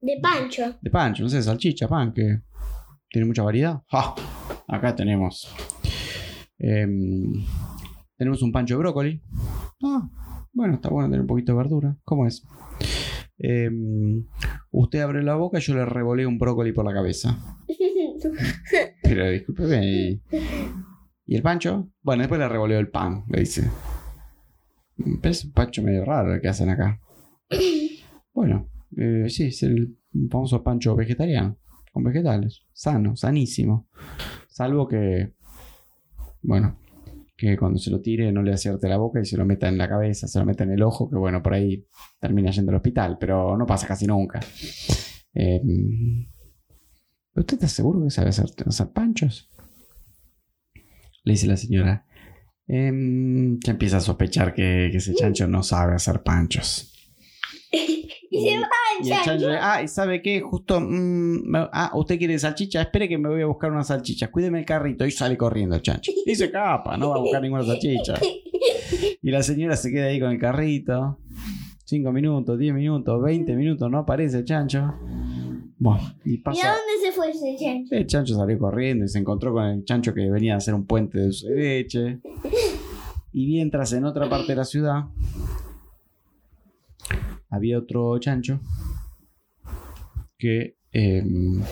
De 0.00 0.18
Pancho. 0.22 0.78
De 0.80 0.88
pancho, 0.90 1.24
no 1.24 1.28
sé, 1.28 1.42
salchicha, 1.42 1.88
pan, 1.88 2.14
que 2.14 2.40
tiene 3.10 3.26
mucha 3.26 3.42
variedad. 3.42 3.82
¡Ja! 3.88 4.14
Acá 4.66 4.94
tenemos. 4.94 5.52
em, 6.58 7.44
tenemos 8.16 8.40
un 8.42 8.50
pancho 8.50 8.74
de 8.74 8.78
brócoli. 8.78 9.20
Ah, 9.82 10.10
bueno, 10.52 10.74
está 10.74 10.88
bueno 10.88 11.08
tener 11.08 11.20
un 11.20 11.26
poquito 11.26 11.52
de 11.52 11.58
verdura. 11.58 11.96
¿Cómo 12.04 12.26
es? 12.26 12.44
Em, 13.38 14.24
usted 14.72 15.00
abre 15.00 15.22
la 15.22 15.36
boca 15.36 15.58
y 15.58 15.60
yo 15.60 15.74
le 15.74 15.84
revoleo 15.84 16.28
un 16.28 16.38
brócoli 16.38 16.72
por 16.72 16.84
la 16.84 16.92
cabeza. 16.92 17.38
Pero 19.02 19.30
discúlpeme. 19.30 19.86
¿Y, 19.86 20.22
¿y 21.26 21.36
el 21.36 21.42
pancho? 21.42 21.90
Bueno, 22.02 22.22
después 22.22 22.40
le 22.40 22.48
revoleo 22.48 22.80
el 22.80 22.88
pan, 22.88 23.24
le 23.28 23.40
dice. 23.40 23.70
Pero 24.96 25.30
es 25.30 25.44
un 25.44 25.52
pancho 25.52 25.82
medio 25.82 26.04
raro 26.04 26.34
el 26.34 26.40
que 26.40 26.48
hacen 26.48 26.70
acá. 26.70 27.00
Bueno, 28.32 28.68
eh, 28.96 29.26
sí, 29.28 29.44
es 29.46 29.62
el 29.62 29.96
famoso 30.30 30.62
pancho 30.62 30.96
vegetariano. 30.96 31.56
Con 31.92 32.02
vegetales. 32.02 32.66
Sano, 32.72 33.16
sanísimo. 33.16 33.88
Salvo 34.48 34.88
que. 34.88 35.34
Bueno. 36.42 36.76
Que 37.38 37.56
cuando 37.56 37.78
se 37.78 37.90
lo 37.92 38.00
tire 38.00 38.32
no 38.32 38.42
le 38.42 38.52
acierte 38.52 38.88
la 38.88 38.96
boca 38.96 39.20
y 39.20 39.24
se 39.24 39.36
lo 39.36 39.44
meta 39.44 39.68
en 39.68 39.78
la 39.78 39.88
cabeza, 39.88 40.26
se 40.26 40.40
lo 40.40 40.44
meta 40.44 40.64
en 40.64 40.72
el 40.72 40.82
ojo, 40.82 41.08
que 41.08 41.16
bueno, 41.16 41.40
por 41.40 41.54
ahí 41.54 41.86
termina 42.18 42.50
yendo 42.50 42.72
al 42.72 42.76
hospital, 42.76 43.16
pero 43.20 43.56
no 43.56 43.64
pasa 43.64 43.86
casi 43.86 44.08
nunca. 44.08 44.40
Eh, 45.34 45.62
¿Usted 47.34 47.54
está 47.54 47.68
seguro 47.68 48.02
que 48.02 48.10
sabe 48.10 48.30
hacer, 48.30 48.46
hacer 48.66 48.88
panchos? 48.88 49.48
Le 51.22 51.32
dice 51.32 51.46
la 51.46 51.56
señora. 51.56 52.04
Em, 52.66 53.60
ya 53.60 53.70
empieza 53.70 53.98
a 53.98 54.00
sospechar 54.00 54.52
que, 54.52 54.88
que 54.90 54.96
ese 54.96 55.14
chancho 55.14 55.46
no 55.46 55.62
sabe 55.62 55.94
hacer 55.94 56.24
panchos. 56.24 56.97
y 58.30 58.48
se 58.48 58.58
va 58.58 58.68
el 59.00 59.06
Y 59.06 59.10
el 59.12 59.20
chancho 59.22 59.46
ah, 59.60 59.82
¿y 59.82 59.88
sabe 59.88 60.22
qué? 60.22 60.40
Justo, 60.40 60.80
mm, 60.80 61.42
me- 61.48 61.68
ah, 61.72 61.90
¿usted 61.94 62.18
quiere 62.18 62.38
salchicha? 62.38 62.82
Espere 62.82 63.08
que 63.08 63.18
me 63.18 63.28
voy 63.28 63.42
a 63.42 63.46
buscar 63.46 63.70
una 63.70 63.84
salchicha. 63.84 64.30
Cuídeme 64.30 64.60
el 64.60 64.64
carrito. 64.64 65.06
Y 65.06 65.10
sale 65.10 65.36
corriendo 65.36 65.76
el 65.76 65.82
chancho. 65.82 66.12
Y 66.26 66.34
se 66.34 66.50
capa, 66.50 66.96
no 66.96 67.10
va 67.10 67.16
a 67.16 67.20
buscar 67.20 67.42
ninguna 67.42 67.64
salchicha. 67.64 68.14
Y 69.20 69.30
la 69.30 69.42
señora 69.42 69.76
se 69.76 69.90
queda 69.90 70.06
ahí 70.06 70.20
con 70.20 70.30
el 70.30 70.38
carrito. 70.38 71.18
5 71.84 72.12
minutos, 72.12 72.58
10 72.58 72.72
minutos, 72.74 73.22
20 73.22 73.56
minutos, 73.56 73.90
no 73.90 73.98
aparece 73.98 74.38
el 74.38 74.44
chancho. 74.44 74.94
Bueno, 75.78 76.00
y 76.24 76.34
¿Y 76.34 76.40
a 76.40 76.42
pasa. 76.44 76.68
dónde 76.68 77.06
se 77.06 77.12
fue 77.12 77.30
ese 77.30 77.56
chancho? 77.56 77.94
El 77.94 78.06
chancho 78.06 78.34
salió 78.34 78.58
corriendo 78.58 79.04
y 79.04 79.08
se 79.08 79.18
encontró 79.18 79.52
con 79.52 79.64
el 79.64 79.84
chancho 79.84 80.14
que 80.14 80.30
venía 80.30 80.54
a 80.54 80.56
hacer 80.58 80.74
un 80.74 80.86
puente 80.86 81.18
de 81.18 81.26
de 81.28 81.54
leche. 81.54 82.18
Y 83.32 83.46
mientras 83.46 83.92
en 83.92 84.04
otra 84.04 84.28
parte 84.28 84.48
de 84.52 84.56
la 84.56 84.64
ciudad 84.64 85.04
había 87.50 87.78
otro 87.78 88.18
chancho 88.18 88.60
que 90.38 90.76
em, 90.92 91.62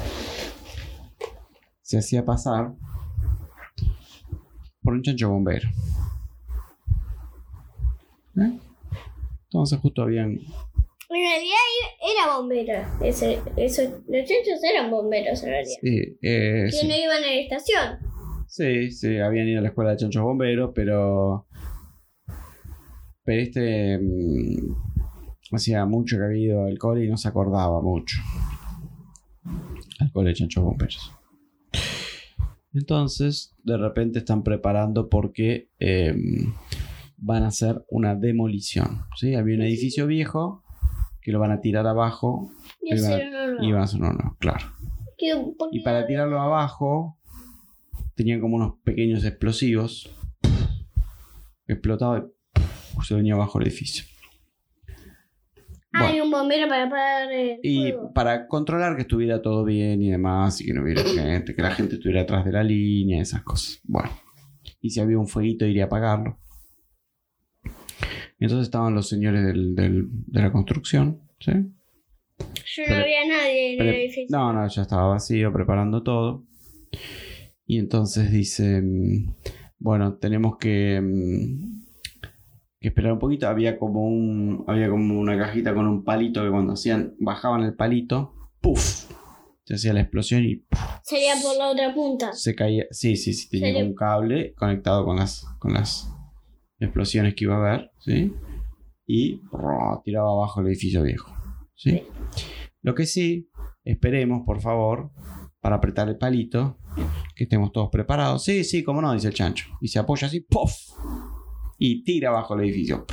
se 1.83 1.99
hacía 1.99 2.25
pasar 2.25 2.73
por 4.83 4.95
un 4.95 5.03
chancho 5.03 5.31
bombero. 5.31 5.69
¿Eh? 8.39 8.59
Entonces 9.45 9.79
justo 9.81 10.03
habían... 10.03 10.31
En 11.09 11.23
realidad 11.23 11.57
era 12.03 12.37
bombero. 12.37 12.75
Ese, 13.01 13.41
eso, 13.57 13.83
los 13.83 14.25
chanchos 14.25 14.63
eran 14.69 14.91
bomberos 14.91 15.43
en 15.45 15.51
realidad. 15.51 15.79
Sí, 15.81 16.19
eh, 16.21 16.65
Que 16.65 16.73
sí. 16.73 16.89
no 16.89 16.97
iban 16.97 17.23
a 17.23 17.27
la 17.27 17.35
estación. 17.35 17.99
Sí, 18.49 18.91
sí, 18.91 19.19
habían 19.19 19.49
ido 19.49 19.61
a 19.61 19.63
la 19.63 19.69
escuela 19.69 19.93
de 19.93 19.97
chanchos 19.99 20.23
bomberos, 20.23 20.73
pero. 20.75 21.47
Pero 23.25 23.43
este. 23.43 23.99
mm, 23.99 24.96
hacía 25.57 25.85
mucho 25.87 26.17
que 26.17 26.25
había 26.25 26.45
ido 26.47 26.65
al 26.65 26.79
cole 26.79 27.05
y 27.05 27.09
no 27.09 27.17
se 27.17 27.29
acordaba 27.29 27.81
mucho. 27.83 28.19
Al 30.01 30.13
cole 30.13 30.31
de 30.31 30.35
chanchos 30.35 30.63
bomberos. 30.65 31.13
Entonces, 32.73 33.55
de 33.65 33.79
repente 33.79 34.19
están 34.19 34.43
preparando 34.43 35.09
porque 35.09 35.71
em, 35.79 36.53
van 37.17 37.45
a 37.45 37.49
hacer 37.49 37.85
una 37.89 38.15
demolición. 38.15 39.03
¿sí? 39.17 39.35
Había 39.35 39.57
un 39.57 39.63
edificio 39.63 40.07
viejo 40.07 40.63
que 41.21 41.33
lo 41.33 41.41
van 41.41 41.51
a 41.51 41.61
tirar 41.61 41.87
abajo 41.87 42.53
Y 42.81 42.95
no, 42.95 43.09
no. 43.09 43.65
y 43.65 43.73
van 43.73 43.81
a 43.81 43.85
hacer 43.85 44.01
uno 44.01 44.13
nuevo, 44.13 44.37
claro. 44.39 44.67
Y 45.73 45.81
para 45.81 46.07
tirarlo 46.07 46.41
abajo, 46.41 47.19
tenían 48.15 48.41
como 48.41 48.57
unos 48.57 48.75
pequeños 48.85 49.25
explosivos. 49.25 50.15
Explotaba 51.67 52.27
y 52.99 53.05
se 53.05 53.15
venía 53.15 53.35
abajo 53.35 53.59
el 53.59 53.67
edificio. 53.67 54.05
Hay 56.05 56.21
un 56.21 56.31
bombero 56.31 56.69
para 56.69 56.85
apagar 56.85 57.33
el 57.33 57.59
Y 57.63 57.93
fuego. 57.93 58.13
para 58.13 58.47
controlar 58.49 58.97
que 58.97 59.03
estuviera 59.03 59.41
todo 59.43 59.65
bien 59.65 60.03
y 60.03 60.11
demás, 60.11 60.61
y 60.61 60.67
que 60.67 60.73
no 60.75 60.83
hubiera 60.83 61.03
gente, 61.03 61.55
que 61.55 61.63
la 61.63 61.71
gente 61.71 61.95
estuviera 61.97 62.23
atrás 62.23 62.45
de 62.45 62.53
la 62.53 62.63
línea, 62.63 63.21
esas 63.23 63.43
cosas. 63.43 63.81
Bueno. 63.85 64.11
Y 64.81 64.91
si 64.91 65.01
había 65.01 65.19
un 65.19 65.29
fueguito, 65.29 65.65
iría 65.67 65.85
a 65.85 65.87
apagarlo. 65.87 66.39
Entonces 68.39 68.67
estaban 68.67 68.95
los 68.95 69.09
señores 69.09 69.45
del- 69.47 69.75
del- 69.75 70.09
de 70.11 70.41
la 70.43 70.53
construcción, 70.53 71.21
¿sí? 71.41 71.53
Yo 72.77 72.83
no 72.91 72.97
había 72.97 73.27
nadie 73.27 73.75
en 73.75 73.81
el 73.81 73.95
edificio. 73.95 74.27
No, 74.37 74.53
no, 74.53 74.69
ya 74.69 74.83
estaba 74.83 75.09
vacío, 75.09 75.53
preparando 75.53 76.03
todo. 76.03 76.45
Y 77.67 77.79
entonces 77.79 78.31
dice, 78.31 78.83
mm, 78.83 79.35
bueno, 79.79 80.15
tenemos 80.19 80.59
que, 80.59 81.01
mm, 81.01 81.86
que 82.87 82.91
esperar 82.91 83.13
un 83.13 83.19
poquito. 83.19 83.49
Había 83.49 83.79
como 83.81 84.07
un, 84.07 84.65
había 84.69 84.89
como 84.89 85.19
una 85.19 85.37
cajita 85.37 85.75
con 85.75 85.87
un 85.89 86.05
palito 86.05 86.45
que 86.45 86.51
cuando 86.51 86.75
hacían, 86.75 87.15
bajaban 87.19 87.63
el 87.63 87.75
palito, 87.75 88.33
¡puf! 88.61 89.11
Se 89.65 89.75
hacía 89.75 89.93
la 89.93 90.03
explosión 90.03 90.45
y 90.45 90.57
¡puf! 90.57 90.79
Sería 91.03 91.35
por 91.43 91.57
la 91.57 91.71
otra 91.71 91.93
punta. 91.93 92.33
se 92.33 92.55
caía. 92.55 92.85
Sí, 92.93 93.17
sí, 93.17 93.35
sí, 93.35 93.49
tenía 93.51 93.69
Sería- 93.73 93.85
un 93.85 93.95
cable 93.97 94.55
conectado 94.55 95.05
con 95.05 95.17
las, 95.17 95.45
con 95.59 95.73
las 95.75 96.09
explosiones 96.79 97.35
que 97.35 97.45
iba 97.45 97.57
a 97.57 97.59
haber, 97.59 97.91
¿sí? 97.99 98.33
Y 99.05 99.41
tiraba 100.05 100.31
abajo 100.31 100.61
el 100.61 100.69
edificio 100.69 101.03
viejo, 101.03 101.33
¿sí? 101.75 102.03
Lo 102.83 102.95
que 102.95 103.07
sí, 103.07 103.51
esperemos, 103.85 104.43
por 104.47 104.61
favor, 104.61 105.11
para 105.61 105.77
apretar 105.77 106.09
el 106.09 106.19
palito, 106.19 106.79
que 107.35 107.45
estemos 107.45 107.73
todos 107.73 107.89
preparados. 107.91 108.45
Sí, 108.45 108.63
sí, 108.63 108.85
como 108.85 109.03
no, 109.03 109.13
dice 109.13 109.27
el 109.29 109.35
chancho. 109.35 109.67
Y 109.81 109.89
se 109.89 109.99
apoya 109.99 110.29
así, 110.29 110.41
¡puff! 110.41 110.73
Y 111.79 112.05
tira 112.05 112.31
abajo 112.31 112.55
el 112.55 112.65
edificio. 112.65 113.07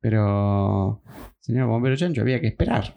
Pero, 0.00 1.02
señor 1.40 1.68
bombero 1.68 1.96
chancho, 1.96 2.20
había 2.20 2.40
que 2.40 2.48
esperar. 2.48 2.94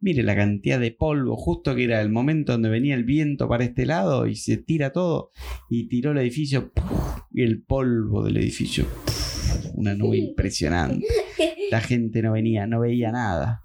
Mire 0.00 0.22
la 0.22 0.36
cantidad 0.36 0.78
de 0.78 0.90
polvo, 0.90 1.36
justo 1.36 1.74
que 1.74 1.84
era 1.84 2.00
el 2.00 2.10
momento 2.10 2.52
donde 2.52 2.68
venía 2.68 2.94
el 2.94 3.04
viento 3.04 3.48
para 3.48 3.64
este 3.64 3.86
lado 3.86 4.26
y 4.26 4.36
se 4.36 4.58
tira 4.58 4.92
todo 4.92 5.30
y 5.70 5.88
tiró 5.88 6.12
el 6.12 6.18
edificio 6.18 6.72
y 7.30 7.42
el 7.42 7.62
polvo 7.62 8.22
del 8.22 8.36
edificio. 8.36 8.86
Una 9.74 9.94
nube 9.94 10.18
impresionante. 10.18 11.06
La 11.70 11.80
gente 11.80 12.22
no 12.22 12.32
venía, 12.32 12.66
no 12.66 12.80
veía 12.80 13.12
nada. 13.12 13.63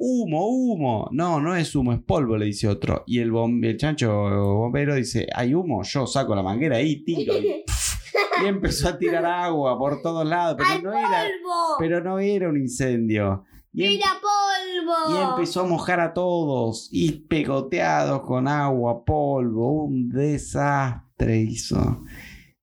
Humo, 0.00 0.46
humo. 0.48 1.08
No, 1.12 1.40
no 1.40 1.56
es 1.56 1.74
humo, 1.74 1.92
es 1.92 2.00
polvo, 2.00 2.36
le 2.36 2.46
dice 2.46 2.68
otro. 2.68 3.02
Y 3.06 3.18
el, 3.18 3.32
bom- 3.32 3.64
el 3.66 3.76
chancho 3.76 4.12
bombero 4.12 4.94
dice, 4.94 5.26
hay 5.34 5.54
humo, 5.54 5.82
yo 5.82 6.06
saco 6.06 6.34
la 6.36 6.42
manguera 6.42 6.80
y 6.80 7.02
tiro. 7.04 7.36
Y, 7.36 7.64
y 8.44 8.46
empezó 8.46 8.88
a 8.90 8.98
tirar 8.98 9.24
agua 9.26 9.76
por 9.76 10.00
todos 10.00 10.24
lados, 10.26 10.56
pero 10.58 10.70
¡Al 10.70 10.82
no 10.84 10.92
era, 10.92 11.08
polvo! 11.08 11.76
pero 11.80 12.02
no 12.04 12.18
era 12.20 12.48
un 12.48 12.56
incendio. 12.56 13.44
Y 13.72 13.84
em- 13.84 13.90
¡Mira 13.94 14.06
polvo! 14.20 15.14
y 15.16 15.22
empezó 15.30 15.62
a 15.62 15.66
mojar 15.66 15.98
a 16.00 16.14
todos 16.14 16.88
y 16.92 17.10
pegoteados 17.12 18.22
con 18.22 18.46
agua, 18.46 19.04
polvo, 19.04 19.82
un 19.84 20.08
desastre 20.10 21.40
hizo. 21.40 22.04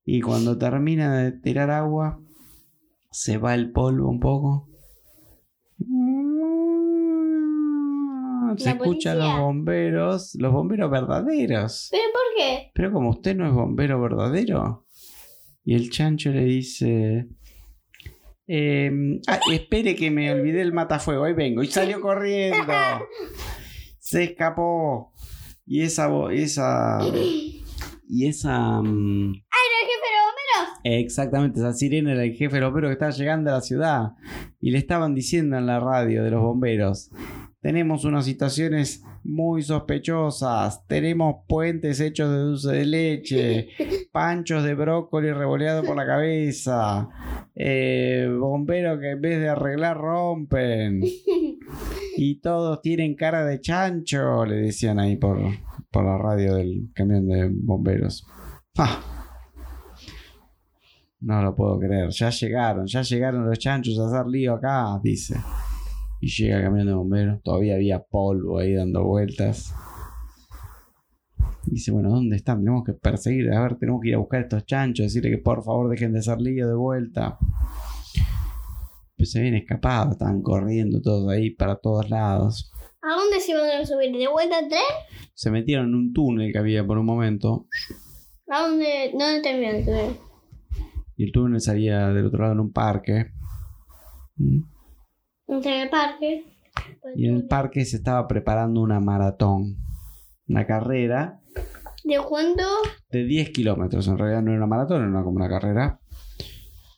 Y 0.06 0.22
cuando 0.22 0.58
termina 0.58 1.18
de 1.18 1.32
tirar 1.34 1.70
agua, 1.72 2.20
se 3.12 3.38
va 3.38 3.56
el 3.56 3.72
polvo 3.72 4.10
un 4.10 4.20
poco. 4.20 4.70
Se 8.58 8.66
La 8.66 8.72
escuchan 8.72 9.20
los 9.20 9.40
bomberos, 9.40 10.36
los 10.40 10.52
bomberos 10.52 10.90
verdaderos. 10.92 11.90
¿Pero 11.92 12.04
por 12.14 12.22
qué? 12.38 12.72
Pero 12.74 12.92
como 12.92 13.10
usted 13.12 13.36
no 13.36 13.48
es 13.48 13.54
bombero 13.54 14.02
verdadero. 14.02 14.86
Y 15.64 15.76
el 15.76 15.90
chancho 15.90 16.32
le 16.32 16.46
dice... 16.46 17.28
"Em, 18.48 19.20
ah, 19.28 19.40
espere 19.52 19.96
que 19.96 20.12
me 20.12 20.32
olvidé 20.32 20.62
el 20.62 20.74
matafuego, 20.74 21.24
ahí 21.24 21.34
vengo. 21.34 21.64
Y 21.64 21.68
salió 21.68 22.00
corriendo. 22.02 22.58
Se 24.00 24.24
escapó. 24.24 25.14
Y 25.66 25.82
esa... 25.82 26.10
esa 26.32 27.00
y 28.08 28.28
esa... 28.28 28.82
mm, 28.82 29.34
¿Era 29.34 29.80
el 29.82 29.88
jefe 29.88 30.06
de 30.06 30.22
bomberos? 30.22 30.80
Exactamente, 30.84 31.60
esa 31.60 31.74
sirena 31.74 32.12
era 32.12 32.24
el 32.24 32.34
jefe 32.34 32.54
de 32.56 32.62
los 32.62 32.70
bomberos 32.70 32.90
que 32.90 32.94
estaba 32.94 33.12
llegando 33.12 33.50
a 33.50 33.54
la 33.56 33.62
ciudad. 33.62 34.12
Y 34.62 34.70
le 34.70 34.78
estaban 34.78 35.16
diciendo 35.16 35.58
en 35.58 35.66
la 35.66 35.80
radio 35.80 36.24
de 36.24 36.30
los 36.30 36.42
bomberos. 36.44 37.10
Tenemos 37.66 38.06
unas 38.06 38.26
situaciones 38.26 39.04
muy 39.24 39.64
sospechosas. 39.64 40.86
Tenemos 40.86 41.38
puentes 41.48 42.00
hechos 42.00 42.30
de 42.30 42.38
dulce 42.38 42.72
de 42.72 42.86
leche. 42.86 43.70
Panchos 44.12 44.64
de 44.64 44.76
brócoli 44.76 45.32
revoleado 45.32 45.82
por 45.82 45.96
la 45.98 46.06
cabeza. 46.06 47.10
eh, 47.56 48.30
bomberos 48.40 49.00
que 49.00 49.10
en 49.10 49.22
vez 49.22 49.40
de 49.40 49.50
arreglar 49.50 49.98
rompen. 49.98 51.02
Y 52.18 52.40
todos 52.40 52.84
tienen 52.84 53.16
cara 53.16 53.44
de 53.44 53.60
chancho, 53.60 54.46
le 54.46 54.58
decían 54.58 55.00
ahí 55.00 55.16
por, 55.18 55.40
por 55.90 56.06
la 56.06 56.20
radio 56.20 56.54
del 56.54 56.92
camión 56.94 57.28
de 57.28 57.50
bomberos. 57.52 58.28
Ah. 58.78 59.02
No 61.20 61.42
lo 61.42 61.56
puedo 61.56 61.80
creer. 61.80 62.12
Ya 62.12 62.30
llegaron, 62.30 62.86
ya 62.86 63.02
llegaron 63.02 63.50
los 63.50 63.58
chanchos 63.58 64.00
a 64.00 64.06
hacer 64.06 64.28
lío 64.28 64.54
acá, 64.54 65.00
dice. 65.02 65.36
Y 66.26 66.30
llega 66.30 66.64
camión 66.64 66.88
de 66.88 66.94
bomberos. 66.96 67.44
Todavía 67.44 67.76
había 67.76 68.00
polvo 68.00 68.58
ahí 68.58 68.74
dando 68.74 69.04
vueltas. 69.04 69.76
Dice, 71.68 71.92
bueno, 71.92 72.10
¿dónde 72.10 72.36
están? 72.36 72.62
Tenemos 72.62 72.84
que 72.84 72.94
perseguir, 72.94 73.52
a 73.54 73.62
ver, 73.62 73.76
tenemos 73.76 74.02
que 74.02 74.10
ir 74.10 74.16
a 74.16 74.18
buscar 74.18 74.40
a 74.40 74.44
estos 74.44 74.66
chanchos, 74.66 75.06
decirle 75.06 75.30
que 75.30 75.38
por 75.38 75.64
favor 75.64 75.88
dejen 75.88 76.14
de 76.14 76.20
hacer 76.20 76.42
lío 76.42 76.68
de 76.68 76.74
vuelta. 76.74 77.38
se 79.20 79.38
habían 79.40 79.54
escapado, 79.54 80.14
estaban 80.14 80.42
corriendo 80.42 81.00
todos 81.00 81.30
ahí 81.32 81.52
para 81.52 81.76
todos 81.76 82.10
lados. 82.10 82.72
¿A 83.04 83.16
dónde 83.22 83.40
se 83.40 83.52
iban 83.52 83.70
a 83.70 83.86
subir? 83.86 84.12
¿De 84.18 84.28
vuelta 84.28 84.58
al 84.58 84.68
tren? 84.68 84.82
Se 85.36 85.52
metieron 85.52 85.90
en 85.90 85.94
un 85.96 86.12
túnel 86.14 86.52
que 86.52 86.58
había 86.58 86.84
por 86.88 86.98
un 86.98 87.06
momento 87.06 87.68
¿A 88.50 88.62
dónde, 88.68 89.12
dónde 89.12 89.42
terminó 89.44 89.70
el 89.74 89.86
tren? 89.86 90.18
y 91.18 91.24
el 91.26 91.32
túnel 91.32 91.62
salía 91.62 92.08
del 92.10 92.26
otro 92.26 92.40
lado 92.42 92.54
en 92.54 92.60
un 92.62 92.72
parque. 92.74 93.28
Mm. 94.38 94.75
En 95.48 95.64
el 95.64 95.90
parque. 95.90 96.46
Y 97.16 97.28
en 97.28 97.36
el 97.36 97.48
parque 97.48 97.86
se 97.86 97.98
estaba 97.98 98.28
preparando 98.28 98.82
una 98.82 99.00
maratón, 99.00 99.78
una 100.48 100.66
carrera 100.66 101.42
¿De 102.06 102.20
cuánto? 102.20 102.64
de 103.10 103.24
10 103.24 103.50
kilómetros. 103.50 104.08
En 104.08 104.18
realidad 104.20 104.44
no 104.44 104.52
era 104.52 104.58
una 104.58 104.68
maratón, 104.68 105.10
era 105.10 105.24
como 105.24 105.38
una 105.38 105.50
carrera. 105.50 106.00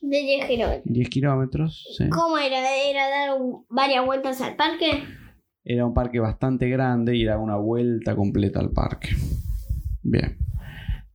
De 0.01 0.17
10 0.21 0.47
kilómetros. 0.47 0.83
10 0.93 1.09
kilómetros, 1.09 1.95
sí. 1.97 2.09
¿Cómo 2.09 2.37
era? 2.37 2.59
¿Era 2.75 3.09
dar 3.09 3.37
varias 3.69 4.05
vueltas 4.05 4.41
al 4.41 4.57
parque? 4.57 5.03
Era 5.63 5.85
un 5.85 5.93
parque 5.93 6.19
bastante 6.19 6.69
grande 6.69 7.15
y 7.15 7.23
era 7.23 7.37
una 7.37 7.55
vuelta 7.55 8.17
completa 8.17 8.59
al 8.59 8.71
parque. 8.71 9.09
Bien. 10.03 10.37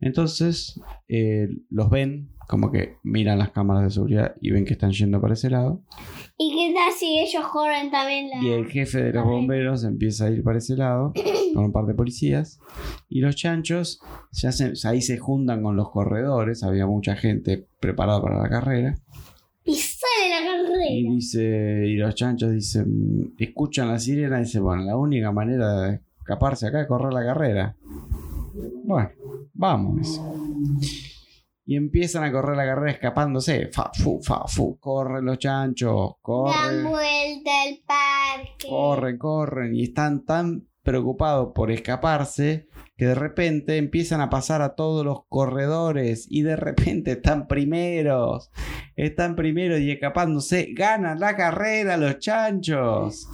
Entonces, 0.00 0.80
eh, 1.08 1.48
los 1.68 1.90
ven, 1.90 2.30
como 2.52 2.70
que 2.70 2.98
miran 3.02 3.38
las 3.38 3.50
cámaras 3.50 3.84
de 3.84 3.90
seguridad 3.90 4.34
y 4.38 4.50
ven 4.50 4.66
que 4.66 4.74
están 4.74 4.92
yendo 4.92 5.22
para 5.22 5.32
ese 5.32 5.48
lado. 5.48 5.80
¿Y 6.36 6.54
qué 6.54 6.74
tal 6.74 6.92
si 6.92 7.18
ellos 7.18 7.46
corren 7.50 7.90
también 7.90 8.28
la... 8.28 8.42
Y 8.42 8.50
el 8.50 8.66
jefe 8.66 9.04
de 9.04 9.12
los 9.14 9.24
bomberos 9.24 9.84
empieza 9.84 10.26
a 10.26 10.30
ir 10.30 10.42
para 10.44 10.58
ese 10.58 10.76
lado 10.76 11.14
con 11.54 11.64
un 11.64 11.72
par 11.72 11.86
de 11.86 11.94
policías. 11.94 12.60
Y 13.08 13.20
los 13.20 13.36
chanchos 13.36 14.02
se 14.32 14.48
hacen, 14.48 14.74
ahí 14.84 15.00
se 15.00 15.16
juntan 15.16 15.62
con 15.62 15.76
los 15.76 15.88
corredores. 15.90 16.62
Había 16.62 16.86
mucha 16.86 17.16
gente 17.16 17.66
preparada 17.80 18.20
para 18.20 18.42
la 18.42 18.50
carrera. 18.50 18.98
Y 19.64 19.74
sale 19.76 20.28
la 20.28 20.40
Y 20.42 20.44
carrera. 20.44 21.14
dice, 21.14 21.86
y 21.86 21.96
los 21.96 22.14
chanchos 22.14 22.52
dicen, 22.52 23.32
escuchan 23.38 23.88
la 23.88 23.98
sirena 23.98 24.40
y 24.40 24.42
dicen, 24.42 24.62
bueno, 24.62 24.82
la 24.82 24.98
única 24.98 25.32
manera 25.32 25.72
de 25.80 26.00
escaparse 26.18 26.66
acá 26.66 26.82
es 26.82 26.86
correr 26.86 27.14
la 27.14 27.24
carrera. 27.24 27.76
Bueno, 28.84 29.08
vamos. 29.54 30.20
Y 31.64 31.76
empiezan 31.76 32.24
a 32.24 32.32
correr 32.32 32.56
la 32.56 32.66
carrera 32.66 32.90
escapándose. 32.92 33.68
Fa, 33.72 33.90
fu, 33.94 34.20
fa, 34.22 34.46
fu. 34.48 34.78
Corren 34.78 35.24
los 35.24 35.38
chanchos. 35.38 35.92
Dan 35.92 36.14
Corren. 36.22 36.84
vuelta 36.84 37.50
al 37.62 37.78
parque. 37.86 38.68
Corren, 38.68 39.18
corren. 39.18 39.74
Y 39.76 39.84
están 39.84 40.24
tan 40.24 40.66
preocupados 40.82 41.52
por 41.54 41.70
escaparse 41.70 42.66
que 42.96 43.06
de 43.06 43.14
repente 43.14 43.76
empiezan 43.76 44.20
a 44.20 44.28
pasar 44.28 44.60
a 44.62 44.74
todos 44.74 45.04
los 45.04 45.20
corredores. 45.28 46.26
Y 46.28 46.42
de 46.42 46.56
repente 46.56 47.12
están 47.12 47.46
primeros. 47.46 48.50
Están 48.96 49.36
primeros 49.36 49.80
y 49.80 49.92
escapándose. 49.92 50.70
Ganan 50.74 51.20
la 51.20 51.36
carrera 51.36 51.96
los 51.96 52.18
chanchos. 52.18 53.28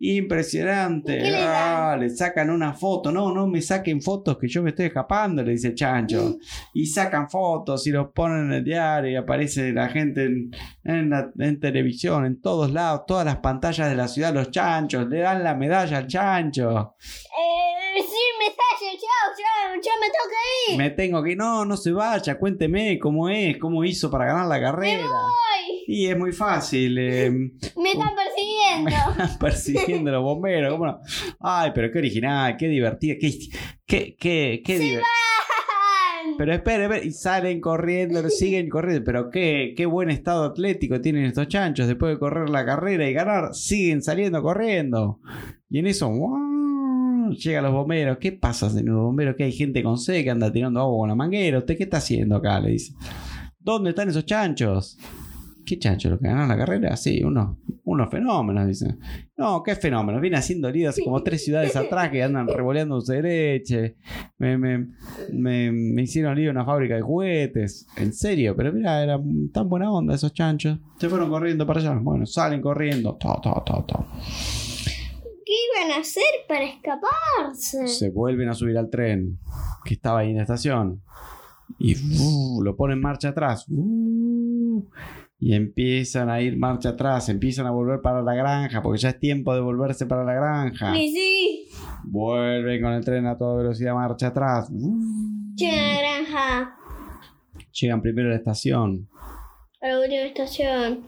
Impresionante. 0.00 1.18
¿Qué 1.18 1.30
le? 1.30 1.36
Ah, 1.42 1.98
sacan 2.14 2.50
una 2.50 2.72
foto. 2.72 3.10
No, 3.10 3.32
no 3.32 3.46
me 3.48 3.60
saquen 3.60 4.00
fotos 4.00 4.38
que 4.38 4.46
yo 4.46 4.62
me 4.62 4.70
estoy 4.70 4.86
escapando, 4.86 5.42
le 5.42 5.52
dice 5.52 5.74
chancho. 5.74 6.36
Y 6.72 6.86
sacan 6.86 7.28
fotos 7.28 7.86
y 7.86 7.90
los 7.90 8.08
ponen 8.12 8.46
en 8.46 8.52
el 8.52 8.64
diario 8.64 9.10
y 9.10 9.16
aparece 9.16 9.72
la 9.72 9.88
gente 9.88 10.24
en, 10.24 10.50
en, 10.84 11.10
la- 11.10 11.30
en 11.38 11.58
televisión, 11.58 12.24
en 12.26 12.40
todos 12.40 12.70
lados, 12.70 13.02
todas 13.06 13.24
las 13.24 13.38
pantallas 13.38 13.88
de 13.90 13.96
la 13.96 14.06
ciudad, 14.06 14.32
los 14.32 14.50
chanchos, 14.52 15.08
le 15.08 15.18
dan 15.20 15.42
la 15.42 15.54
medalla 15.54 15.98
al 15.98 16.06
chancho. 16.06 16.94
Eh, 17.00 18.00
sí, 18.00 18.24
me 18.38 18.46
sale, 18.46 18.96
chao, 18.98 19.34
chao, 19.36 19.74
ya 19.82 19.92
me 20.00 20.06
toca 20.06 20.72
ir. 20.72 20.78
Me 20.78 20.90
tengo 20.90 21.22
que... 21.22 21.34
No, 21.34 21.64
no 21.64 21.76
se 21.76 21.90
vaya, 21.92 22.38
cuénteme 22.38 22.98
cómo 23.00 23.28
es, 23.28 23.58
cómo 23.58 23.82
hizo 23.84 24.10
para 24.10 24.26
ganar 24.26 24.46
la 24.46 24.60
carrera. 24.60 25.02
Voy. 25.02 25.67
Y 25.90 26.04
es 26.04 26.18
muy 26.18 26.32
fácil. 26.32 26.98
eh, 27.00 27.30
Me 27.30 27.92
están 27.92 28.10
persiguiendo. 28.14 28.90
están 29.22 29.38
persiguiendo 29.38 30.10
los 30.10 30.22
bomberos. 30.22 30.70
¿cómo 30.70 30.86
no? 30.86 31.00
Ay, 31.40 31.72
pero 31.74 31.90
qué 31.90 31.98
original, 31.98 32.58
qué 32.58 32.68
divertido, 32.68 33.16
qué, 33.18 33.32
qué, 33.86 34.16
qué, 34.20 34.62
qué 34.62 34.78
divertido. 34.78 35.02
Pero 36.36 36.52
espere, 36.52 36.84
espere, 36.84 37.06
y 37.06 37.10
salen 37.10 37.62
corriendo, 37.62 38.22
siguen 38.28 38.68
corriendo. 38.68 39.02
Pero 39.02 39.30
qué, 39.30 39.72
qué 39.74 39.86
buen 39.86 40.10
estado 40.10 40.44
atlético 40.44 41.00
tienen 41.00 41.24
estos 41.24 41.48
chanchos. 41.48 41.86
Después 41.86 42.12
de 42.12 42.18
correr 42.18 42.50
la 42.50 42.66
carrera 42.66 43.08
y 43.08 43.14
ganar, 43.14 43.54
siguen 43.54 44.02
saliendo 44.02 44.42
corriendo. 44.42 45.20
Y 45.70 45.78
en 45.78 45.86
eso, 45.86 46.08
¡guau! 46.08 47.30
llegan 47.30 47.64
los 47.64 47.72
bomberos. 47.72 48.18
¿Qué 48.18 48.32
pasa, 48.32 48.68
señor 48.68 48.96
bombero? 48.96 49.34
Que 49.36 49.44
hay 49.44 49.52
gente 49.52 49.82
con 49.82 49.96
sed 49.96 50.22
que 50.22 50.30
anda 50.30 50.52
tirando 50.52 50.80
agua 50.80 50.98
con 50.98 51.08
la 51.08 51.14
manguera. 51.14 51.58
¿Usted 51.58 51.78
qué 51.78 51.84
está 51.84 51.96
haciendo 51.96 52.36
acá? 52.36 52.60
Le 52.60 52.72
dice. 52.72 52.92
¿Dónde 53.58 53.90
están 53.90 54.10
esos 54.10 54.26
chanchos? 54.26 54.98
¿Qué 55.68 55.78
chanchos? 55.78 56.12
¿Los 56.12 56.20
que 56.20 56.28
ganaron 56.28 56.48
la 56.48 56.56
carrera? 56.56 56.96
Sí, 56.96 57.22
unos, 57.22 57.58
unos 57.84 58.10
fenómenos, 58.10 58.66
dicen. 58.66 58.98
No, 59.36 59.62
qué 59.62 59.76
fenómenos. 59.76 60.22
Viene 60.22 60.38
haciendo 60.38 60.68
hace 60.88 61.04
como 61.04 61.22
tres 61.22 61.44
ciudades 61.44 61.76
atrás 61.76 62.08
que 62.08 62.22
andan 62.22 62.48
revoleando 62.48 62.94
dulce 62.94 63.20
de 63.20 63.22
leche. 63.22 63.96
Me, 64.38 64.56
me, 64.56 64.88
me, 65.30 65.70
me 65.70 66.02
hicieron 66.02 66.36
lío 66.36 66.48
en 66.48 66.56
una 66.56 66.64
fábrica 66.64 66.94
de 66.94 67.02
juguetes. 67.02 67.86
En 67.98 68.14
serio, 68.14 68.56
pero 68.56 68.72
mira, 68.72 69.02
era 69.02 69.20
tan 69.52 69.68
buena 69.68 69.92
onda 69.92 70.14
esos 70.14 70.32
chanchos. 70.32 70.78
Se 70.98 71.06
fueron 71.10 71.28
corriendo 71.28 71.66
para 71.66 71.80
allá. 71.80 71.98
Bueno, 72.00 72.24
salen 72.24 72.62
corriendo. 72.62 73.16
Ta, 73.16 73.38
ta, 73.38 73.62
ta. 73.62 74.06
¿Qué 75.44 75.52
iban 75.82 75.98
a 75.98 76.00
hacer 76.00 76.22
para 76.48 76.64
escaparse? 76.64 77.88
Se 77.88 78.08
vuelven 78.08 78.48
a 78.48 78.54
subir 78.54 78.78
al 78.78 78.88
tren 78.88 79.38
que 79.84 79.92
estaba 79.92 80.20
ahí 80.20 80.30
en 80.30 80.36
la 80.36 80.42
estación. 80.44 81.02
Y 81.78 81.94
¡fu! 81.94 82.62
lo 82.64 82.74
ponen 82.74 83.02
marcha 83.02 83.28
atrás. 83.28 83.66
¡Uh! 83.68 84.82
Y 85.40 85.54
empiezan 85.54 86.30
a 86.30 86.40
ir 86.40 86.56
marcha 86.58 86.90
atrás. 86.90 87.28
Empiezan 87.28 87.66
a 87.66 87.70
volver 87.70 88.00
para 88.00 88.22
la 88.22 88.34
granja. 88.34 88.82
Porque 88.82 88.98
ya 89.00 89.10
es 89.10 89.18
tiempo 89.20 89.54
de 89.54 89.60
volverse 89.60 90.06
para 90.06 90.24
la 90.24 90.34
granja. 90.34 90.96
Y 90.98 91.10
sí, 91.12 91.68
Vuelven 92.04 92.82
con 92.82 92.92
el 92.92 93.04
tren 93.04 93.26
a 93.26 93.36
toda 93.38 93.56
velocidad 93.62 93.94
marcha 93.94 94.28
atrás. 94.28 94.68
¡Uh! 94.72 95.54
llega 95.56 95.76
a 95.76 95.94
la 95.94 95.98
granja, 96.00 96.76
Llegan 97.72 98.00
primero 98.02 98.28
a 98.28 98.30
la 98.32 98.36
estación. 98.38 99.08
a 99.80 99.88
la 99.88 100.00
última 100.00 100.22
estación. 100.22 101.04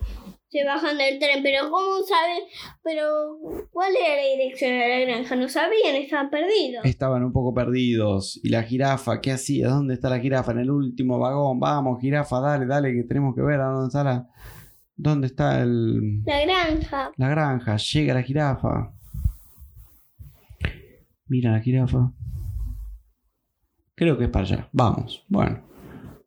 Se 0.51 0.65
bajan 0.65 0.97
del 0.97 1.17
tren, 1.17 1.41
pero 1.41 1.69
¿cómo 1.69 2.03
saben? 2.03 2.43
Pero, 2.83 3.37
¿cuál 3.71 3.93
era 3.95 4.17
la 4.17 4.27
dirección 4.35 4.71
de 4.71 4.89
la 4.89 4.99
granja? 4.99 5.37
No 5.37 5.47
sabían, 5.47 5.95
estaban 5.95 6.29
perdidos. 6.29 6.83
Estaban 6.83 7.23
un 7.23 7.31
poco 7.31 7.53
perdidos. 7.53 8.37
¿Y 8.43 8.49
la 8.49 8.63
jirafa? 8.63 9.21
¿Qué 9.21 9.31
hacía? 9.31 9.69
¿Dónde 9.69 9.93
está 9.93 10.09
la 10.09 10.19
jirafa? 10.19 10.51
En 10.51 10.59
el 10.59 10.71
último 10.71 11.19
vagón. 11.19 11.57
Vamos, 11.57 12.01
jirafa, 12.01 12.41
dale, 12.41 12.65
dale, 12.65 12.93
que 12.93 13.03
tenemos 13.03 13.33
que 13.33 13.41
ver 13.41 13.61
a 13.61 13.67
dónde 13.67 13.87
está 13.87 14.03
la. 14.03 14.27
¿Dónde 14.97 15.27
está 15.27 15.61
el. 15.61 16.21
La 16.25 16.41
granja. 16.41 17.11
La 17.15 17.29
granja? 17.29 17.77
Llega 17.77 18.13
la 18.13 18.21
jirafa. 18.21 18.93
Mira 21.27 21.53
la 21.53 21.61
jirafa. 21.61 22.11
Creo 23.95 24.17
que 24.17 24.25
es 24.25 24.29
para 24.29 24.43
allá. 24.43 24.69
Vamos. 24.73 25.25
Bueno. 25.29 25.63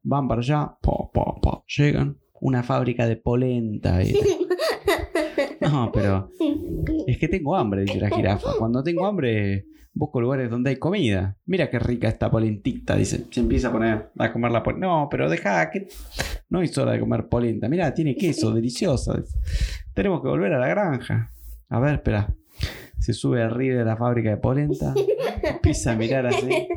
Van 0.02 0.26
para 0.26 0.40
allá. 0.40 0.78
Po, 0.80 1.10
po, 1.12 1.38
po. 1.42 1.64
Llegan. 1.76 2.23
Una 2.44 2.62
fábrica 2.62 3.06
de 3.08 3.16
polenta. 3.16 3.98
No, 5.60 5.90
pero. 5.92 6.28
Es 7.06 7.16
que 7.18 7.26
tengo 7.26 7.56
hambre, 7.56 7.82
dice 7.82 7.98
la 7.98 8.10
jirafa. 8.10 8.50
Cuando 8.58 8.82
tengo 8.82 9.06
hambre, 9.06 9.64
busco 9.94 10.20
lugares 10.20 10.50
donde 10.50 10.70
hay 10.70 10.76
comida. 10.76 11.38
Mira 11.46 11.70
qué 11.70 11.78
rica 11.78 12.06
esta 12.06 12.30
polentita, 12.30 12.96
dice. 12.96 13.24
Se 13.30 13.40
empieza 13.40 13.68
a 13.68 13.72
poner 13.72 14.10
a 14.18 14.30
comer 14.32 14.52
la 14.52 14.62
polenta. 14.62 14.86
No, 14.86 15.08
pero 15.10 15.30
deja 15.30 15.70
que. 15.70 15.88
No 16.50 16.60
es 16.60 16.76
hora 16.76 16.92
de 16.92 17.00
comer 17.00 17.28
polenta. 17.28 17.66
Mira, 17.68 17.94
tiene 17.94 18.14
queso, 18.14 18.50
deliciosa. 18.54 19.14
dice. 19.16 19.38
Tenemos 19.94 20.20
que 20.20 20.28
volver 20.28 20.52
a 20.52 20.58
la 20.58 20.68
granja. 20.68 21.32
A 21.70 21.80
ver, 21.80 21.94
espera. 21.94 22.28
Se 22.98 23.14
sube 23.14 23.42
arriba 23.42 23.78
de 23.78 23.84
la 23.86 23.96
fábrica 23.96 24.28
de 24.30 24.36
polenta. 24.36 24.92
Empieza 25.42 25.92
a 25.92 25.96
mirar 25.96 26.26
así. 26.26 26.68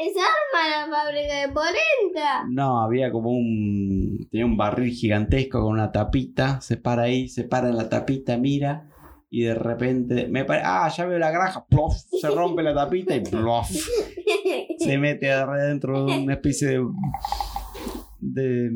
Se 0.00 0.04
desarma 0.08 0.86
la 0.90 0.96
fábrica 0.96 1.34
de 1.40 1.48
polenta. 1.48 2.44
No, 2.50 2.80
había 2.82 3.10
como 3.10 3.30
un. 3.30 4.28
Tenía 4.30 4.46
un 4.46 4.56
barril 4.56 4.92
gigantesco 4.92 5.60
con 5.60 5.72
una 5.72 5.90
tapita. 5.92 6.60
Se 6.60 6.76
para 6.76 7.02
ahí, 7.02 7.28
se 7.28 7.44
para 7.44 7.68
en 7.68 7.76
la 7.76 7.88
tapita, 7.88 8.36
mira. 8.36 8.88
Y 9.30 9.42
de 9.42 9.54
repente. 9.54 10.28
Me 10.28 10.44
pare- 10.44 10.62
Ah, 10.64 10.88
ya 10.88 11.04
veo 11.06 11.18
la 11.18 11.30
granja. 11.30 11.64
Plof. 11.66 11.94
Se 12.20 12.28
rompe 12.30 12.62
la 12.62 12.74
tapita 12.74 13.14
y 13.14 13.20
plof. 13.20 13.68
Se 14.78 14.98
mete 14.98 15.30
adentro 15.32 16.06
de 16.06 16.18
una 16.18 16.34
especie 16.34 16.68
de. 16.68 16.86
de. 18.20 18.70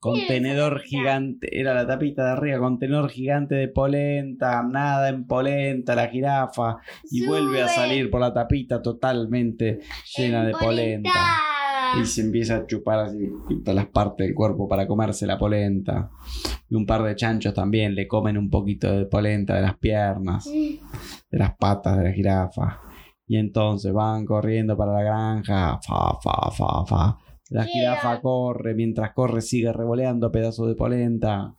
Contenedor 0.00 0.80
gigante, 0.80 1.60
era 1.60 1.74
la 1.74 1.86
tapita 1.86 2.24
de 2.24 2.30
arriba, 2.30 2.58
contenedor 2.58 3.10
gigante 3.10 3.54
de 3.54 3.68
polenta, 3.68 4.62
nada 4.62 5.10
en 5.10 5.26
polenta, 5.26 5.94
la 5.94 6.08
jirafa, 6.08 6.78
y 7.10 7.26
vuelve 7.26 7.60
a 7.60 7.68
salir 7.68 8.10
por 8.10 8.22
la 8.22 8.32
tapita 8.32 8.80
totalmente 8.80 9.80
llena 10.16 10.42
de 10.42 10.52
polenta. 10.52 11.10
Y 12.00 12.06
se 12.06 12.22
empieza 12.22 12.56
a 12.56 12.66
chupar 12.66 13.00
así 13.00 13.28
todas 13.62 13.74
las 13.74 13.88
partes 13.88 14.26
del 14.26 14.34
cuerpo 14.34 14.66
para 14.66 14.86
comerse 14.86 15.26
la 15.26 15.36
polenta. 15.36 16.10
Y 16.70 16.76
un 16.76 16.86
par 16.86 17.02
de 17.02 17.14
chanchos 17.14 17.52
también 17.52 17.94
le 17.94 18.08
comen 18.08 18.38
un 18.38 18.48
poquito 18.48 18.90
de 18.90 19.04
polenta 19.04 19.56
de 19.56 19.62
las 19.62 19.76
piernas, 19.76 20.46
de 20.46 21.38
las 21.38 21.56
patas 21.56 21.98
de 21.98 22.04
la 22.04 22.12
jirafa. 22.12 22.80
Y 23.26 23.36
entonces 23.36 23.92
van 23.92 24.24
corriendo 24.24 24.78
para 24.78 24.92
la 24.92 25.02
granja. 25.02 25.78
Fa, 25.86 26.18
fa, 26.22 26.50
fa, 26.50 26.86
fa. 26.86 27.18
La 27.50 27.64
jirafa 27.64 28.20
corre, 28.20 28.74
mientras 28.74 29.12
corre 29.12 29.40
sigue 29.40 29.72
revoleando 29.72 30.30
pedazos 30.30 30.68
de 30.68 30.76
polenta. 30.76 31.54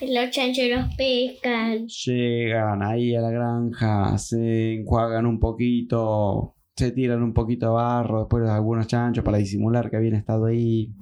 Los 0.00 0.30
chanchos 0.30 0.64
los 0.68 0.94
pescan. 0.94 1.86
Llegan 1.86 2.82
ahí 2.82 3.14
a 3.14 3.20
la 3.20 3.30
granja, 3.30 4.16
se 4.18 4.74
enjuagan 4.74 5.26
un 5.26 5.40
poquito, 5.40 6.54
se 6.76 6.92
tiran 6.92 7.22
un 7.22 7.32
poquito 7.32 7.66
de 7.66 7.72
barro, 7.72 8.20
después 8.20 8.48
algunos 8.48 8.86
chanchos 8.86 9.24
para 9.24 9.38
disimular 9.38 9.90
que 9.90 9.96
habían 9.96 10.14
estado 10.14 10.46
ahí. 10.46 10.92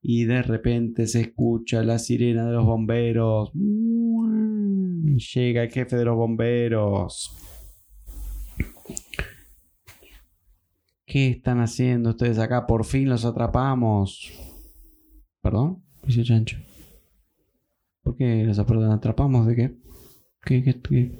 Y 0.00 0.24
de 0.24 0.42
repente 0.42 1.08
se 1.08 1.20
escucha 1.22 1.82
la 1.82 1.98
sirena 1.98 2.46
de 2.46 2.52
los 2.52 2.64
bomberos. 2.64 3.50
Llega 5.34 5.62
el 5.62 5.70
jefe 5.70 5.96
de 5.96 6.04
los 6.04 6.16
bomberos. 6.16 7.43
¿Qué 11.14 11.28
están 11.28 11.60
haciendo 11.60 12.10
ustedes 12.10 12.40
acá? 12.40 12.66
Por 12.66 12.84
fin 12.84 13.08
los 13.08 13.24
atrapamos. 13.24 14.32
¿Perdón? 15.40 15.80
Dice 16.04 16.22
el 16.22 16.26
chancho. 16.26 16.56
¿Por 18.02 18.16
qué 18.16 18.42
los 18.42 18.58
atrapamos? 18.58 19.46
¿De 19.46 19.54
qué? 19.54 19.76
¿Qué, 20.44 20.64
qué, 20.64 20.80
qué? 20.80 21.12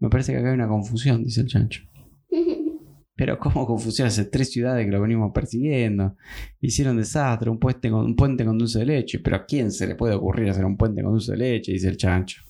Me 0.00 0.10
parece 0.10 0.32
que 0.32 0.38
acá 0.38 0.48
hay 0.48 0.54
una 0.54 0.68
confusión, 0.68 1.24
dice 1.24 1.40
el 1.40 1.46
chancho. 1.46 1.82
Pero 3.16 3.38
¿cómo 3.38 3.66
confusión? 3.66 4.06
Hace 4.06 4.26
tres 4.26 4.52
ciudades 4.52 4.84
que 4.84 4.92
lo 4.92 5.00
venimos 5.00 5.32
persiguiendo. 5.32 6.14
Hicieron 6.60 6.98
desastre, 6.98 7.48
un 7.48 7.58
puente, 7.58 7.90
con, 7.90 8.04
un 8.04 8.14
puente 8.14 8.44
con 8.44 8.58
dulce 8.58 8.80
de 8.80 8.84
leche. 8.84 9.18
Pero 9.20 9.36
¿a 9.36 9.46
quién 9.46 9.72
se 9.72 9.86
le 9.86 9.94
puede 9.94 10.14
ocurrir 10.14 10.50
hacer 10.50 10.66
un 10.66 10.76
puente 10.76 11.02
con 11.02 11.12
dulce 11.12 11.32
de 11.32 11.38
leche? 11.38 11.72
Dice 11.72 11.88
el 11.88 11.96
chancho. 11.96 12.42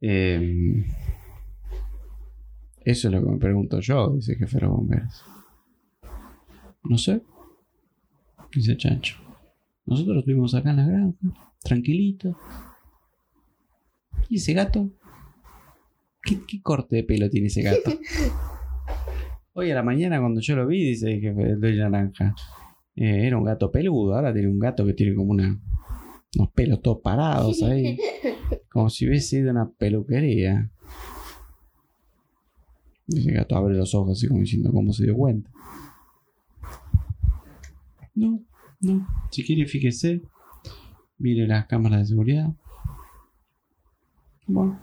Eh, 0.00 0.84
eso 2.86 3.08
es 3.08 3.14
lo 3.14 3.20
que 3.20 3.30
me 3.32 3.38
pregunto 3.38 3.80
yo, 3.80 4.14
dice 4.14 4.34
el 4.34 4.38
jefe 4.38 4.58
de 4.58 4.66
los 4.66 4.76
bomberos. 4.76 5.24
No 6.84 6.96
sé, 6.96 7.20
dice 8.54 8.72
el 8.72 8.78
chancho. 8.78 9.16
Nosotros 9.86 10.18
estuvimos 10.18 10.54
acá 10.54 10.70
en 10.70 10.76
la 10.76 10.86
granja, 10.86 11.52
tranquilito. 11.64 12.38
¿Y 14.28 14.36
ese 14.36 14.52
gato? 14.52 14.88
¿Qué, 16.22 16.38
qué 16.46 16.62
corte 16.62 16.94
de 16.94 17.02
pelo 17.02 17.28
tiene 17.28 17.48
ese 17.48 17.62
gato? 17.62 17.90
Hoy 19.52 19.72
a 19.72 19.74
la 19.74 19.82
mañana 19.82 20.20
cuando 20.20 20.40
yo 20.40 20.54
lo 20.54 20.64
vi, 20.68 20.84
dice 20.84 21.12
el 21.12 21.20
jefe 21.20 21.42
del 21.42 21.60
Doy 21.60 21.78
Naranja, 21.78 22.36
eh, 22.94 23.26
era 23.26 23.36
un 23.36 23.44
gato 23.44 23.72
peludo, 23.72 24.14
ahora 24.14 24.32
tiene 24.32 24.48
un 24.48 24.60
gato 24.60 24.86
que 24.86 24.94
tiene 24.94 25.16
como 25.16 25.32
una, 25.32 25.60
unos 26.36 26.52
pelos 26.52 26.80
todos 26.82 27.00
parados 27.02 27.64
ahí, 27.64 27.98
como 28.70 28.90
si 28.90 29.08
hubiese 29.08 29.38
sido 29.38 29.50
una 29.50 29.68
peluquería. 29.76 30.70
Dice 33.06 33.30
el 33.30 33.36
gato 33.36 33.56
abre 33.56 33.76
los 33.76 33.94
ojos 33.94 34.18
así 34.18 34.26
como 34.26 34.40
diciendo 34.40 34.72
cómo 34.72 34.92
se 34.92 35.04
dio 35.04 35.16
cuenta. 35.16 35.50
No, 38.14 38.42
no. 38.80 39.06
Si 39.30 39.44
quiere, 39.44 39.66
fíjese. 39.66 40.22
Mire 41.18 41.46
las 41.46 41.66
cámaras 41.66 42.00
de 42.00 42.06
seguridad. 42.06 42.52
Bueno. 44.46 44.80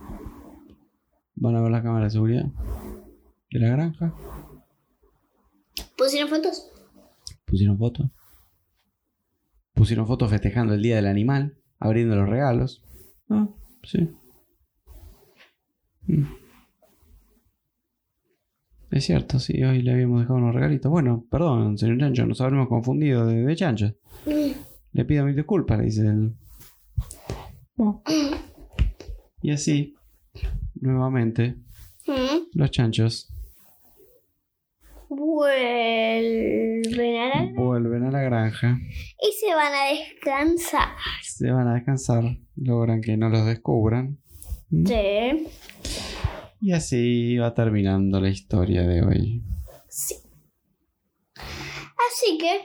Van 1.36 1.56
a 1.56 1.60
ver 1.60 1.70
las 1.70 1.82
cámaras 1.82 2.12
de 2.12 2.16
seguridad. 2.16 2.46
De 3.50 3.58
la 3.58 3.68
granja. 3.68 4.14
¿Pusieron 5.96 6.28
fotos? 6.28 6.70
Pusieron 7.44 7.78
fotos. 7.78 8.10
Pusieron 9.74 10.06
fotos 10.06 10.30
festejando 10.30 10.74
el 10.74 10.82
Día 10.82 10.96
del 10.96 11.06
Animal. 11.06 11.58
Abriendo 11.78 12.16
los 12.16 12.28
regalos. 12.28 12.84
Ah, 13.28 13.48
sí. 13.82 14.10
Mm. 16.06 16.43
Es 18.94 19.06
cierto, 19.06 19.40
sí, 19.40 19.60
hoy 19.64 19.82
le 19.82 19.90
habíamos 19.92 20.20
dejado 20.20 20.38
unos 20.38 20.54
regalitos. 20.54 20.88
Bueno, 20.88 21.24
perdón, 21.28 21.76
señor 21.78 21.98
Chancho, 21.98 22.26
nos 22.26 22.40
habremos 22.40 22.68
confundido 22.68 23.26
de, 23.26 23.44
de 23.44 23.56
chancho. 23.56 23.92
Le 24.92 25.04
pido 25.04 25.24
mis 25.24 25.34
disculpas, 25.34 25.78
le 25.78 25.84
dice 25.86 26.02
él. 26.06 26.32
Bueno. 27.74 28.04
Y 29.42 29.50
así, 29.50 29.94
nuevamente, 30.80 31.56
Mm. 32.06 32.50
los 32.52 32.70
chanchos 32.70 33.30
Vuelven 35.08 37.16
a 37.16 37.28
la... 37.30 37.50
vuelven 37.54 38.04
a 38.04 38.10
la 38.10 38.20
granja, 38.20 38.78
Y 39.22 39.32
se 39.32 39.54
van 39.54 39.72
a 39.72 39.86
descansar. 39.90 40.88
se 41.22 41.50
van 41.50 41.66
a 41.68 41.74
descansar, 41.74 42.24
logran 42.56 43.00
que 43.00 43.16
no 43.16 43.30
los 43.30 43.46
descubran. 43.46 44.18
Sí. 44.70 45.46
Y 46.60 46.72
así 46.72 47.36
va 47.36 47.54
terminando 47.54 48.20
la 48.20 48.28
historia 48.30 48.82
de 48.82 49.02
hoy. 49.02 49.42
Sí. 49.88 50.14
Así 51.34 52.38
que 52.38 52.60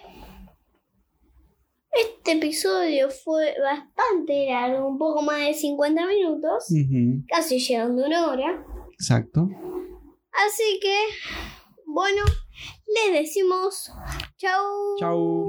este 1.91 2.33
episodio 2.33 3.09
fue 3.09 3.55
bastante 3.61 4.47
largo, 4.47 4.87
un 4.87 4.97
poco 4.97 5.21
más 5.21 5.39
de 5.39 5.53
50 5.53 6.07
minutos, 6.07 6.65
casi 7.27 7.59
llegando 7.59 8.03
a 8.03 8.07
una 8.07 8.27
hora. 8.31 8.65
Exacto. 8.93 9.49
Así 10.31 10.79
que, 10.81 10.95
bueno, 11.85 12.21
les 12.87 13.21
decimos 13.21 13.91
chau. 14.37 14.97
Chau. 14.99 15.48